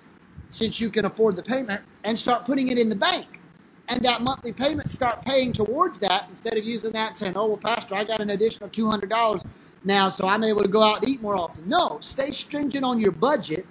since 0.51 0.81
you 0.81 0.91
can 0.91 1.07
afford 1.07 1.37
the 1.37 1.43
payment, 1.43 1.83
and 2.05 2.19
start 2.19 2.45
putting 2.45 2.69
it 2.69 2.79
in 2.79 2.89
the 2.89 2.97
bank. 2.97 3.42
And 3.93 4.03
that 4.07 4.23
monthly 4.23 4.55
payment 4.55 4.89
start 4.89 5.23
paying 5.23 5.53
towards 5.53 5.99
that 5.99 6.25
instead 6.31 6.57
of 6.57 6.65
using 6.65 6.93
that 6.93 7.09
and 7.11 7.19
saying, 7.19 7.33
oh, 7.37 7.45
well, 7.49 7.59
Pastor, 7.59 7.95
I 7.95 8.05
got 8.05 8.21
an 8.21 8.31
additional 8.31 8.71
$200 8.71 9.45
now, 9.85 10.09
so 10.09 10.27
I'm 10.27 10.43
able 10.45 10.63
to 10.63 10.69
go 10.69 10.83
out 10.83 11.03
and 11.03 11.11
eat 11.11 11.21
more 11.21 11.37
often. 11.37 11.69
No, 11.69 11.99
stay 12.01 12.31
stringent 12.31 12.87
on 12.87 12.99
your 12.99 13.13
budget 13.13 13.67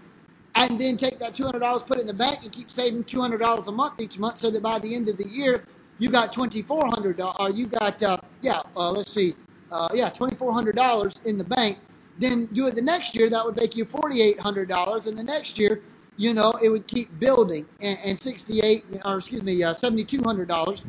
and 0.54 0.80
then 0.80 0.96
take 0.96 1.18
that 1.18 1.34
$200, 1.34 1.88
put 1.88 1.98
it 1.98 2.02
in 2.02 2.08
the 2.08 2.14
bank, 2.14 2.44
and 2.44 2.52
keep 2.52 2.72
saving 2.72 3.04
$200 3.06 3.68
a 3.68 3.72
month 3.72 4.00
each 4.00 4.20
month 4.20 4.38
so 4.38 4.52
that 4.52 4.62
by 4.62 4.78
the 4.78 4.94
end 4.94 5.10
of 5.10 5.18
the 5.18 5.28
year, 5.28 5.64
you 5.98 6.12
got 6.12 6.32
$2,400, 6.32 7.20
or 7.20 7.42
uh, 7.42 7.50
you 7.50 7.66
got, 7.66 8.04
uh, 8.04 8.18
yeah, 8.42 8.62
uh, 8.78 8.92
let's 8.92 9.12
see, 9.12 9.34
uh, 9.72 9.88
yeah, 9.92 10.12
$2,400 10.12 11.26
in 11.26 11.40
the 11.40 11.46
bank. 11.46 11.80
Then 12.20 12.46
do 12.48 12.68
it 12.68 12.76
the 12.76 12.82
next 12.84 13.16
year, 13.16 13.28
that 13.32 13.44
would 13.44 13.56
make 13.56 13.76
you 13.76 13.86
$4,800, 13.86 15.08
and 15.08 15.18
the 15.18 15.24
next 15.24 15.58
year, 15.58 15.82
you 16.22 16.36
know, 16.36 16.54
it 16.62 16.70
would 16.70 16.86
keep 16.86 17.20
building, 17.20 17.66
and, 17.82 17.98
and 18.04 18.20
68, 18.20 18.86
or 19.04 19.18
excuse 19.18 19.42
me, 19.42 19.64
uh, 19.64 19.74
$7,200, 19.74 20.84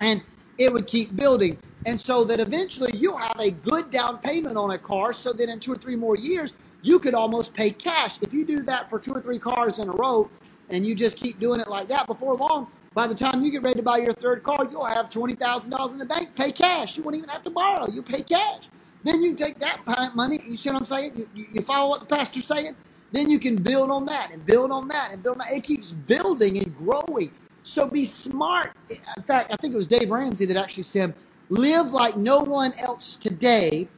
and 0.00 0.20
it 0.58 0.72
would 0.72 0.88
keep 0.88 1.14
building. 1.14 1.56
And 1.86 2.00
so 2.00 2.24
that 2.24 2.40
eventually 2.40 2.90
you'll 2.98 3.16
have 3.16 3.38
a 3.38 3.52
good 3.52 3.92
down 3.92 4.18
payment 4.18 4.56
on 4.56 4.72
a 4.72 4.78
car 4.78 5.12
so 5.12 5.32
that 5.34 5.48
in 5.48 5.60
two 5.60 5.74
or 5.74 5.76
three 5.76 5.94
more 5.94 6.16
years, 6.16 6.54
you 6.82 6.98
could 6.98 7.14
almost 7.14 7.54
pay 7.54 7.70
cash. 7.70 8.18
If 8.22 8.34
you 8.34 8.44
do 8.44 8.60
that 8.64 8.90
for 8.90 8.98
two 8.98 9.12
or 9.12 9.20
three 9.20 9.38
cars 9.38 9.78
in 9.78 9.88
a 9.88 9.92
row 9.92 10.28
and 10.68 10.84
you 10.84 10.96
just 10.96 11.16
keep 11.16 11.38
doing 11.38 11.60
it 11.60 11.68
like 11.68 11.86
that, 11.86 12.08
before 12.08 12.34
long, 12.34 12.66
by 12.92 13.06
the 13.06 13.14
time 13.14 13.44
you 13.44 13.52
get 13.52 13.62
ready 13.62 13.78
to 13.78 13.84
buy 13.84 13.98
your 13.98 14.14
third 14.14 14.42
car, 14.42 14.66
you'll 14.68 14.84
have 14.84 15.10
$20,000 15.10 15.92
in 15.92 15.98
the 15.98 16.04
bank. 16.04 16.34
Pay 16.34 16.50
cash. 16.50 16.96
You 16.96 17.04
won't 17.04 17.16
even 17.16 17.28
have 17.28 17.44
to 17.44 17.50
borrow. 17.50 17.88
You 17.88 18.02
pay 18.02 18.22
cash. 18.22 18.64
Then 19.04 19.22
you 19.22 19.34
take 19.34 19.60
that 19.60 19.80
money, 20.16 20.40
you 20.44 20.56
see 20.56 20.70
what 20.70 20.80
I'm 20.80 20.84
saying? 20.84 21.28
You, 21.36 21.46
you 21.52 21.62
follow 21.62 21.90
what 21.90 22.00
the 22.00 22.06
pastor's 22.06 22.46
saying? 22.46 22.74
Then 23.12 23.30
you 23.30 23.38
can 23.38 23.56
build 23.56 23.90
on 23.90 24.06
that 24.06 24.30
and 24.32 24.44
build 24.44 24.70
on 24.70 24.88
that 24.88 25.12
and 25.12 25.22
build 25.22 25.36
on 25.36 25.46
that. 25.46 25.56
It 25.56 25.62
keeps 25.62 25.92
building 25.92 26.58
and 26.58 26.76
growing. 26.76 27.32
So 27.62 27.88
be 27.88 28.04
smart. 28.04 28.72
In 28.90 29.22
fact, 29.24 29.52
I 29.52 29.56
think 29.56 29.74
it 29.74 29.76
was 29.76 29.86
Dave 29.86 30.10
Ramsey 30.10 30.44
that 30.46 30.56
actually 30.56 30.84
said, 30.84 31.14
live 31.48 31.92
like 31.92 32.16
no 32.16 32.40
one 32.40 32.72
else 32.74 33.16
today, 33.16 33.88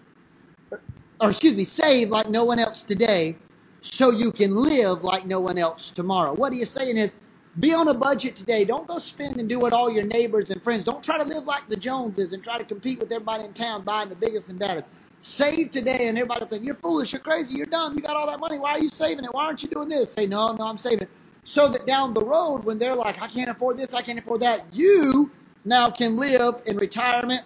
or, 0.71 0.81
or 1.21 1.31
excuse 1.31 1.55
me, 1.55 1.65
save 1.65 2.11
like 2.11 2.29
no 2.31 2.45
one 2.45 2.59
else 2.59 2.83
today, 2.83 3.37
so 3.81 4.11
you 4.11 4.33
can 4.33 4.55
live 4.55 5.05
like 5.05 5.27
no 5.27 5.41
one 5.41 5.59
else 5.59 5.91
tomorrow. 5.91 6.33
What 6.33 6.53
he 6.53 6.61
is 6.61 6.71
saying 6.71 6.97
is, 6.97 7.17
be 7.61 7.75
on 7.75 7.89
a 7.89 7.95
budget 7.95 8.37
today. 8.37 8.65
Don't 8.65 8.87
go 8.87 8.99
spend 8.99 9.39
and 9.39 9.49
do 9.49 9.59
what 9.59 9.73
all 9.73 9.91
your 9.91 10.05
neighbors 10.05 10.51
and 10.51 10.63
friends. 10.63 10.85
Don't 10.85 11.03
try 11.03 11.19
to 11.19 11.25
live 11.25 11.45
like 11.45 11.69
the 11.69 11.77
Joneses 11.77 12.33
and 12.33 12.45
try 12.45 12.57
to 12.59 12.65
compete 12.65 13.01
with 13.01 13.11
everybody 13.11 13.45
in 13.45 13.53
town 13.53 13.83
buying 13.83 14.09
the 14.09 14.17
biggest 14.17 14.49
and 14.49 14.59
baddest. 14.59 14.91
Save 15.23 15.73
today, 15.73 16.09
and 16.09 16.17
everybody 16.17 16.41
will 16.41 16.49
think 16.49 16.65
you're 16.65 16.75
foolish, 16.75 17.13
you're 17.13 17.21
crazy, 17.21 17.55
you're 17.55 17.67
dumb, 17.67 17.95
you 17.95 18.01
got 18.01 18.17
all 18.17 18.27
that 18.27 18.41
money. 18.41 18.59
Why 18.59 18.73
are 18.73 18.79
you 18.79 18.89
saving 18.89 19.25
it? 19.25 19.35
Why 19.35 19.47
aren't 19.47 19.63
you 19.63 19.69
doing 19.69 19.89
this? 19.89 20.13
Say 20.13 20.27
no, 20.27 20.53
no, 20.53 20.65
I'm 20.65 20.79
saving 20.79 21.03
it. 21.03 21.11
So 21.45 21.69
that 21.69 21.87
down 21.87 22.15
the 22.15 22.25
road, 22.25 22.65
when 22.65 22.79
they're 22.79 22.95
like, 22.95 23.21
I 23.21 23.27
can't 23.27 23.51
afford 23.51 23.79
this, 23.79 23.95
I 23.95 24.03
can't 24.03 24.19
afford 24.19 24.41
that, 24.41 24.65
you 24.73 25.31
now 25.65 25.91
can 25.91 26.17
live 26.17 26.63
in 26.67 26.77
retirement 26.77 27.43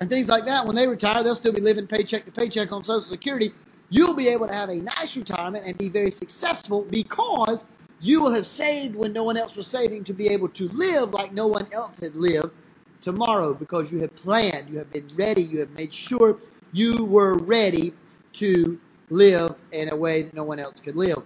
and 0.00 0.10
things 0.10 0.28
like 0.28 0.46
that. 0.46 0.66
When 0.66 0.74
they 0.74 0.86
retire, 0.86 1.22
they'll 1.22 1.34
still 1.34 1.52
be 1.52 1.60
living 1.60 1.86
paycheck 1.86 2.24
to 2.24 2.32
paycheck 2.32 2.72
on 2.72 2.84
Social 2.84 3.00
Security. 3.02 3.52
You'll 3.88 4.14
be 4.14 4.28
able 4.28 4.48
to 4.48 4.54
have 4.54 4.68
a 4.68 4.76
nice 4.76 5.16
retirement 5.16 5.64
and 5.66 5.78
be 5.78 5.88
very 5.88 6.10
successful 6.10 6.82
because 6.90 7.64
you 8.00 8.20
will 8.20 8.32
have 8.32 8.46
saved 8.46 8.96
when 8.96 9.12
no 9.12 9.22
one 9.22 9.36
else 9.36 9.56
was 9.56 9.66
saving 9.66 10.04
to 10.04 10.12
be 10.12 10.28
able 10.28 10.48
to 10.48 10.68
live 10.70 11.14
like 11.14 11.32
no 11.32 11.46
one 11.46 11.66
else 11.72 12.00
had 12.00 12.14
lived 12.16 12.52
tomorrow 13.00 13.54
because 13.54 13.90
you 13.92 14.00
have 14.00 14.14
planned, 14.16 14.68
you 14.68 14.78
have 14.78 14.92
been 14.92 15.08
ready, 15.14 15.42
you 15.42 15.60
have 15.60 15.70
made 15.70 15.94
sure 15.94 16.38
you 16.72 17.04
were 17.04 17.36
ready 17.38 17.94
to 18.34 18.78
live 19.10 19.54
in 19.72 19.92
a 19.92 19.96
way 19.96 20.22
that 20.22 20.34
no 20.34 20.44
one 20.44 20.58
else 20.58 20.80
could 20.80 20.96
live. 20.96 21.22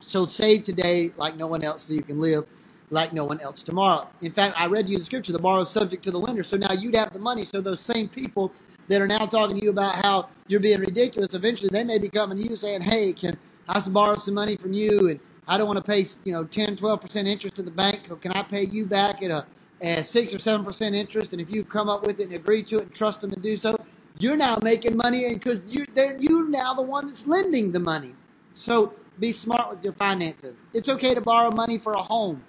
So 0.00 0.26
save 0.26 0.64
today 0.64 1.12
like 1.16 1.36
no 1.36 1.46
one 1.46 1.62
else 1.62 1.84
so 1.84 1.94
you 1.94 2.02
can 2.02 2.20
live 2.20 2.46
like 2.90 3.12
no 3.12 3.24
one 3.24 3.40
else 3.40 3.62
tomorrow. 3.62 4.08
In 4.20 4.32
fact, 4.32 4.54
I 4.56 4.66
read 4.66 4.88
you 4.88 4.98
the 4.98 5.04
scripture, 5.04 5.32
the 5.32 5.38
borrow 5.38 5.62
is 5.62 5.68
subject 5.68 6.04
to 6.04 6.10
the 6.10 6.18
lender. 6.18 6.42
So 6.42 6.56
now 6.56 6.72
you'd 6.72 6.94
have 6.94 7.12
the 7.12 7.18
money. 7.18 7.44
So 7.44 7.60
those 7.60 7.80
same 7.80 8.08
people 8.08 8.52
that 8.88 9.00
are 9.00 9.08
now 9.08 9.26
talking 9.26 9.56
to 9.58 9.64
you 9.64 9.70
about 9.70 9.96
how 10.04 10.28
you're 10.46 10.60
being 10.60 10.80
ridiculous, 10.80 11.34
eventually 11.34 11.68
they 11.72 11.82
may 11.82 11.98
be 11.98 12.08
coming 12.08 12.38
to 12.38 12.48
you 12.48 12.56
saying, 12.56 12.82
hey, 12.82 13.12
can 13.12 13.36
I 13.68 13.80
borrow 13.88 14.16
some 14.16 14.34
money 14.34 14.56
from 14.56 14.72
you? 14.72 15.08
And 15.08 15.20
I 15.48 15.58
don't 15.58 15.66
want 15.66 15.78
to 15.78 15.84
pay, 15.84 16.04
you 16.24 16.32
know, 16.32 16.44
10, 16.44 16.76
12% 16.76 17.26
interest 17.26 17.56
to 17.56 17.62
the 17.62 17.70
bank. 17.70 18.08
Can 18.20 18.32
I 18.32 18.42
pay 18.42 18.66
you 18.66 18.86
back 18.86 19.22
at 19.22 19.30
a, 19.30 19.46
a 19.80 20.04
6 20.04 20.34
or 20.34 20.38
7% 20.38 20.94
interest? 20.94 21.32
And 21.32 21.40
if 21.40 21.50
you 21.50 21.64
come 21.64 21.88
up 21.88 22.06
with 22.06 22.20
it 22.20 22.24
and 22.24 22.34
agree 22.34 22.62
to 22.64 22.78
it 22.78 22.82
and 22.82 22.94
trust 22.94 23.20
them 23.20 23.30
to 23.30 23.40
do 23.40 23.56
so, 23.56 23.76
you're 24.18 24.36
now 24.36 24.58
making 24.62 24.96
money 24.96 25.32
because 25.34 25.60
you, 25.68 25.86
they're, 25.94 26.16
you're 26.18 26.48
now 26.48 26.74
the 26.74 26.82
one 26.82 27.06
that's 27.06 27.26
lending 27.26 27.72
the 27.72 27.80
money. 27.80 28.14
So 28.54 28.94
be 29.20 29.32
smart 29.32 29.70
with 29.70 29.84
your 29.84 29.92
finances. 29.94 30.54
It's 30.72 30.88
okay 30.88 31.14
to 31.14 31.20
borrow 31.20 31.50
money 31.50 31.78
for 31.78 31.94
a 31.94 32.02
home 32.02 32.42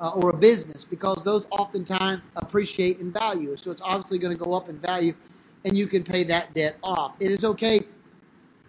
uh, 0.00 0.10
or 0.10 0.30
a 0.30 0.36
business 0.36 0.84
because 0.84 1.22
those 1.24 1.46
oftentimes 1.50 2.24
appreciate 2.36 3.00
in 3.00 3.12
value. 3.12 3.56
So 3.56 3.70
it's 3.70 3.82
obviously 3.82 4.18
going 4.18 4.36
to 4.36 4.42
go 4.42 4.54
up 4.54 4.68
in 4.68 4.78
value 4.78 5.14
and 5.64 5.76
you 5.76 5.86
can 5.86 6.02
pay 6.02 6.24
that 6.24 6.52
debt 6.54 6.76
off. 6.82 7.14
It 7.20 7.30
is 7.30 7.44
okay. 7.44 7.80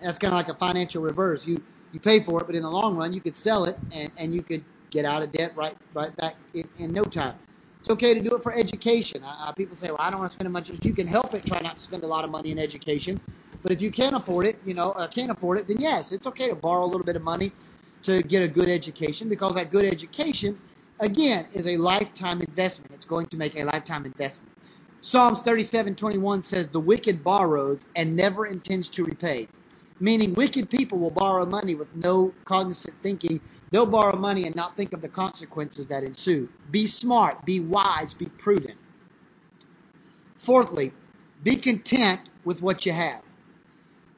That's 0.02 0.18
kind 0.18 0.34
of 0.34 0.38
like 0.38 0.50
a 0.50 0.54
financial 0.54 1.02
reverse. 1.02 1.48
You 1.48 1.62
you 1.92 2.00
pay 2.00 2.20
for 2.20 2.42
it, 2.42 2.46
but 2.46 2.56
in 2.56 2.64
the 2.64 2.70
long 2.70 2.98
run, 2.98 3.14
you 3.14 3.22
could 3.22 3.38
sell 3.38 3.64
it 3.64 3.78
and, 3.92 4.12
and 4.18 4.34
you 4.34 4.44
could 4.44 4.64
get 4.90 5.06
out 5.06 5.24
of 5.24 5.32
debt 5.32 5.56
right 5.56 5.76
right 5.94 6.16
back 6.18 6.36
in, 6.54 6.68
in 6.78 6.92
no 6.92 7.04
time. 7.04 7.36
It's 7.86 7.92
okay 7.92 8.16
to 8.16 8.20
do 8.20 8.36
it 8.36 8.42
for 8.42 8.52
education. 8.52 9.22
Uh, 9.24 9.52
people 9.52 9.76
say, 9.76 9.90
well, 9.90 9.98
I 10.00 10.10
don't 10.10 10.20
want 10.20 10.32
to 10.32 10.34
spend 10.34 10.48
a 10.48 10.50
much. 10.50 10.72
If 10.72 10.84
you 10.84 10.92
can 10.92 11.06
help 11.06 11.36
it, 11.36 11.46
try 11.46 11.60
not 11.62 11.78
to 11.78 11.84
spend 11.84 12.04
a 12.04 12.08
lot 12.08 12.24
of 12.26 12.32
money 12.32 12.50
in 12.50 12.58
education. 12.58 13.20
But 13.62 13.74
if 13.74 13.80
you 13.80 13.92
can't 13.92 14.16
afford 14.16 14.48
it, 14.48 14.60
you 14.66 14.74
know, 14.74 14.90
uh, 14.94 15.06
can't 15.08 15.30
afford 15.30 15.60
it, 15.60 15.68
then 15.68 15.78
yes, 15.80 16.12
it's 16.12 16.26
okay 16.26 16.50
to 16.50 16.56
borrow 16.56 16.84
a 16.84 16.88
little 16.88 17.04
bit 17.04 17.16
of 17.16 17.22
money 17.22 17.52
to 18.02 18.24
get 18.24 18.42
a 18.42 18.48
good 18.48 18.70
education 18.70 19.30
because 19.30 19.54
that 19.54 19.70
good 19.70 19.86
education, 19.86 20.58
again, 21.00 21.46
is 21.54 21.68
a 21.68 21.78
lifetime 21.78 22.42
investment. 22.42 22.92
It's 22.92 23.06
going 23.06 23.28
to 23.28 23.38
make 23.38 23.56
a 23.56 23.64
lifetime 23.64 24.04
investment. 24.08 24.50
Psalms 25.02 25.44
37:21 25.44 26.42
says, 26.42 26.70
"The 26.70 26.80
wicked 26.80 27.24
borrows 27.24 27.86
and 27.96 28.16
never 28.16 28.48
intends 28.48 28.90
to 28.90 29.04
repay." 29.04 29.48
Meaning, 30.00 30.34
wicked 30.34 30.72
people 30.72 30.98
will 30.98 31.12
borrow 31.12 31.46
money 31.46 31.76
with 31.76 31.96
no 31.96 32.34
cognizant 32.46 32.96
thinking. 33.04 33.40
They'll 33.72 33.86
borrow 33.86 34.16
money 34.18 34.46
and 34.46 34.56
not 34.56 34.78
think 34.78 34.94
of 34.94 35.02
the 35.02 35.10
consequences 35.10 35.88
that 35.88 36.04
ensue. 36.04 36.50
Be 36.72 36.88
smart, 36.88 37.46
be 37.46 37.60
wise, 37.60 38.14
be 38.14 38.26
prudent. 38.26 38.78
Fourthly, 40.38 40.94
be 41.44 41.56
content 41.56 42.22
with 42.44 42.62
what 42.62 42.86
you 42.86 42.92
have. 42.92 43.22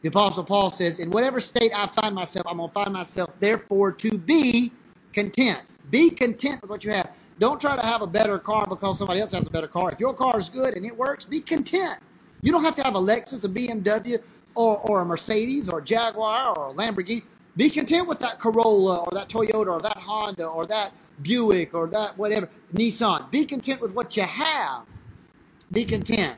The 0.01 0.09
Apostle 0.09 0.43
Paul 0.43 0.69
says, 0.69 0.99
In 0.99 1.09
whatever 1.09 1.41
state 1.41 1.71
I 1.73 1.87
find 1.87 2.13
myself, 2.13 2.45
I'm 2.47 2.57
going 2.57 2.69
to 2.69 2.73
find 2.73 2.93
myself, 2.93 3.29
therefore, 3.39 3.91
to 3.93 4.17
be 4.17 4.71
content. 5.13 5.61
Be 5.89 6.09
content 6.09 6.61
with 6.61 6.69
what 6.69 6.83
you 6.83 6.91
have. 6.91 7.11
Don't 7.39 7.59
try 7.59 7.75
to 7.75 7.85
have 7.85 8.01
a 8.01 8.07
better 8.07 8.37
car 8.37 8.65
because 8.67 8.97
somebody 8.97 9.21
else 9.21 9.31
has 9.31 9.45
a 9.45 9.49
better 9.49 9.67
car. 9.67 9.91
If 9.91 9.99
your 9.99 10.13
car 10.13 10.39
is 10.39 10.49
good 10.49 10.75
and 10.75 10.85
it 10.85 10.95
works, 10.95 11.25
be 11.25 11.39
content. 11.39 11.99
You 12.41 12.51
don't 12.51 12.63
have 12.63 12.75
to 12.75 12.83
have 12.83 12.95
a 12.95 12.99
Lexus, 12.99 13.43
a 13.43 13.49
BMW, 13.49 14.21
or, 14.55 14.77
or 14.89 15.01
a 15.01 15.05
Mercedes, 15.05 15.69
or 15.69 15.79
a 15.79 15.83
Jaguar, 15.83 16.57
or 16.57 16.69
a 16.69 16.73
Lamborghini. 16.73 17.23
Be 17.57 17.71
content 17.71 18.07
with 18.07 18.19
that 18.19 18.37
Corolla, 18.39 18.99
or 18.99 19.09
that 19.11 19.29
Toyota, 19.29 19.67
or 19.67 19.81
that 19.81 19.97
Honda, 19.97 20.45
or 20.45 20.67
that 20.67 20.93
Buick, 21.23 21.73
or 21.73 21.87
that 21.87 22.15
whatever, 22.17 22.47
Nissan. 22.73 23.29
Be 23.31 23.45
content 23.45 23.81
with 23.81 23.93
what 23.93 24.15
you 24.15 24.23
have. 24.23 24.83
Be 25.71 25.83
content. 25.83 26.37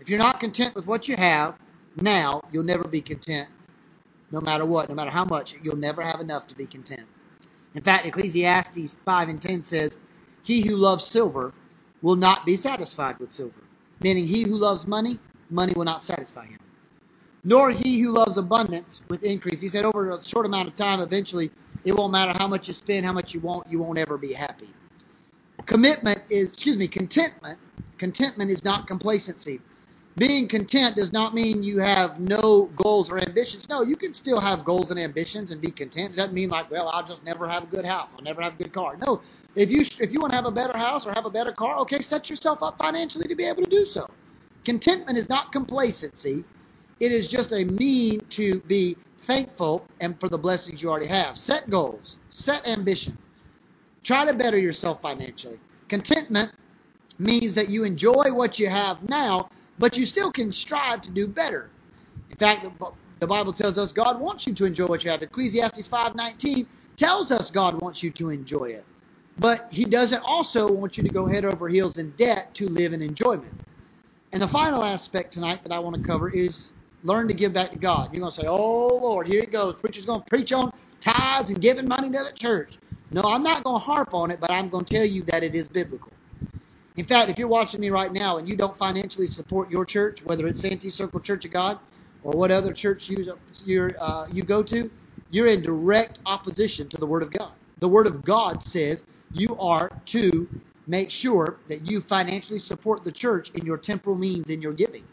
If 0.00 0.08
you're 0.08 0.18
not 0.18 0.40
content 0.40 0.74
with 0.74 0.86
what 0.86 1.06
you 1.06 1.16
have 1.16 1.54
now, 1.96 2.40
you'll 2.50 2.64
never 2.64 2.88
be 2.88 3.02
content 3.02 3.48
no 4.30 4.40
matter 4.40 4.64
what, 4.64 4.88
no 4.88 4.94
matter 4.94 5.10
how 5.10 5.26
much. 5.26 5.54
You'll 5.62 5.76
never 5.76 6.02
have 6.02 6.20
enough 6.20 6.46
to 6.48 6.54
be 6.54 6.66
content. 6.66 7.06
In 7.74 7.82
fact, 7.82 8.06
Ecclesiastes 8.06 8.96
5 9.04 9.28
and 9.28 9.42
10 9.42 9.62
says, 9.62 9.98
He 10.42 10.66
who 10.66 10.76
loves 10.76 11.04
silver 11.04 11.52
will 12.00 12.16
not 12.16 12.46
be 12.46 12.56
satisfied 12.56 13.18
with 13.18 13.32
silver. 13.32 13.62
Meaning, 14.00 14.26
he 14.26 14.42
who 14.42 14.56
loves 14.56 14.86
money, 14.86 15.18
money 15.50 15.74
will 15.74 15.84
not 15.84 16.04
satisfy 16.04 16.46
him. 16.46 16.58
Nor 17.48 17.70
he 17.72 18.00
who 18.00 18.12
loves 18.12 18.36
abundance 18.36 19.02
with 19.08 19.24
increase. 19.24 19.62
He 19.62 19.70
said, 19.70 19.86
over 19.86 20.12
a 20.12 20.22
short 20.24 20.46
amount 20.46 20.68
of 20.68 20.74
time, 20.74 21.00
eventually, 21.00 21.50
it 21.84 21.92
won't 21.96 22.12
matter 22.12 22.38
how 22.38 22.48
much 22.48 22.68
you 22.68 22.74
spend, 22.74 23.06
how 23.06 23.14
much 23.14 23.34
you 23.34 23.40
want, 23.40 23.70
you 23.70 23.78
won't 23.78 23.98
ever 23.98 24.18
be 24.18 24.34
happy. 24.34 24.68
Commitment 25.66 26.22
is, 26.30 26.54
excuse 26.54 26.76
me, 26.76 26.88
contentment. 26.88 27.58
Contentment 27.98 28.50
is 28.50 28.64
not 28.64 28.86
complacency 28.86 29.60
being 30.18 30.48
content 30.48 30.96
does 30.96 31.12
not 31.12 31.34
mean 31.34 31.62
you 31.62 31.78
have 31.78 32.20
no 32.20 32.66
goals 32.76 33.10
or 33.10 33.18
ambitions. 33.18 33.68
No, 33.68 33.82
you 33.82 33.96
can 33.96 34.12
still 34.12 34.40
have 34.40 34.64
goals 34.64 34.90
and 34.90 35.00
ambitions 35.00 35.52
and 35.52 35.60
be 35.60 35.70
content. 35.70 36.14
It 36.14 36.16
doesn't 36.16 36.34
mean 36.34 36.50
like, 36.50 36.70
well, 36.70 36.88
I'll 36.88 37.04
just 37.04 37.24
never 37.24 37.48
have 37.48 37.64
a 37.64 37.66
good 37.66 37.86
house. 37.86 38.14
I'll 38.14 38.24
never 38.24 38.42
have 38.42 38.54
a 38.54 38.56
good 38.62 38.72
car. 38.72 38.98
No, 39.06 39.22
if 39.56 39.70
you 39.70 39.82
if 40.00 40.12
you 40.12 40.20
want 40.20 40.32
to 40.32 40.36
have 40.36 40.46
a 40.46 40.50
better 40.50 40.78
house 40.78 41.06
or 41.06 41.12
have 41.14 41.26
a 41.26 41.30
better 41.30 41.52
car, 41.52 41.78
okay, 41.78 42.00
set 42.00 42.30
yourself 42.30 42.62
up 42.62 42.78
financially 42.78 43.28
to 43.28 43.36
be 43.36 43.44
able 43.44 43.64
to 43.64 43.70
do 43.70 43.86
so. 43.86 44.10
Contentment 44.64 45.18
is 45.18 45.28
not 45.28 45.52
complacency. 45.52 46.44
It 47.00 47.12
is 47.12 47.28
just 47.28 47.52
a 47.52 47.64
mean 47.64 48.20
to 48.30 48.60
be 48.60 48.96
thankful 49.24 49.86
and 50.00 50.18
for 50.18 50.28
the 50.28 50.38
blessings 50.38 50.82
you 50.82 50.90
already 50.90 51.06
have. 51.06 51.38
Set 51.38 51.68
goals, 51.70 52.16
set 52.30 52.66
ambition. 52.66 53.16
Try 54.02 54.24
to 54.24 54.34
better 54.34 54.58
yourself 54.58 55.02
financially. 55.02 55.58
Contentment 55.88 56.52
means 57.18 57.54
that 57.54 57.68
you 57.68 57.84
enjoy 57.84 58.32
what 58.32 58.58
you 58.58 58.68
have 58.68 59.08
now 59.08 59.48
but 59.78 59.96
you 59.96 60.06
still 60.06 60.30
can 60.30 60.52
strive 60.52 61.02
to 61.02 61.10
do 61.10 61.26
better. 61.26 61.70
In 62.30 62.36
fact, 62.36 62.66
the 63.20 63.26
Bible 63.26 63.52
tells 63.52 63.78
us 63.78 63.92
God 63.92 64.20
wants 64.20 64.46
you 64.46 64.54
to 64.54 64.64
enjoy 64.64 64.86
what 64.86 65.04
you 65.04 65.10
have. 65.10 65.22
Ecclesiastes 65.22 65.86
5:19 65.86 66.66
tells 66.96 67.30
us 67.30 67.50
God 67.50 67.80
wants 67.80 68.02
you 68.02 68.10
to 68.12 68.30
enjoy 68.30 68.66
it. 68.66 68.84
But 69.38 69.68
he 69.72 69.84
doesn't 69.84 70.22
also 70.24 70.70
want 70.70 70.96
you 70.98 71.04
to 71.04 71.10
go 71.10 71.26
head 71.26 71.44
over 71.44 71.68
heels 71.68 71.96
in 71.96 72.10
debt 72.12 72.54
to 72.54 72.68
live 72.68 72.92
in 72.92 73.02
enjoyment. 73.02 73.52
And 74.32 74.42
the 74.42 74.48
final 74.48 74.82
aspect 74.82 75.32
tonight 75.32 75.62
that 75.62 75.72
I 75.72 75.78
want 75.78 75.94
to 75.94 76.02
cover 76.02 76.28
is 76.28 76.72
learn 77.02 77.28
to 77.28 77.34
give 77.34 77.52
back 77.54 77.72
to 77.72 77.78
God. 77.78 78.12
You're 78.12 78.20
going 78.20 78.32
to 78.32 78.40
say, 78.40 78.46
oh, 78.48 78.98
Lord, 79.02 79.28
here 79.28 79.42
it 79.42 79.52
goes. 79.52 79.76
Preacher's 79.76 80.06
going 80.06 80.20
to 80.20 80.26
preach 80.30 80.52
on 80.52 80.72
tithes 81.00 81.50
and 81.50 81.60
giving 81.60 81.88
money 81.88 82.10
to 82.10 82.24
the 82.24 82.32
church. 82.34 82.78
No, 83.12 83.22
I'm 83.22 83.42
not 83.42 83.64
going 83.64 83.76
to 83.80 83.84
harp 83.84 84.14
on 84.14 84.30
it, 84.30 84.40
but 84.40 84.50
I'm 84.50 84.68
going 84.68 84.84
to 84.84 84.96
tell 84.96 85.06
you 85.06 85.22
that 85.24 85.42
it 85.44 85.54
is 85.54 85.68
biblical. 85.68 86.12
In 86.96 87.06
fact, 87.06 87.30
if 87.30 87.38
you're 87.38 87.48
watching 87.48 87.80
me 87.80 87.90
right 87.90 88.12
now 88.12 88.38
and 88.38 88.48
you 88.48 88.56
don't 88.56 88.76
financially 88.78 89.26
support 89.26 89.70
your 89.70 89.84
church, 89.84 90.22
whether 90.24 90.46
it's 90.46 90.60
Santee 90.60 90.90
Circle 90.90 91.20
Church 91.20 91.44
of 91.46 91.52
God 91.52 91.80
or 92.22 92.34
what 92.34 92.52
other 92.52 92.72
church 92.72 93.10
you 93.10 93.16
uh, 94.00 94.26
you 94.32 94.42
go 94.42 94.62
to, 94.62 94.90
you're 95.30 95.48
in 95.48 95.62
direct 95.62 96.20
opposition 96.26 96.88
to 96.90 96.98
the 96.98 97.06
Word 97.06 97.24
of 97.24 97.32
God. 97.32 97.52
The 97.80 97.88
Word 97.88 98.06
of 98.06 98.24
God 98.24 98.62
says 98.62 99.04
you 99.32 99.56
are 99.58 99.90
to 100.06 100.48
make 100.86 101.10
sure 101.10 101.60
that 101.68 101.90
you 101.90 102.00
financially 102.00 102.60
support 102.60 103.04
the 103.04 103.12
church 103.12 103.50
in 103.54 103.66
your 103.66 103.78
temporal 103.78 104.16
means 104.16 104.50
in 104.50 104.62
your 104.62 104.74
giving. 104.74 105.04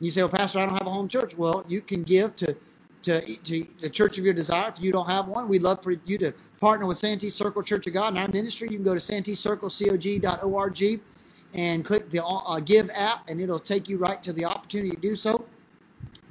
You 0.00 0.10
say, 0.10 0.22
well, 0.22 0.30
Pastor, 0.30 0.58
I 0.60 0.66
don't 0.66 0.76
have 0.78 0.86
a 0.86 0.92
home 0.92 1.08
church. 1.08 1.36
Well, 1.36 1.64
you 1.68 1.80
can 1.80 2.02
give 2.02 2.34
to, 2.36 2.54
to, 3.02 3.36
to 3.36 3.66
the 3.80 3.90
church 3.90 4.18
of 4.18 4.24
your 4.24 4.34
desire. 4.34 4.70
If 4.70 4.80
you 4.82 4.92
don't 4.92 5.08
have 5.08 5.28
one, 5.28 5.48
we'd 5.48 5.62
love 5.62 5.82
for 5.82 5.92
you 5.92 6.18
to 6.18 6.32
partner 6.60 6.86
with 6.86 6.98
Santee 6.98 7.30
Circle 7.30 7.62
Church 7.62 7.86
of 7.86 7.92
God 7.94 8.12
in 8.14 8.18
our 8.18 8.28
ministry. 8.28 8.68
You 8.70 8.76
can 8.76 8.84
go 8.84 8.94
to 8.94 9.00
santeecirclecog.org 9.00 11.00
and 11.54 11.84
click 11.84 12.10
the 12.10 12.24
uh, 12.24 12.60
Give 12.60 12.90
app, 12.92 13.28
and 13.28 13.40
it'll 13.40 13.58
take 13.60 13.88
you 13.88 13.96
right 13.98 14.22
to 14.22 14.32
the 14.32 14.44
opportunity 14.44 14.90
to 14.90 14.96
do 15.00 15.16
so. 15.16 15.44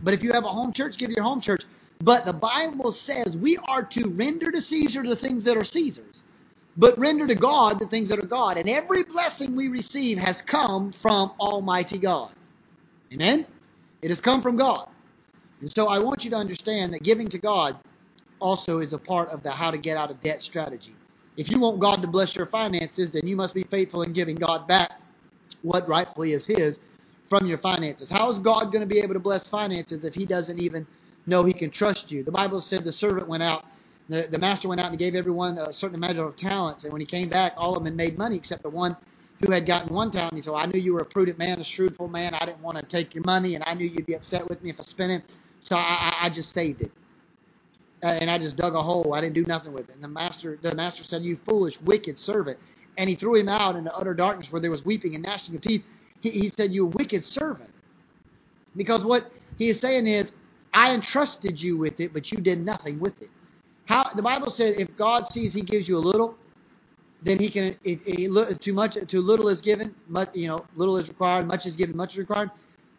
But 0.03 0.13
if 0.13 0.23
you 0.23 0.33
have 0.33 0.45
a 0.45 0.49
home 0.49 0.73
church, 0.73 0.97
give 0.97 1.09
your 1.11 1.23
home 1.23 1.41
church. 1.41 1.63
But 2.03 2.25
the 2.25 2.33
Bible 2.33 2.91
says 2.91 3.37
we 3.37 3.57
are 3.57 3.83
to 3.83 4.09
render 4.09 4.51
to 4.51 4.61
Caesar 4.61 5.03
the 5.03 5.15
things 5.15 5.43
that 5.45 5.55
are 5.57 5.63
Caesar's, 5.63 6.21
but 6.77 6.97
render 6.99 7.25
to 7.27 7.35
God 7.35 7.79
the 7.79 7.85
things 7.87 8.09
that 8.09 8.19
are 8.19 8.27
God. 8.27 8.57
And 8.57 8.69
every 8.69 9.03
blessing 9.03 9.55
we 9.55 9.69
receive 9.69 10.17
has 10.17 10.41
come 10.41 10.91
from 10.91 11.31
Almighty 11.39 11.97
God. 11.99 12.31
Amen? 13.13 13.45
It 14.03 14.09
has 14.09 14.19
come 14.19 14.41
from 14.41 14.57
God. 14.57 14.89
And 15.61 15.71
so 15.71 15.87
I 15.87 15.97
want 15.97 16.25
you 16.25 16.29
to 16.31 16.35
understand 16.35 16.93
that 16.93 17.03
giving 17.03 17.29
to 17.29 17.37
God 17.37 17.77
also 18.41 18.79
is 18.79 18.91
a 18.91 18.97
part 18.97 19.29
of 19.29 19.41
the 19.43 19.49
how 19.49 19.71
to 19.71 19.77
get 19.77 19.95
out 19.95 20.11
of 20.11 20.19
debt 20.21 20.41
strategy. 20.41 20.93
If 21.37 21.49
you 21.49 21.57
want 21.57 21.79
God 21.79 22.01
to 22.01 22.07
bless 22.07 22.35
your 22.35 22.45
finances, 22.45 23.11
then 23.11 23.25
you 23.25 23.37
must 23.37 23.53
be 23.53 23.63
faithful 23.63 24.01
in 24.01 24.11
giving 24.11 24.35
God 24.35 24.67
back 24.67 24.99
what 25.61 25.87
rightfully 25.87 26.33
is 26.33 26.45
his 26.45 26.81
from 27.29 27.47
your 27.47 27.57
finances. 27.57 28.09
How 28.09 28.29
is 28.29 28.39
God 28.39 28.73
going 28.73 28.81
to 28.81 28.85
be 28.85 28.99
able 28.99 29.13
to 29.13 29.21
bless 29.21 29.47
finances 29.47 30.03
if 30.03 30.13
he 30.13 30.25
doesn't 30.25 30.59
even 30.59 30.85
know 31.25 31.45
he 31.45 31.53
can 31.53 31.69
trust 31.69 32.11
you? 32.11 32.23
The 32.23 32.31
Bible 32.31 32.59
said 32.59 32.83
the 32.83 32.91
servant 32.91 33.29
went 33.29 33.41
out, 33.41 33.65
the, 34.09 34.27
the 34.29 34.37
master 34.37 34.67
went 34.67 34.81
out 34.81 34.89
and 34.89 34.99
gave 34.99 35.15
everyone 35.15 35.57
a 35.57 35.71
certain 35.71 35.95
amount 35.95 36.19
of 36.19 36.35
talents. 36.35 36.83
And 36.83 36.91
when 36.91 36.99
he 36.99 37.07
came 37.07 37.29
back, 37.29 37.53
all 37.55 37.77
of 37.77 37.85
them 37.85 37.95
made 37.95 38.17
money 38.17 38.35
except 38.35 38.63
the 38.63 38.69
one 38.69 38.97
who 39.45 39.51
had 39.51 39.65
gotten 39.65 39.93
one 39.93 40.11
talent. 40.11 40.35
He 40.35 40.41
said, 40.41 40.51
well, 40.51 40.61
I 40.61 40.65
knew 40.65 40.79
you 40.79 40.93
were 40.93 41.01
a 41.01 41.05
prudent 41.05 41.37
man, 41.37 41.59
a 41.59 41.63
shrewdful 41.63 42.07
man. 42.07 42.33
I 42.33 42.45
didn't 42.45 42.61
want 42.61 42.77
to 42.77 42.83
take 42.83 43.13
your 43.13 43.23
money, 43.25 43.55
and 43.55 43.63
I 43.67 43.73
knew 43.73 43.85
you'd 43.85 44.05
be 44.05 44.13
upset 44.13 44.47
with 44.47 44.61
me 44.63 44.69
if 44.69 44.79
I 44.79 44.83
spent 44.83 45.11
it. 45.11 45.23
So 45.61 45.75
I, 45.75 46.13
I 46.21 46.29
just 46.29 46.51
saved 46.51 46.81
it. 46.81 46.91
Uh, 48.03 48.07
and 48.07 48.29
I 48.29 48.37
just 48.37 48.57
dug 48.57 48.75
a 48.75 48.81
hole. 48.81 49.13
I 49.13 49.21
didn't 49.21 49.35
do 49.35 49.45
nothing 49.45 49.71
with 49.71 49.89
it. 49.89 49.95
And 49.95 50.03
the 50.03 50.09
master, 50.09 50.57
the 50.61 50.75
master 50.75 51.03
said, 51.03 51.23
"You 51.23 51.37
foolish, 51.37 51.79
wicked 51.81 52.17
servant 52.17 52.59
and 52.97 53.09
he 53.09 53.15
threw 53.15 53.35
him 53.35 53.49
out 53.49 53.75
into 53.75 53.93
utter 53.95 54.13
darkness 54.13 54.51
where 54.51 54.61
there 54.61 54.71
was 54.71 54.85
weeping 54.85 55.15
and 55.15 55.23
gnashing 55.23 55.55
of 55.55 55.61
teeth. 55.61 55.83
He, 56.21 56.29
he 56.29 56.49
said, 56.49 56.73
You 56.73 56.85
wicked 56.85 57.23
servant. 57.23 57.69
Because 58.75 59.03
what 59.03 59.31
he 59.57 59.69
is 59.69 59.79
saying 59.79 60.07
is, 60.07 60.33
I 60.73 60.93
entrusted 60.93 61.61
you 61.61 61.77
with 61.77 61.99
it, 61.99 62.13
but 62.13 62.31
you 62.31 62.39
did 62.39 62.63
nothing 62.63 62.99
with 62.99 63.21
it. 63.21 63.29
How 63.85 64.03
the 64.03 64.23
Bible 64.23 64.49
said, 64.49 64.79
if 64.79 64.95
God 64.95 65.27
sees 65.27 65.53
He 65.53 65.61
gives 65.61 65.87
you 65.87 65.97
a 65.97 65.99
little, 65.99 66.35
then 67.23 67.39
He 67.39 67.49
can. 67.49 67.75
If, 67.83 68.01
if 68.07 68.59
too 68.59 68.73
much, 68.73 68.97
too 69.07 69.21
little 69.21 69.49
is 69.49 69.61
given. 69.61 69.95
Much, 70.07 70.35
you 70.35 70.47
know, 70.47 70.65
little 70.75 70.97
is 70.97 71.09
required. 71.09 71.47
Much 71.47 71.65
is 71.65 71.75
given. 71.75 71.97
Much 71.97 72.13
is 72.13 72.19
required. 72.19 72.51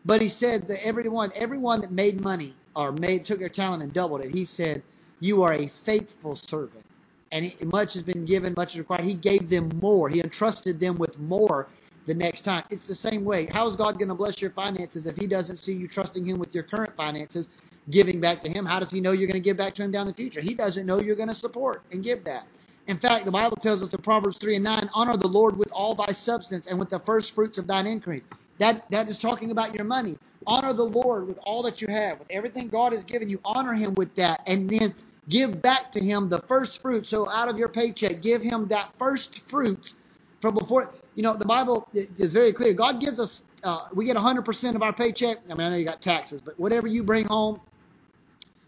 But 0.05 0.21
He 0.23 0.29
said 0.29 0.69
that 0.69 0.85
everyone, 0.87 1.33
everyone 1.35 1.81
that 1.83 1.93
made 1.93 2.21
money 2.21 2.55
or 2.75 2.93
made 2.93 3.25
took 3.25 3.39
their 3.39 3.49
talent 3.49 3.83
and 3.83 3.93
doubled 3.93 4.23
it, 4.23 4.35
He 4.35 4.45
said, 4.45 4.83
you 5.21 5.43
are 5.43 5.55
a 5.55 5.69
faithful 5.85 6.37
servant 6.37 6.85
and 7.33 7.53
much 7.73 7.95
has 7.95 8.03
been 8.03 8.25
given, 8.25 8.55
much 8.57 8.75
is 8.75 8.79
required. 8.79 9.05
He 9.05 9.15
gave 9.15 9.51
them 9.51 9.69
more. 9.83 10.09
He 10.09 10.21
entrusted 10.21 10.79
them 10.79 10.97
with 10.99 11.19
more 11.19 11.67
the 12.07 12.15
next 12.15 12.43
time. 12.43 12.65
It's 12.71 12.87
the 12.87 12.95
same 12.95 13.25
way. 13.25 13.47
How 13.47 13.67
is 13.67 13.75
God 13.75 13.99
going 13.99 14.09
to 14.09 14.15
bless 14.15 14.41
your 14.41 14.53
finances 14.53 15.07
if 15.07 15.17
He 15.17 15.27
doesn't 15.27 15.57
see 15.57 15.73
you 15.75 15.89
trusting 15.89 16.25
Him 16.25 16.39
with 16.39 16.55
your 16.55 16.63
current 16.63 16.95
finances, 16.97 17.49
giving 17.91 18.21
back 18.21 18.41
to 18.43 18.49
Him? 18.49 18.65
How 18.65 18.79
does 18.79 18.91
He 18.91 19.01
know 19.01 19.13
you're 19.13 19.27
going 19.27 19.43
to 19.43 19.45
give 19.45 19.57
back 19.57 19.75
to 19.75 19.83
Him 19.83 19.91
down 19.91 20.07
the 20.07 20.15
future? 20.15 20.41
He 20.41 20.55
doesn't 20.55 20.87
know 20.87 21.01
you're 21.01 21.17
going 21.17 21.29
to 21.29 21.35
support 21.35 21.83
and 21.91 22.05
give 22.05 22.25
that. 22.25 22.47
In 22.87 22.99
fact, 22.99 23.25
the 23.25 23.31
Bible 23.31 23.57
tells 23.57 23.83
us 23.83 23.95
in 23.95 24.03
Proverbs 24.03 24.39
3 24.39 24.57
and 24.57 24.65
9, 24.65 24.91
honor 24.93 25.17
the 25.17 25.29
Lord 25.29 25.57
with 25.57 25.73
all 25.73 25.95
thy 25.95 26.13
substance 26.13 26.67
and 26.67 26.79
with 26.79 26.91
the 26.91 26.99
first 27.01 27.35
fruits 27.35 27.57
of 27.59 27.67
thine 27.67 27.87
increase. 27.87 28.25
That, 28.59 28.89
that 28.91 29.09
is 29.09 29.19
talking 29.19 29.51
about 29.51 29.75
your 29.75 29.85
money. 29.85 30.19
Honor 30.47 30.75
the 30.75 30.85
Lord 30.85 31.27
with 31.27 31.39
all 31.45 31.63
that 31.63 31.81
you 31.81 31.89
have, 31.89 32.19
with 32.19 32.29
everything 32.31 32.69
God 32.69 32.93
has 32.93 33.03
given 33.03 33.31
you. 33.31 33.41
Honor 33.45 33.73
Him 33.73 33.95
with 33.95 34.15
that. 34.17 34.43
And 34.47 34.69
then 34.69 34.95
give 35.29 35.63
back 35.63 35.93
to 35.93 36.01
him 36.01 36.29
the 36.29 36.41
first 36.41 36.83
fruit. 36.83 37.07
So 37.07 37.29
out 37.29 37.49
of 37.49 37.59
your 37.59 37.69
paycheck, 37.69 38.21
give 38.21 38.43
him 38.43 38.69
that 38.69 38.91
first 38.99 39.49
fruits 39.49 39.95
from 40.41 40.55
before. 40.55 40.93
You 41.15 41.23
know, 41.23 41.35
the 41.35 41.47
Bible 41.47 41.89
is 41.95 42.33
very 42.33 42.53
clear. 42.53 42.73
God 42.73 43.01
gives 43.01 43.21
us, 43.21 43.45
uh, 43.63 43.87
we 43.95 44.05
get 44.05 44.17
100% 44.17 44.75
of 44.75 44.83
our 44.83 44.93
paycheck. 44.93 45.39
I 45.49 45.55
mean, 45.55 45.67
I 45.67 45.71
know 45.71 45.77
you 45.77 45.85
got 45.85 46.03
taxes, 46.03 46.41
but 46.41 46.59
whatever 46.59 46.87
you 46.87 47.03
bring 47.03 47.25
home 47.27 47.61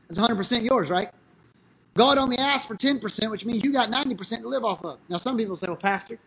is 0.08 0.18
100% 0.18 0.64
yours, 0.64 0.90
right? 0.90 1.10
God 1.96 2.18
only 2.18 2.38
asks 2.38 2.66
for 2.66 2.76
10%, 2.76 3.30
which 3.30 3.44
means 3.46 3.64
you 3.64 3.72
got 3.72 3.90
90% 3.90 4.42
to 4.42 4.48
live 4.48 4.64
off 4.64 4.84
of. 4.84 4.98
Now, 5.08 5.18
some 5.18 5.38
people 5.38 5.56
say, 5.56 5.68
well, 5.68 5.76
Pastor, 5.76 6.18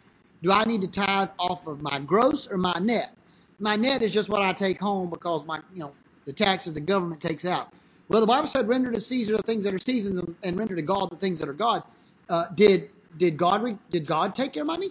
do 0.44 0.52
I 0.52 0.66
need 0.66 0.82
to 0.82 0.88
tithe 0.90 1.30
off 1.40 1.68
of 1.68 1.82
my 1.82 2.00
gross 2.00 2.48
or 2.48 2.58
my 2.58 2.80
net? 2.82 3.16
My 3.60 3.76
net 3.78 4.02
is 4.02 4.14
just 4.14 4.30
what 4.30 4.42
I 4.44 4.54
take 4.54 4.80
home 4.80 5.10
because 5.10 5.46
my, 5.46 5.62
you 5.74 5.82
know, 5.82 5.94
the 6.26 6.34
taxes 6.34 6.74
the 6.74 6.82
government 6.82 7.22
takes 7.22 7.46
out. 7.46 7.74
Well, 8.10 8.22
the 8.22 8.28
Bible 8.28 8.48
said, 8.48 8.68
"Render 8.68 8.92
to 8.92 9.02
Caesar 9.02 9.38
the 9.38 9.44
things 9.44 9.64
that 9.66 9.74
are 9.74 9.80
Caesar's, 9.80 10.22
and 10.44 10.58
render 10.58 10.76
to 10.76 10.82
God 10.82 11.12
the 11.12 11.18
things 11.18 11.40
that 11.40 11.50
are 11.50 11.54
God." 11.54 11.84
Uh, 12.30 12.48
did 12.56 12.90
did 13.18 13.38
God 13.38 13.64
re- 13.64 13.78
did 13.92 14.08
God 14.08 14.36
take 14.36 14.56
your 14.56 14.66
money? 14.66 14.90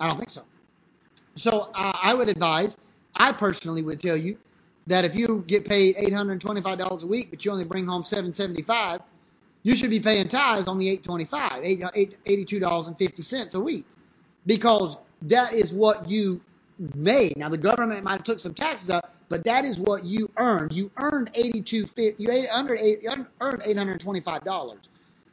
I 0.00 0.08
don't 0.08 0.18
think 0.18 0.32
so. 0.32 0.44
So 1.36 1.70
uh, 1.74 1.92
I 2.02 2.14
would 2.14 2.28
advise, 2.28 2.76
I 3.16 3.32
personally 3.32 3.82
would 3.82 4.00
tell 4.00 4.16
you 4.16 4.38
that 4.86 5.04
if 5.04 5.14
you 5.16 5.44
get 5.46 5.66
paid 5.68 5.96
$825 5.96 7.02
a 7.02 7.06
week, 7.06 7.30
but 7.30 7.44
you 7.44 7.52
only 7.52 7.64
bring 7.64 7.86
home 7.86 8.04
775, 8.04 9.00
you 9.64 9.76
should 9.76 9.90
be 9.90 10.00
paying 10.00 10.28
tithes 10.28 10.66
on 10.68 10.78
the 10.78 10.88
825, 10.90 11.52
$82.50 12.26 13.54
a 13.54 13.60
week. 13.60 13.84
because 14.46 14.98
that 15.24 15.54
is 15.54 15.72
what 15.72 16.10
you 16.10 16.42
made. 16.94 17.36
Now 17.38 17.50
the 17.50 17.58
government 17.58 18.04
might 18.04 18.12
have 18.14 18.24
took 18.24 18.40
some 18.40 18.54
taxes 18.54 18.90
out, 18.90 19.04
but 19.30 19.44
that 19.44 19.64
is 19.64 19.80
what 19.80 20.04
you 20.04 20.30
earned. 20.38 20.74
You 20.74 20.92
earned 20.98 21.30
82 21.34 21.88
you 22.18 22.30
earned 23.40 23.62
825 23.66 24.44
dollars. 24.44 24.80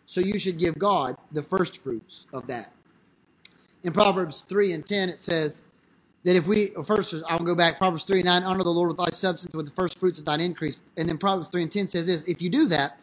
So 0.07 0.21
you 0.21 0.39
should 0.39 0.59
give 0.59 0.77
God 0.79 1.17
the 1.31 1.43
first 1.43 1.83
fruits 1.83 2.27
of 2.33 2.47
that. 2.47 2.73
In 3.83 3.93
Proverbs 3.93 4.41
3 4.41 4.73
and 4.73 4.85
10 4.85 5.09
it 5.09 5.21
says 5.21 5.61
that 6.25 6.35
if 6.35 6.47
we 6.47 6.71
first 6.85 7.13
I'll 7.29 7.39
go 7.39 7.55
back 7.55 7.77
Proverbs 7.79 8.05
3 8.05 8.19
and 8.19 8.25
9 8.27 8.43
honor 8.43 8.63
the 8.63 8.69
Lord 8.71 8.89
with 8.89 8.97
thy 8.97 9.11
substance 9.11 9.55
with 9.55 9.65
the 9.67 9.73
first 9.73 9.99
fruits 9.99 10.19
of 10.19 10.25
thine 10.25 10.41
increase. 10.41 10.79
And 10.97 11.09
then 11.09 11.17
Proverbs 11.17 11.49
3 11.49 11.63
and 11.63 11.71
10 11.71 11.89
says 11.89 12.07
this, 12.07 12.23
if 12.23 12.41
you 12.41 12.49
do 12.49 12.67
that, 12.69 12.99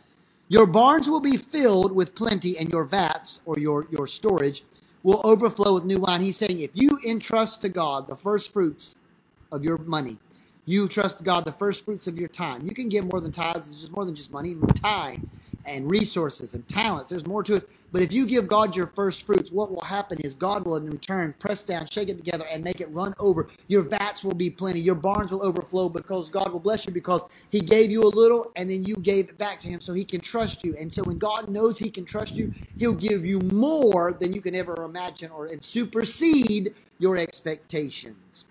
your 0.53 0.67
barns 0.67 1.09
will 1.09 1.21
be 1.21 1.39
filled 1.39 1.93
with 1.93 2.15
plenty 2.15 2.59
and 2.59 2.69
your 2.69 2.85
vats 2.85 3.41
or 3.47 3.59
your 3.59 3.87
your 3.91 4.07
storage 4.07 4.65
will 5.03 5.23
overflow 5.25 5.73
with 5.73 5.85
new 5.85 5.97
wine. 5.99 6.21
He's 6.21 6.37
saying 6.37 6.61
if 6.61 6.73
you 6.75 6.99
entrust 7.07 7.63
to 7.63 7.71
God 7.71 8.07
the 8.07 8.17
first 8.17 8.53
fruits 8.53 8.97
of 9.51 9.65
your 9.65 9.79
money, 9.79 10.19
you 10.67 10.89
trust 10.89 11.25
God 11.25 11.47
the 11.47 11.53
first 11.53 11.87
fruits 11.87 12.07
of 12.07 12.19
your 12.19 12.29
time. 12.29 12.67
You 12.67 12.75
can 12.75 12.91
give 12.91 13.11
more 13.11 13.23
than 13.23 13.33
tithes. 13.33 13.67
It's 13.67 13.81
just 13.81 13.93
more 13.93 14.05
than 14.05 14.15
just 14.15 14.31
money. 14.31 14.55
Time 14.75 15.31
and 15.65 15.91
resources 15.91 16.55
and 16.55 16.67
talents. 16.69 17.11
There's 17.11 17.27
more 17.27 17.43
to 17.45 17.57
it. 17.57 17.69
But 17.93 18.03
if 18.03 18.13
you 18.13 18.27
give 18.27 18.49
God 18.49 18.75
your 18.75 18.87
first 18.87 19.27
fruits, 19.27 19.53
what 19.53 19.71
will 19.71 19.83
happen 19.83 20.19
is 20.21 20.35
God 20.35 20.65
will 20.65 20.77
in 20.77 20.89
return 20.89 21.35
press 21.39 21.63
down, 21.63 21.87
shake 21.87 22.09
it 22.09 22.17
together, 22.17 22.47
and 22.51 22.65
make 22.65 22.81
it 22.81 22.91
run 22.91 23.13
over. 23.19 23.49
Your 23.69 23.83
vats 23.83 24.25
will 24.25 24.35
be 24.35 24.49
plenty. 24.49 24.81
Your 24.81 24.95
barns 24.95 25.31
will 25.31 25.45
overflow 25.45 25.89
because 25.91 26.31
God 26.31 26.53
will 26.53 26.61
bless 26.61 26.87
you 26.87 26.93
because 26.93 27.23
He 27.51 27.61
gave 27.61 27.91
you 27.91 28.03
a 28.03 28.09
little 28.09 28.51
and 28.57 28.69
then 28.69 28.83
you 28.83 28.97
gave 28.97 29.29
it 29.29 29.39
back 29.39 29.61
to 29.61 29.69
Him 29.69 29.81
so 29.81 29.93
He 29.93 30.05
can 30.05 30.21
trust 30.21 30.65
you. 30.65 30.75
And 30.77 30.93
so 30.93 31.03
when 31.05 31.19
God 31.19 31.49
knows 31.49 31.79
He 31.79 31.91
can 31.91 32.05
trust 32.05 32.39
you, 32.39 32.49
He'll 32.79 32.95
give 32.95 33.27
you 33.27 33.41
more 33.41 34.13
than 34.19 34.33
you 34.33 34.41
can 34.41 34.55
ever 34.55 34.75
imagine 34.85 35.31
or 35.31 35.47
and 35.47 35.63
supersede 35.63 36.75
your 36.99 37.19
expectations. 37.19 38.47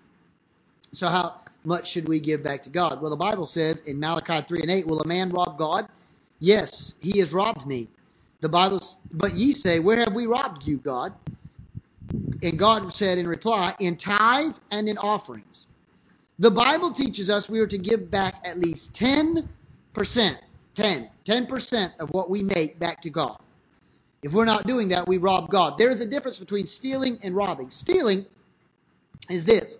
So 0.92 1.08
how 1.08 1.40
much 1.64 1.90
should 1.90 2.06
we 2.08 2.20
give 2.20 2.42
back 2.42 2.62
to 2.64 2.70
God? 2.70 3.00
Well, 3.00 3.10
the 3.10 3.16
Bible 3.16 3.46
says 3.46 3.80
in 3.80 3.98
Malachi 3.98 4.42
3 4.42 4.60
and 4.62 4.70
8, 4.70 4.86
will 4.86 5.00
a 5.00 5.06
man 5.06 5.30
rob 5.30 5.58
God? 5.58 5.88
Yes, 6.42 6.96
he 7.00 7.20
has 7.20 7.32
robbed 7.32 7.68
me. 7.68 7.88
The 8.40 8.48
Bible, 8.48 8.80
but 9.14 9.36
ye 9.36 9.54
say, 9.54 9.78
Where 9.78 9.98
have 9.98 10.12
we 10.14 10.26
robbed 10.26 10.66
you, 10.66 10.78
God? 10.78 11.14
And 12.42 12.58
God 12.58 12.92
said 12.92 13.18
in 13.18 13.28
reply, 13.28 13.76
In 13.78 13.96
tithes 13.96 14.60
and 14.72 14.88
in 14.88 14.98
offerings. 14.98 15.66
The 16.40 16.50
Bible 16.50 16.90
teaches 16.90 17.30
us 17.30 17.48
we 17.48 17.60
are 17.60 17.68
to 17.68 17.78
give 17.78 18.10
back 18.10 18.34
at 18.44 18.58
least 18.58 18.92
10%, 18.94 19.46
10, 20.74 21.10
10% 21.24 21.92
of 22.00 22.10
what 22.10 22.28
we 22.28 22.42
make 22.42 22.76
back 22.80 23.02
to 23.02 23.10
God. 23.10 23.38
If 24.24 24.32
we're 24.32 24.44
not 24.44 24.66
doing 24.66 24.88
that, 24.88 25.06
we 25.06 25.18
rob 25.18 25.48
God. 25.48 25.78
There 25.78 25.90
is 25.90 26.00
a 26.00 26.06
difference 26.06 26.38
between 26.38 26.66
stealing 26.66 27.20
and 27.22 27.36
robbing. 27.36 27.70
Stealing 27.70 28.26
is 29.30 29.44
this. 29.44 29.78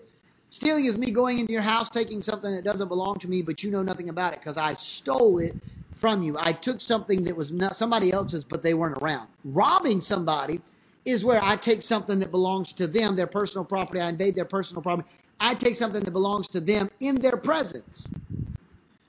Stealing 0.50 0.84
is 0.84 0.96
me 0.96 1.10
going 1.10 1.40
into 1.40 1.52
your 1.52 1.62
house, 1.62 1.90
taking 1.90 2.20
something 2.22 2.54
that 2.54 2.64
doesn't 2.64 2.88
belong 2.88 3.18
to 3.20 3.28
me, 3.28 3.42
but 3.42 3.64
you 3.64 3.72
know 3.72 3.82
nothing 3.82 4.10
about 4.10 4.34
it 4.34 4.40
because 4.40 4.58
I 4.58 4.74
stole 4.74 5.40
it 5.40 5.56
from 6.02 6.24
you. 6.24 6.36
I 6.36 6.52
took 6.52 6.80
something 6.80 7.22
that 7.22 7.36
was 7.36 7.52
not 7.52 7.76
somebody 7.76 8.12
else's, 8.12 8.42
but 8.42 8.60
they 8.64 8.74
weren't 8.74 8.98
around. 9.00 9.28
Robbing 9.44 10.00
somebody 10.00 10.60
is 11.04 11.24
where 11.24 11.40
I 11.40 11.54
take 11.54 11.80
something 11.80 12.18
that 12.18 12.32
belongs 12.32 12.72
to 12.72 12.88
them, 12.88 13.14
their 13.14 13.28
personal 13.28 13.64
property. 13.64 14.00
I 14.00 14.08
invade 14.08 14.34
their 14.34 14.44
personal 14.44 14.82
property. 14.82 15.08
I 15.38 15.54
take 15.54 15.76
something 15.76 16.02
that 16.02 16.10
belongs 16.10 16.48
to 16.48 16.60
them 16.60 16.90
in 16.98 17.14
their 17.20 17.36
presence. 17.36 18.08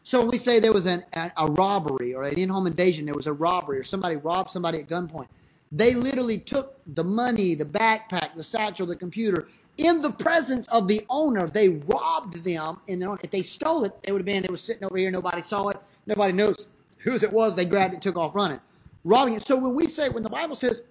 So 0.04 0.20
when 0.20 0.28
we 0.28 0.38
say 0.38 0.60
there 0.60 0.72
was 0.72 0.86
an, 0.86 1.04
a, 1.16 1.32
a 1.36 1.48
robbery 1.48 2.14
or 2.14 2.22
an 2.26 2.36
in-home 2.36 2.68
invasion, 2.68 3.06
there 3.06 3.16
was 3.16 3.26
a 3.26 3.34
robbery 3.34 3.80
or 3.80 3.84
somebody 3.84 4.18
robbed 4.18 4.52
somebody 4.52 4.78
at 4.78 4.88
gunpoint. 4.88 5.30
They 5.72 5.96
literally 5.96 6.38
took 6.38 6.80
the 6.86 7.04
money, 7.04 7.56
the 7.56 7.66
backpack, 7.66 8.36
the 8.36 8.44
satchel, 8.44 8.86
the 8.86 8.96
computer 8.96 9.48
in 9.80 10.04
the 10.04 10.12
presence 10.12 10.68
of 10.68 10.88
the 10.88 11.04
owner. 11.10 11.48
They 11.48 11.70
robbed 11.70 12.44
them, 12.44 12.78
and 12.88 13.02
if 13.02 13.32
they 13.32 13.42
stole 13.42 13.84
it, 13.86 13.94
they 14.04 14.12
would 14.12 14.22
have 14.22 14.28
been. 14.28 14.44
They 14.44 14.52
were 14.52 14.58
sitting 14.58 14.84
over 14.84 14.96
here. 14.96 15.10
Nobody 15.10 15.42
saw 15.42 15.70
it. 15.70 15.78
Nobody 16.06 16.34
knows 16.34 16.68
whose 17.04 17.24
it 17.24 17.32
was, 17.32 17.56
they 17.56 17.66
grabbed 17.66 17.94
it 17.94 18.02
took 18.02 18.18
off 18.18 18.34
running. 18.34 18.60
Robbing 19.04 19.34
it. 19.36 19.44
So 19.44 19.58
when 19.58 19.76
we 19.76 19.88
say, 19.88 20.10
when 20.10 20.24
the 20.24 20.30
Bible 20.30 20.56
says 20.56 20.82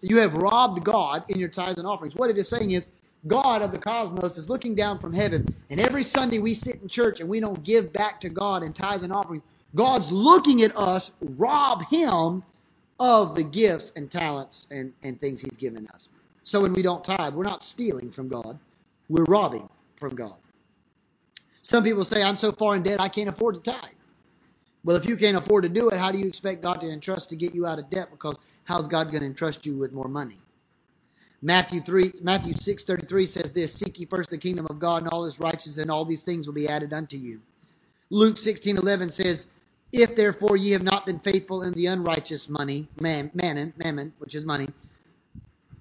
you 0.00 0.18
have 0.18 0.34
robbed 0.34 0.84
God 0.84 1.24
in 1.28 1.38
your 1.38 1.48
tithes 1.48 1.78
and 1.78 1.86
offerings, 1.86 2.14
what 2.14 2.30
it 2.30 2.38
is 2.38 2.48
saying 2.48 2.70
is 2.70 2.86
God 3.26 3.62
of 3.62 3.72
the 3.72 3.78
cosmos 3.78 4.38
is 4.38 4.48
looking 4.48 4.76
down 4.76 5.00
from 5.00 5.12
heaven, 5.12 5.44
and 5.70 5.80
every 5.80 6.04
Sunday 6.04 6.38
we 6.38 6.54
sit 6.54 6.76
in 6.80 6.88
church 6.88 7.20
and 7.20 7.28
we 7.28 7.40
don't 7.40 7.62
give 7.64 7.92
back 7.92 8.20
to 8.20 8.28
God 8.28 8.62
in 8.62 8.72
tithes 8.72 9.02
and 9.02 9.12
offerings. 9.12 9.42
God's 9.74 10.12
looking 10.12 10.62
at 10.62 10.74
us, 10.76 11.10
rob 11.20 11.84
Him 11.88 12.44
of 13.00 13.34
the 13.34 13.42
gifts 13.42 13.92
and 13.96 14.10
talents 14.10 14.66
and, 14.70 14.92
and 15.02 15.20
things 15.20 15.40
He's 15.40 15.56
given 15.56 15.86
us. 15.88 16.08
So 16.44 16.62
when 16.62 16.72
we 16.72 16.82
don't 16.82 17.04
tithe, 17.04 17.34
we're 17.34 17.42
not 17.44 17.62
stealing 17.64 18.10
from 18.10 18.28
God, 18.28 18.58
we're 19.08 19.24
robbing 19.24 19.68
from 19.96 20.14
God. 20.14 20.36
Some 21.62 21.82
people 21.84 22.04
say, 22.04 22.22
I'm 22.22 22.36
so 22.36 22.52
far 22.52 22.76
in 22.76 22.82
debt 22.82 23.00
I 23.00 23.08
can't 23.08 23.28
afford 23.28 23.56
to 23.62 23.72
tithe. 23.72 23.97
Well, 24.84 24.96
if 24.96 25.06
you 25.08 25.16
can't 25.16 25.36
afford 25.36 25.64
to 25.64 25.68
do 25.68 25.90
it, 25.90 25.98
how 25.98 26.12
do 26.12 26.18
you 26.18 26.26
expect 26.26 26.62
God 26.62 26.80
to 26.80 26.88
entrust 26.88 27.30
to 27.30 27.36
get 27.36 27.54
you 27.54 27.66
out 27.66 27.78
of 27.78 27.90
debt? 27.90 28.10
Because 28.10 28.36
how's 28.64 28.86
God 28.88 29.10
going 29.10 29.20
to 29.20 29.26
entrust 29.26 29.66
you 29.66 29.76
with 29.76 29.92
more 29.92 30.08
money? 30.08 30.38
Matthew 31.42 31.80
three, 31.80 32.12
Matthew 32.20 32.54
six 32.54 32.82
thirty 32.84 33.06
three 33.06 33.26
says 33.26 33.52
this: 33.52 33.74
Seek 33.74 33.98
ye 33.98 34.06
first 34.06 34.30
the 34.30 34.38
kingdom 34.38 34.66
of 34.70 34.78
God 34.78 35.02
and 35.02 35.12
all 35.12 35.24
His 35.24 35.38
righteousness, 35.38 35.78
and 35.78 35.90
all 35.90 36.04
these 36.04 36.24
things 36.24 36.46
will 36.46 36.54
be 36.54 36.68
added 36.68 36.92
unto 36.92 37.16
you. 37.16 37.40
Luke 38.10 38.38
sixteen 38.38 38.76
eleven 38.76 39.10
says, 39.10 39.46
If 39.92 40.16
therefore 40.16 40.56
ye 40.56 40.72
have 40.72 40.82
not 40.82 41.06
been 41.06 41.20
faithful 41.20 41.62
in 41.62 41.72
the 41.74 41.86
unrighteous 41.86 42.48
money, 42.48 42.88
man, 43.00 43.30
mammon, 43.34 43.72
mammon, 43.76 44.12
which 44.18 44.34
is 44.34 44.44
money, 44.44 44.68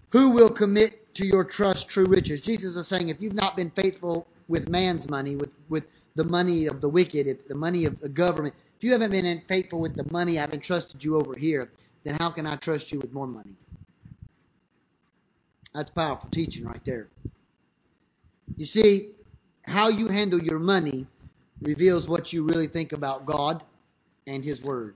who 0.10 0.30
will 0.30 0.50
commit 0.50 1.14
to 1.16 1.26
your 1.26 1.44
trust 1.44 1.90
true 1.90 2.06
riches? 2.06 2.42
Jesus 2.42 2.76
is 2.76 2.88
saying, 2.88 3.10
if 3.10 3.22
you've 3.22 3.34
not 3.34 3.56
been 3.58 3.72
faithful 3.72 4.28
with 4.48 4.70
man's 4.70 5.10
money, 5.10 5.36
with 5.36 5.52
with 5.70 5.86
the 6.16 6.24
money 6.24 6.68
of 6.68 6.82
the 6.82 6.90
wicked, 6.90 7.28
if 7.28 7.48
the 7.48 7.56
money 7.56 7.86
of 7.86 8.00
the 8.00 8.10
government, 8.10 8.54
if 8.78 8.84
you 8.84 8.92
haven't 8.92 9.12
been 9.12 9.42
faithful 9.48 9.80
with 9.80 9.96
the 9.96 10.06
money 10.12 10.40
I've 10.40 10.54
entrusted 10.54 11.04
you 11.04 11.16
over 11.18 11.36
here, 11.36 11.72
then 12.04 12.16
how 12.20 12.30
can 12.30 12.46
I 12.46 12.58
trust 12.58 12.92
you 12.92 13.00
with 13.00 13.12
more 13.12 13.26
money? 13.26 13.56
That's 15.74 15.90
powerful 15.90 16.30
teaching 16.30 16.64
right 16.64 16.84
there. 16.86 17.08
You 18.56 18.66
see, 18.68 19.10
how 19.66 19.90
you 19.90 20.08
handle 20.08 20.40
your 20.40 20.60
money 20.60 21.08
reveals 21.62 22.08
what 22.08 22.32
you 22.32 22.44
really 22.44 22.68
think 22.68 22.94
about 22.94 23.26
God 23.26 23.64
and 24.28 24.46
His 24.46 24.62
Word. 24.62 24.96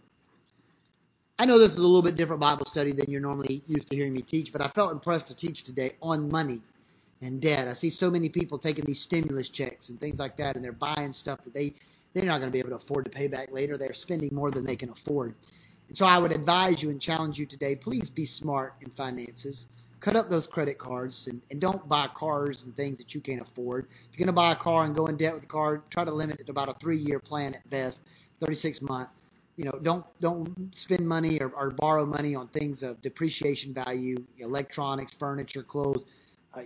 I 1.39 1.45
know 1.45 1.57
this 1.57 1.71
is 1.71 1.77
a 1.77 1.81
little 1.81 2.03
bit 2.03 2.15
different 2.15 2.39
Bible 2.39 2.67
study 2.67 2.91
than 2.91 3.09
you're 3.09 3.19
normally 3.19 3.63
used 3.67 3.89
to 3.89 3.95
hearing 3.95 4.13
me 4.13 4.21
teach, 4.21 4.51
but 4.51 4.61
I 4.61 4.67
felt 4.67 4.91
impressed 4.91 5.27
to 5.29 5.35
teach 5.35 5.63
today 5.63 5.95
on 6.03 6.29
money 6.29 6.61
and 7.23 7.41
debt. 7.41 7.67
I 7.67 7.73
see 7.73 7.89
so 7.89 8.11
many 8.11 8.29
people 8.29 8.59
taking 8.59 8.85
these 8.85 9.01
stimulus 9.01 9.49
checks 9.49 9.89
and 9.89 9.99
things 9.99 10.19
like 10.19 10.37
that, 10.37 10.55
and 10.55 10.63
they're 10.63 10.71
buying 10.71 11.13
stuff 11.13 11.43
that 11.43 11.53
they 11.53 11.73
they're 12.13 12.25
not 12.25 12.39
going 12.39 12.49
to 12.49 12.53
be 12.53 12.59
able 12.59 12.69
to 12.69 12.75
afford 12.75 13.05
to 13.05 13.11
pay 13.11 13.27
back 13.27 13.51
later. 13.51 13.77
They're 13.77 13.93
spending 13.93 14.29
more 14.33 14.51
than 14.51 14.65
they 14.65 14.75
can 14.75 14.89
afford. 14.89 15.35
And 15.87 15.97
so 15.97 16.05
I 16.05 16.17
would 16.17 16.31
advise 16.31 16.81
you 16.81 16.89
and 16.89 17.01
challenge 17.01 17.37
you 17.37 17.45
today, 17.45 17.75
please 17.75 18.09
be 18.09 18.25
smart 18.25 18.75
in 18.81 18.89
finances. 18.91 19.65
Cut 19.99 20.15
up 20.15 20.29
those 20.29 20.47
credit 20.47 20.77
cards 20.77 21.27
and, 21.27 21.41
and 21.51 21.61
don't 21.61 21.87
buy 21.87 22.07
cars 22.07 22.63
and 22.63 22.75
things 22.75 22.97
that 22.97 23.13
you 23.13 23.21
can't 23.21 23.41
afford. 23.41 23.87
If 24.11 24.17
you're 24.17 24.25
going 24.25 24.33
to 24.33 24.33
buy 24.33 24.53
a 24.53 24.55
car 24.55 24.85
and 24.85 24.95
go 24.95 25.07
in 25.07 25.17
debt 25.17 25.33
with 25.33 25.43
the 25.43 25.49
car, 25.49 25.83
try 25.89 26.03
to 26.03 26.11
limit 26.11 26.39
it 26.39 26.45
to 26.45 26.51
about 26.51 26.69
a 26.69 26.73
three 26.79 26.97
year 26.97 27.19
plan 27.19 27.53
at 27.53 27.69
best, 27.69 28.01
36 28.39 28.81
month. 28.81 29.09
You 29.57 29.65
know, 29.65 29.79
don't 29.83 30.05
don't 30.21 30.75
spend 30.75 31.07
money 31.07 31.39
or, 31.39 31.49
or 31.49 31.71
borrow 31.71 32.05
money 32.05 32.35
on 32.35 32.47
things 32.47 32.83
of 32.83 32.99
depreciation 33.01 33.73
value, 33.73 34.15
electronics, 34.39 35.13
furniture, 35.13 35.61
clothes. 35.61 36.05
Uh, 36.53 36.63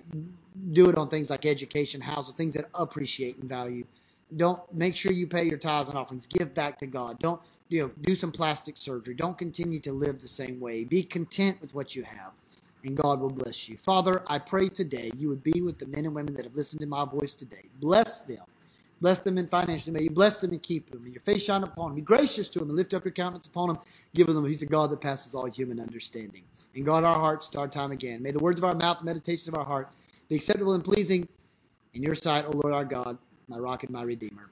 do 0.71 0.89
it 0.89 0.97
on 0.97 1.09
things 1.09 1.29
like 1.29 1.45
education, 1.45 1.99
houses, 1.99 2.35
things 2.35 2.53
that 2.53 2.65
appreciate 2.75 3.37
in 3.41 3.47
value. 3.47 3.85
Don't 4.37 4.61
make 4.73 4.95
sure 4.95 5.11
you 5.11 5.27
pay 5.27 5.45
your 5.45 5.57
tithes 5.57 5.89
and 5.89 5.97
offerings. 5.97 6.25
Give 6.27 6.53
back 6.53 6.77
to 6.79 6.87
God. 6.87 7.19
Don't 7.19 7.41
you 7.69 7.83
know 7.83 7.91
do 8.01 8.15
some 8.15 8.31
plastic 8.31 8.77
surgery. 8.77 9.13
Don't 9.13 9.37
continue 9.37 9.79
to 9.81 9.93
live 9.93 10.19
the 10.19 10.27
same 10.27 10.59
way. 10.59 10.83
Be 10.83 11.03
content 11.03 11.59
with 11.61 11.73
what 11.73 11.95
you 11.95 12.03
have, 12.03 12.31
and 12.83 12.97
God 12.97 13.21
will 13.21 13.29
bless 13.29 13.69
you. 13.69 13.77
Father, 13.77 14.23
I 14.27 14.39
pray 14.39 14.69
today 14.69 15.11
you 15.15 15.29
would 15.29 15.43
be 15.43 15.61
with 15.61 15.79
the 15.79 15.87
men 15.87 16.05
and 16.05 16.13
women 16.13 16.33
that 16.35 16.45
have 16.45 16.55
listened 16.55 16.81
to 16.81 16.87
my 16.87 17.05
voice 17.05 17.33
today. 17.33 17.65
Bless 17.79 18.19
them. 18.19 18.43
Bless 19.01 19.19
them 19.19 19.37
in 19.37 19.47
financially. 19.47 19.93
May 19.93 20.03
you 20.03 20.09
bless 20.09 20.39
them 20.39 20.51
and 20.51 20.63
keep 20.63 20.89
them. 20.89 21.03
May 21.03 21.11
your 21.11 21.21
face 21.21 21.43
shine 21.43 21.63
upon 21.63 21.89
them. 21.89 21.95
Be 21.95 22.01
gracious 22.01 22.47
to 22.49 22.59
them 22.59 22.69
and 22.69 22.77
lift 22.77 22.93
up 22.93 23.03
your 23.03 23.11
countenance 23.11 23.45
upon 23.45 23.67
them. 23.67 23.79
Give 24.13 24.27
them. 24.27 24.45
He's 24.45 24.61
a 24.61 24.65
God 24.65 24.89
that 24.91 25.01
passes 25.01 25.35
all 25.35 25.45
human 25.45 25.79
understanding. 25.79 26.43
And 26.75 26.85
guard 26.85 27.03
our 27.03 27.19
hearts 27.19 27.49
to 27.49 27.59
our 27.59 27.67
time 27.67 27.91
again. 27.91 28.21
May 28.21 28.31
the 28.31 28.39
words 28.39 28.59
of 28.59 28.63
our 28.63 28.75
mouth, 28.75 28.99
the 28.99 29.05
meditations 29.05 29.47
of 29.49 29.55
our 29.55 29.65
heart, 29.65 29.91
be 30.29 30.35
acceptable 30.35 30.73
and 30.73 30.83
pleasing 30.83 31.27
in 31.93 32.03
your 32.03 32.15
sight, 32.15 32.45
O 32.45 32.51
Lord 32.51 32.73
our 32.73 32.85
God 32.85 33.17
my 33.47 33.57
rock 33.57 33.83
and 33.83 33.91
my 33.91 34.03
redeemer. 34.03 34.49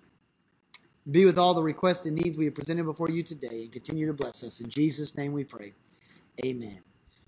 Be 1.12 1.26
with 1.26 1.38
all 1.38 1.54
the 1.54 1.64
requests 1.64 2.06
and 2.06 2.16
needs 2.16 2.38
we 2.38 2.46
have 2.46 2.56
presented 2.56 2.86
before 2.86 3.10
you 3.10 3.24
today 3.24 3.64
and 3.64 3.72
continue 3.72 4.08
to 4.08 4.14
bless 4.14 4.44
us. 4.44 4.62
In 4.62 4.70
Jesus' 4.70 5.16
name 5.18 5.34
we 5.34 5.44
pray. 5.44 5.74
Amen. 6.46 6.80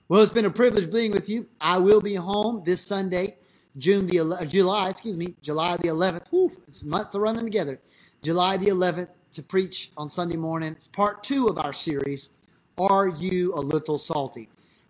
Well, 0.07 0.21
it's 0.21 0.31
been 0.31 0.45
a 0.45 0.51
privilege 0.51 0.91
being 0.91 1.11
with 1.11 1.27
you. 1.27 1.47
I 1.59 1.79
will 1.79 1.99
be 1.99 2.15
home 2.15 2.61
this 2.65 2.79
Sunday, 2.79 3.35
June 3.77 4.05
the 4.05 4.19
uh, 4.21 4.45
July, 4.45 4.89
excuse 4.89 5.17
me, 5.17 5.35
July 5.41 5.75
the 5.77 5.89
11th. 5.89 6.27
Whew, 6.29 6.51
months 6.83 7.15
are 7.15 7.19
running 7.19 7.43
together. 7.43 7.79
July 8.21 8.57
the 8.57 8.67
11th 8.67 9.09
to 9.33 9.43
preach 9.43 9.91
on 9.97 10.09
Sunday 10.09 10.37
morning. 10.37 10.73
It's 10.77 10.87
part 10.87 11.23
two 11.23 11.47
of 11.47 11.57
our 11.57 11.73
series, 11.73 12.29
Are 12.77 13.09
You 13.09 13.53
a 13.55 13.59
Little 13.59 13.99
Salty? 13.99 14.47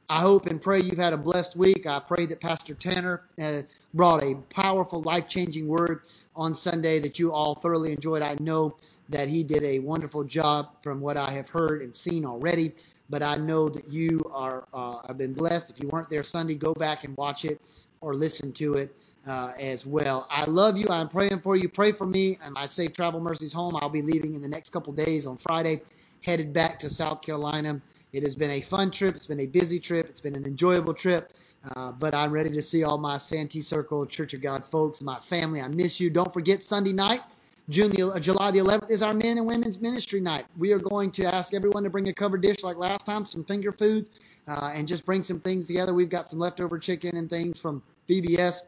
I 0.07 0.19
hope 0.19 0.45
and 0.45 0.61
pray 0.61 0.81
you've 0.81 0.99
had 0.99 1.13
a 1.13 1.17
blessed 1.17 1.55
week. 1.55 1.87
I 1.87 1.99
pray 1.99 2.27
that 2.27 2.39
Pastor 2.39 2.75
Tanner 2.75 3.23
uh, 3.41 3.63
brought 3.95 4.23
a 4.23 4.35
powerful, 4.51 5.01
life 5.01 5.27
changing 5.27 5.67
word 5.67 6.01
on 6.35 6.55
Sunday 6.55 6.99
that 6.99 7.19
you 7.19 7.31
all 7.31 7.55
thoroughly 7.55 7.91
enjoyed. 7.93 8.21
I 8.21 8.35
know 8.39 8.77
that 9.09 9.27
he 9.27 9.43
did 9.43 9.63
a 9.63 9.79
wonderful 9.79 10.23
job 10.23 10.69
from 10.81 10.99
what 10.99 11.17
I 11.17 11.31
have 11.31 11.49
heard 11.49 11.81
and 11.81 11.95
seen 11.95 12.25
already, 12.25 12.73
but 13.09 13.21
I 13.21 13.35
know 13.37 13.69
that 13.69 13.91
you 13.91 14.21
are 14.33 14.67
uh, 14.73 14.99
have 15.07 15.17
been 15.17 15.33
blessed. 15.33 15.69
If 15.69 15.79
you 15.81 15.89
weren't 15.89 16.09
there 16.09 16.23
Sunday, 16.23 16.55
go 16.55 16.73
back 16.73 17.03
and 17.03 17.15
watch 17.17 17.45
it 17.45 17.61
or 18.01 18.13
listen 18.13 18.51
to 18.53 18.75
it 18.75 18.95
uh, 19.27 19.53
as 19.59 19.85
well. 19.85 20.27
I 20.29 20.45
love 20.45 20.77
you. 20.77 20.87
I'm 20.89 21.09
praying 21.09 21.39
for 21.39 21.55
you. 21.55 21.69
Pray 21.69 21.91
for 21.91 22.05
me 22.05 22.37
and 22.43 22.53
my 22.53 22.65
safe 22.65 22.93
travel 22.93 23.19
mercies 23.19 23.53
home. 23.53 23.75
I'll 23.81 23.89
be 23.89 24.01
leaving 24.01 24.33
in 24.33 24.41
the 24.41 24.47
next 24.47 24.69
couple 24.69 24.93
days 24.93 25.25
on 25.25 25.37
Friday, 25.37 25.81
headed 26.21 26.53
back 26.53 26.79
to 26.79 26.89
South 26.89 27.21
Carolina. 27.21 27.81
It 28.13 28.23
has 28.23 28.35
been 28.35 28.51
a 28.51 28.61
fun 28.61 28.91
trip. 28.91 29.15
It's 29.15 29.25
been 29.25 29.41
a 29.41 29.45
busy 29.45 29.79
trip. 29.79 30.07
It's 30.09 30.21
been 30.21 30.35
an 30.35 30.45
enjoyable 30.45 30.93
trip. 30.93 31.33
Uh, 31.75 31.91
but 31.91 32.13
I'm 32.13 32.31
ready 32.31 32.49
to 32.51 32.61
see 32.61 32.83
all 32.83 32.97
my 32.97 33.17
Santee 33.17 33.61
Circle 33.61 34.05
Church 34.05 34.33
of 34.33 34.41
God 34.41 34.63
folks, 34.63 35.01
my 35.01 35.19
family. 35.19 35.61
I 35.61 35.67
miss 35.67 35.99
you. 35.99 36.09
Don't 36.09 36.31
forget 36.31 36.61
Sunday 36.61 36.93
night, 36.93 37.21
June 37.69 37.91
the, 37.91 38.07
uh, 38.07 38.19
July 38.19 38.51
the 38.51 38.59
11th 38.59 38.91
is 38.91 39.01
our 39.01 39.13
men 39.13 39.37
and 39.37 39.47
women's 39.47 39.79
ministry 39.81 40.19
night. 40.19 40.45
We 40.57 40.71
are 40.73 40.79
going 40.79 41.11
to 41.11 41.25
ask 41.25 41.53
everyone 41.53 41.83
to 41.83 41.89
bring 41.89 42.07
a 42.07 42.13
covered 42.13 42.41
dish 42.41 42.63
like 42.63 42.77
last 42.77 43.05
time, 43.05 43.25
some 43.25 43.43
finger 43.43 43.71
foods, 43.71 44.11
uh, 44.47 44.71
and 44.75 44.87
just 44.87 45.05
bring 45.05 45.23
some 45.23 45.39
things 45.39 45.65
together. 45.65 45.93
We've 45.93 46.09
got 46.09 46.29
some 46.29 46.37
leftover 46.37 46.77
chicken 46.77 47.17
and 47.17 47.29
things 47.29 47.59
from 47.59 47.81
VBS 48.07 48.59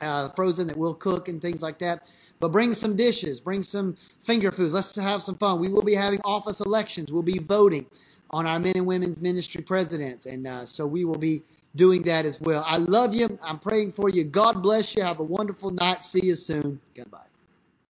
uh, 0.00 0.30
frozen 0.30 0.66
that 0.68 0.76
we'll 0.76 0.94
cook 0.94 1.28
and 1.28 1.42
things 1.42 1.60
like 1.60 1.78
that. 1.80 2.08
But 2.38 2.52
bring 2.52 2.72
some 2.72 2.96
dishes, 2.96 3.38
bring 3.38 3.62
some 3.62 3.94
finger 4.24 4.50
foods. 4.50 4.72
Let's 4.72 4.96
have 4.96 5.22
some 5.22 5.34
fun. 5.34 5.60
We 5.60 5.68
will 5.68 5.82
be 5.82 5.94
having 5.94 6.20
office 6.24 6.60
elections. 6.60 7.12
We'll 7.12 7.22
be 7.22 7.38
voting 7.38 7.84
on 8.30 8.46
our 8.46 8.58
men 8.58 8.72
and 8.76 8.86
women's 8.86 9.20
ministry 9.20 9.60
presidents. 9.60 10.24
And 10.24 10.46
uh, 10.46 10.64
so 10.64 10.86
we 10.86 11.04
will 11.04 11.18
be 11.18 11.42
doing 11.76 12.02
that 12.04 12.26
as 12.26 12.40
well. 12.40 12.64
I 12.66 12.78
love 12.78 13.14
you. 13.14 13.38
I'm 13.42 13.60
praying 13.60 13.92
for 13.92 14.10
you. 14.10 14.24
God 14.24 14.62
bless 14.62 14.96
you. 14.96 15.02
Have 15.02 15.20
a 15.20 15.24
wonderful 15.24 15.70
night. 15.70 16.06
See 16.06 16.26
you 16.26 16.36
soon. 16.36 16.80
Goodbye. 16.96 17.29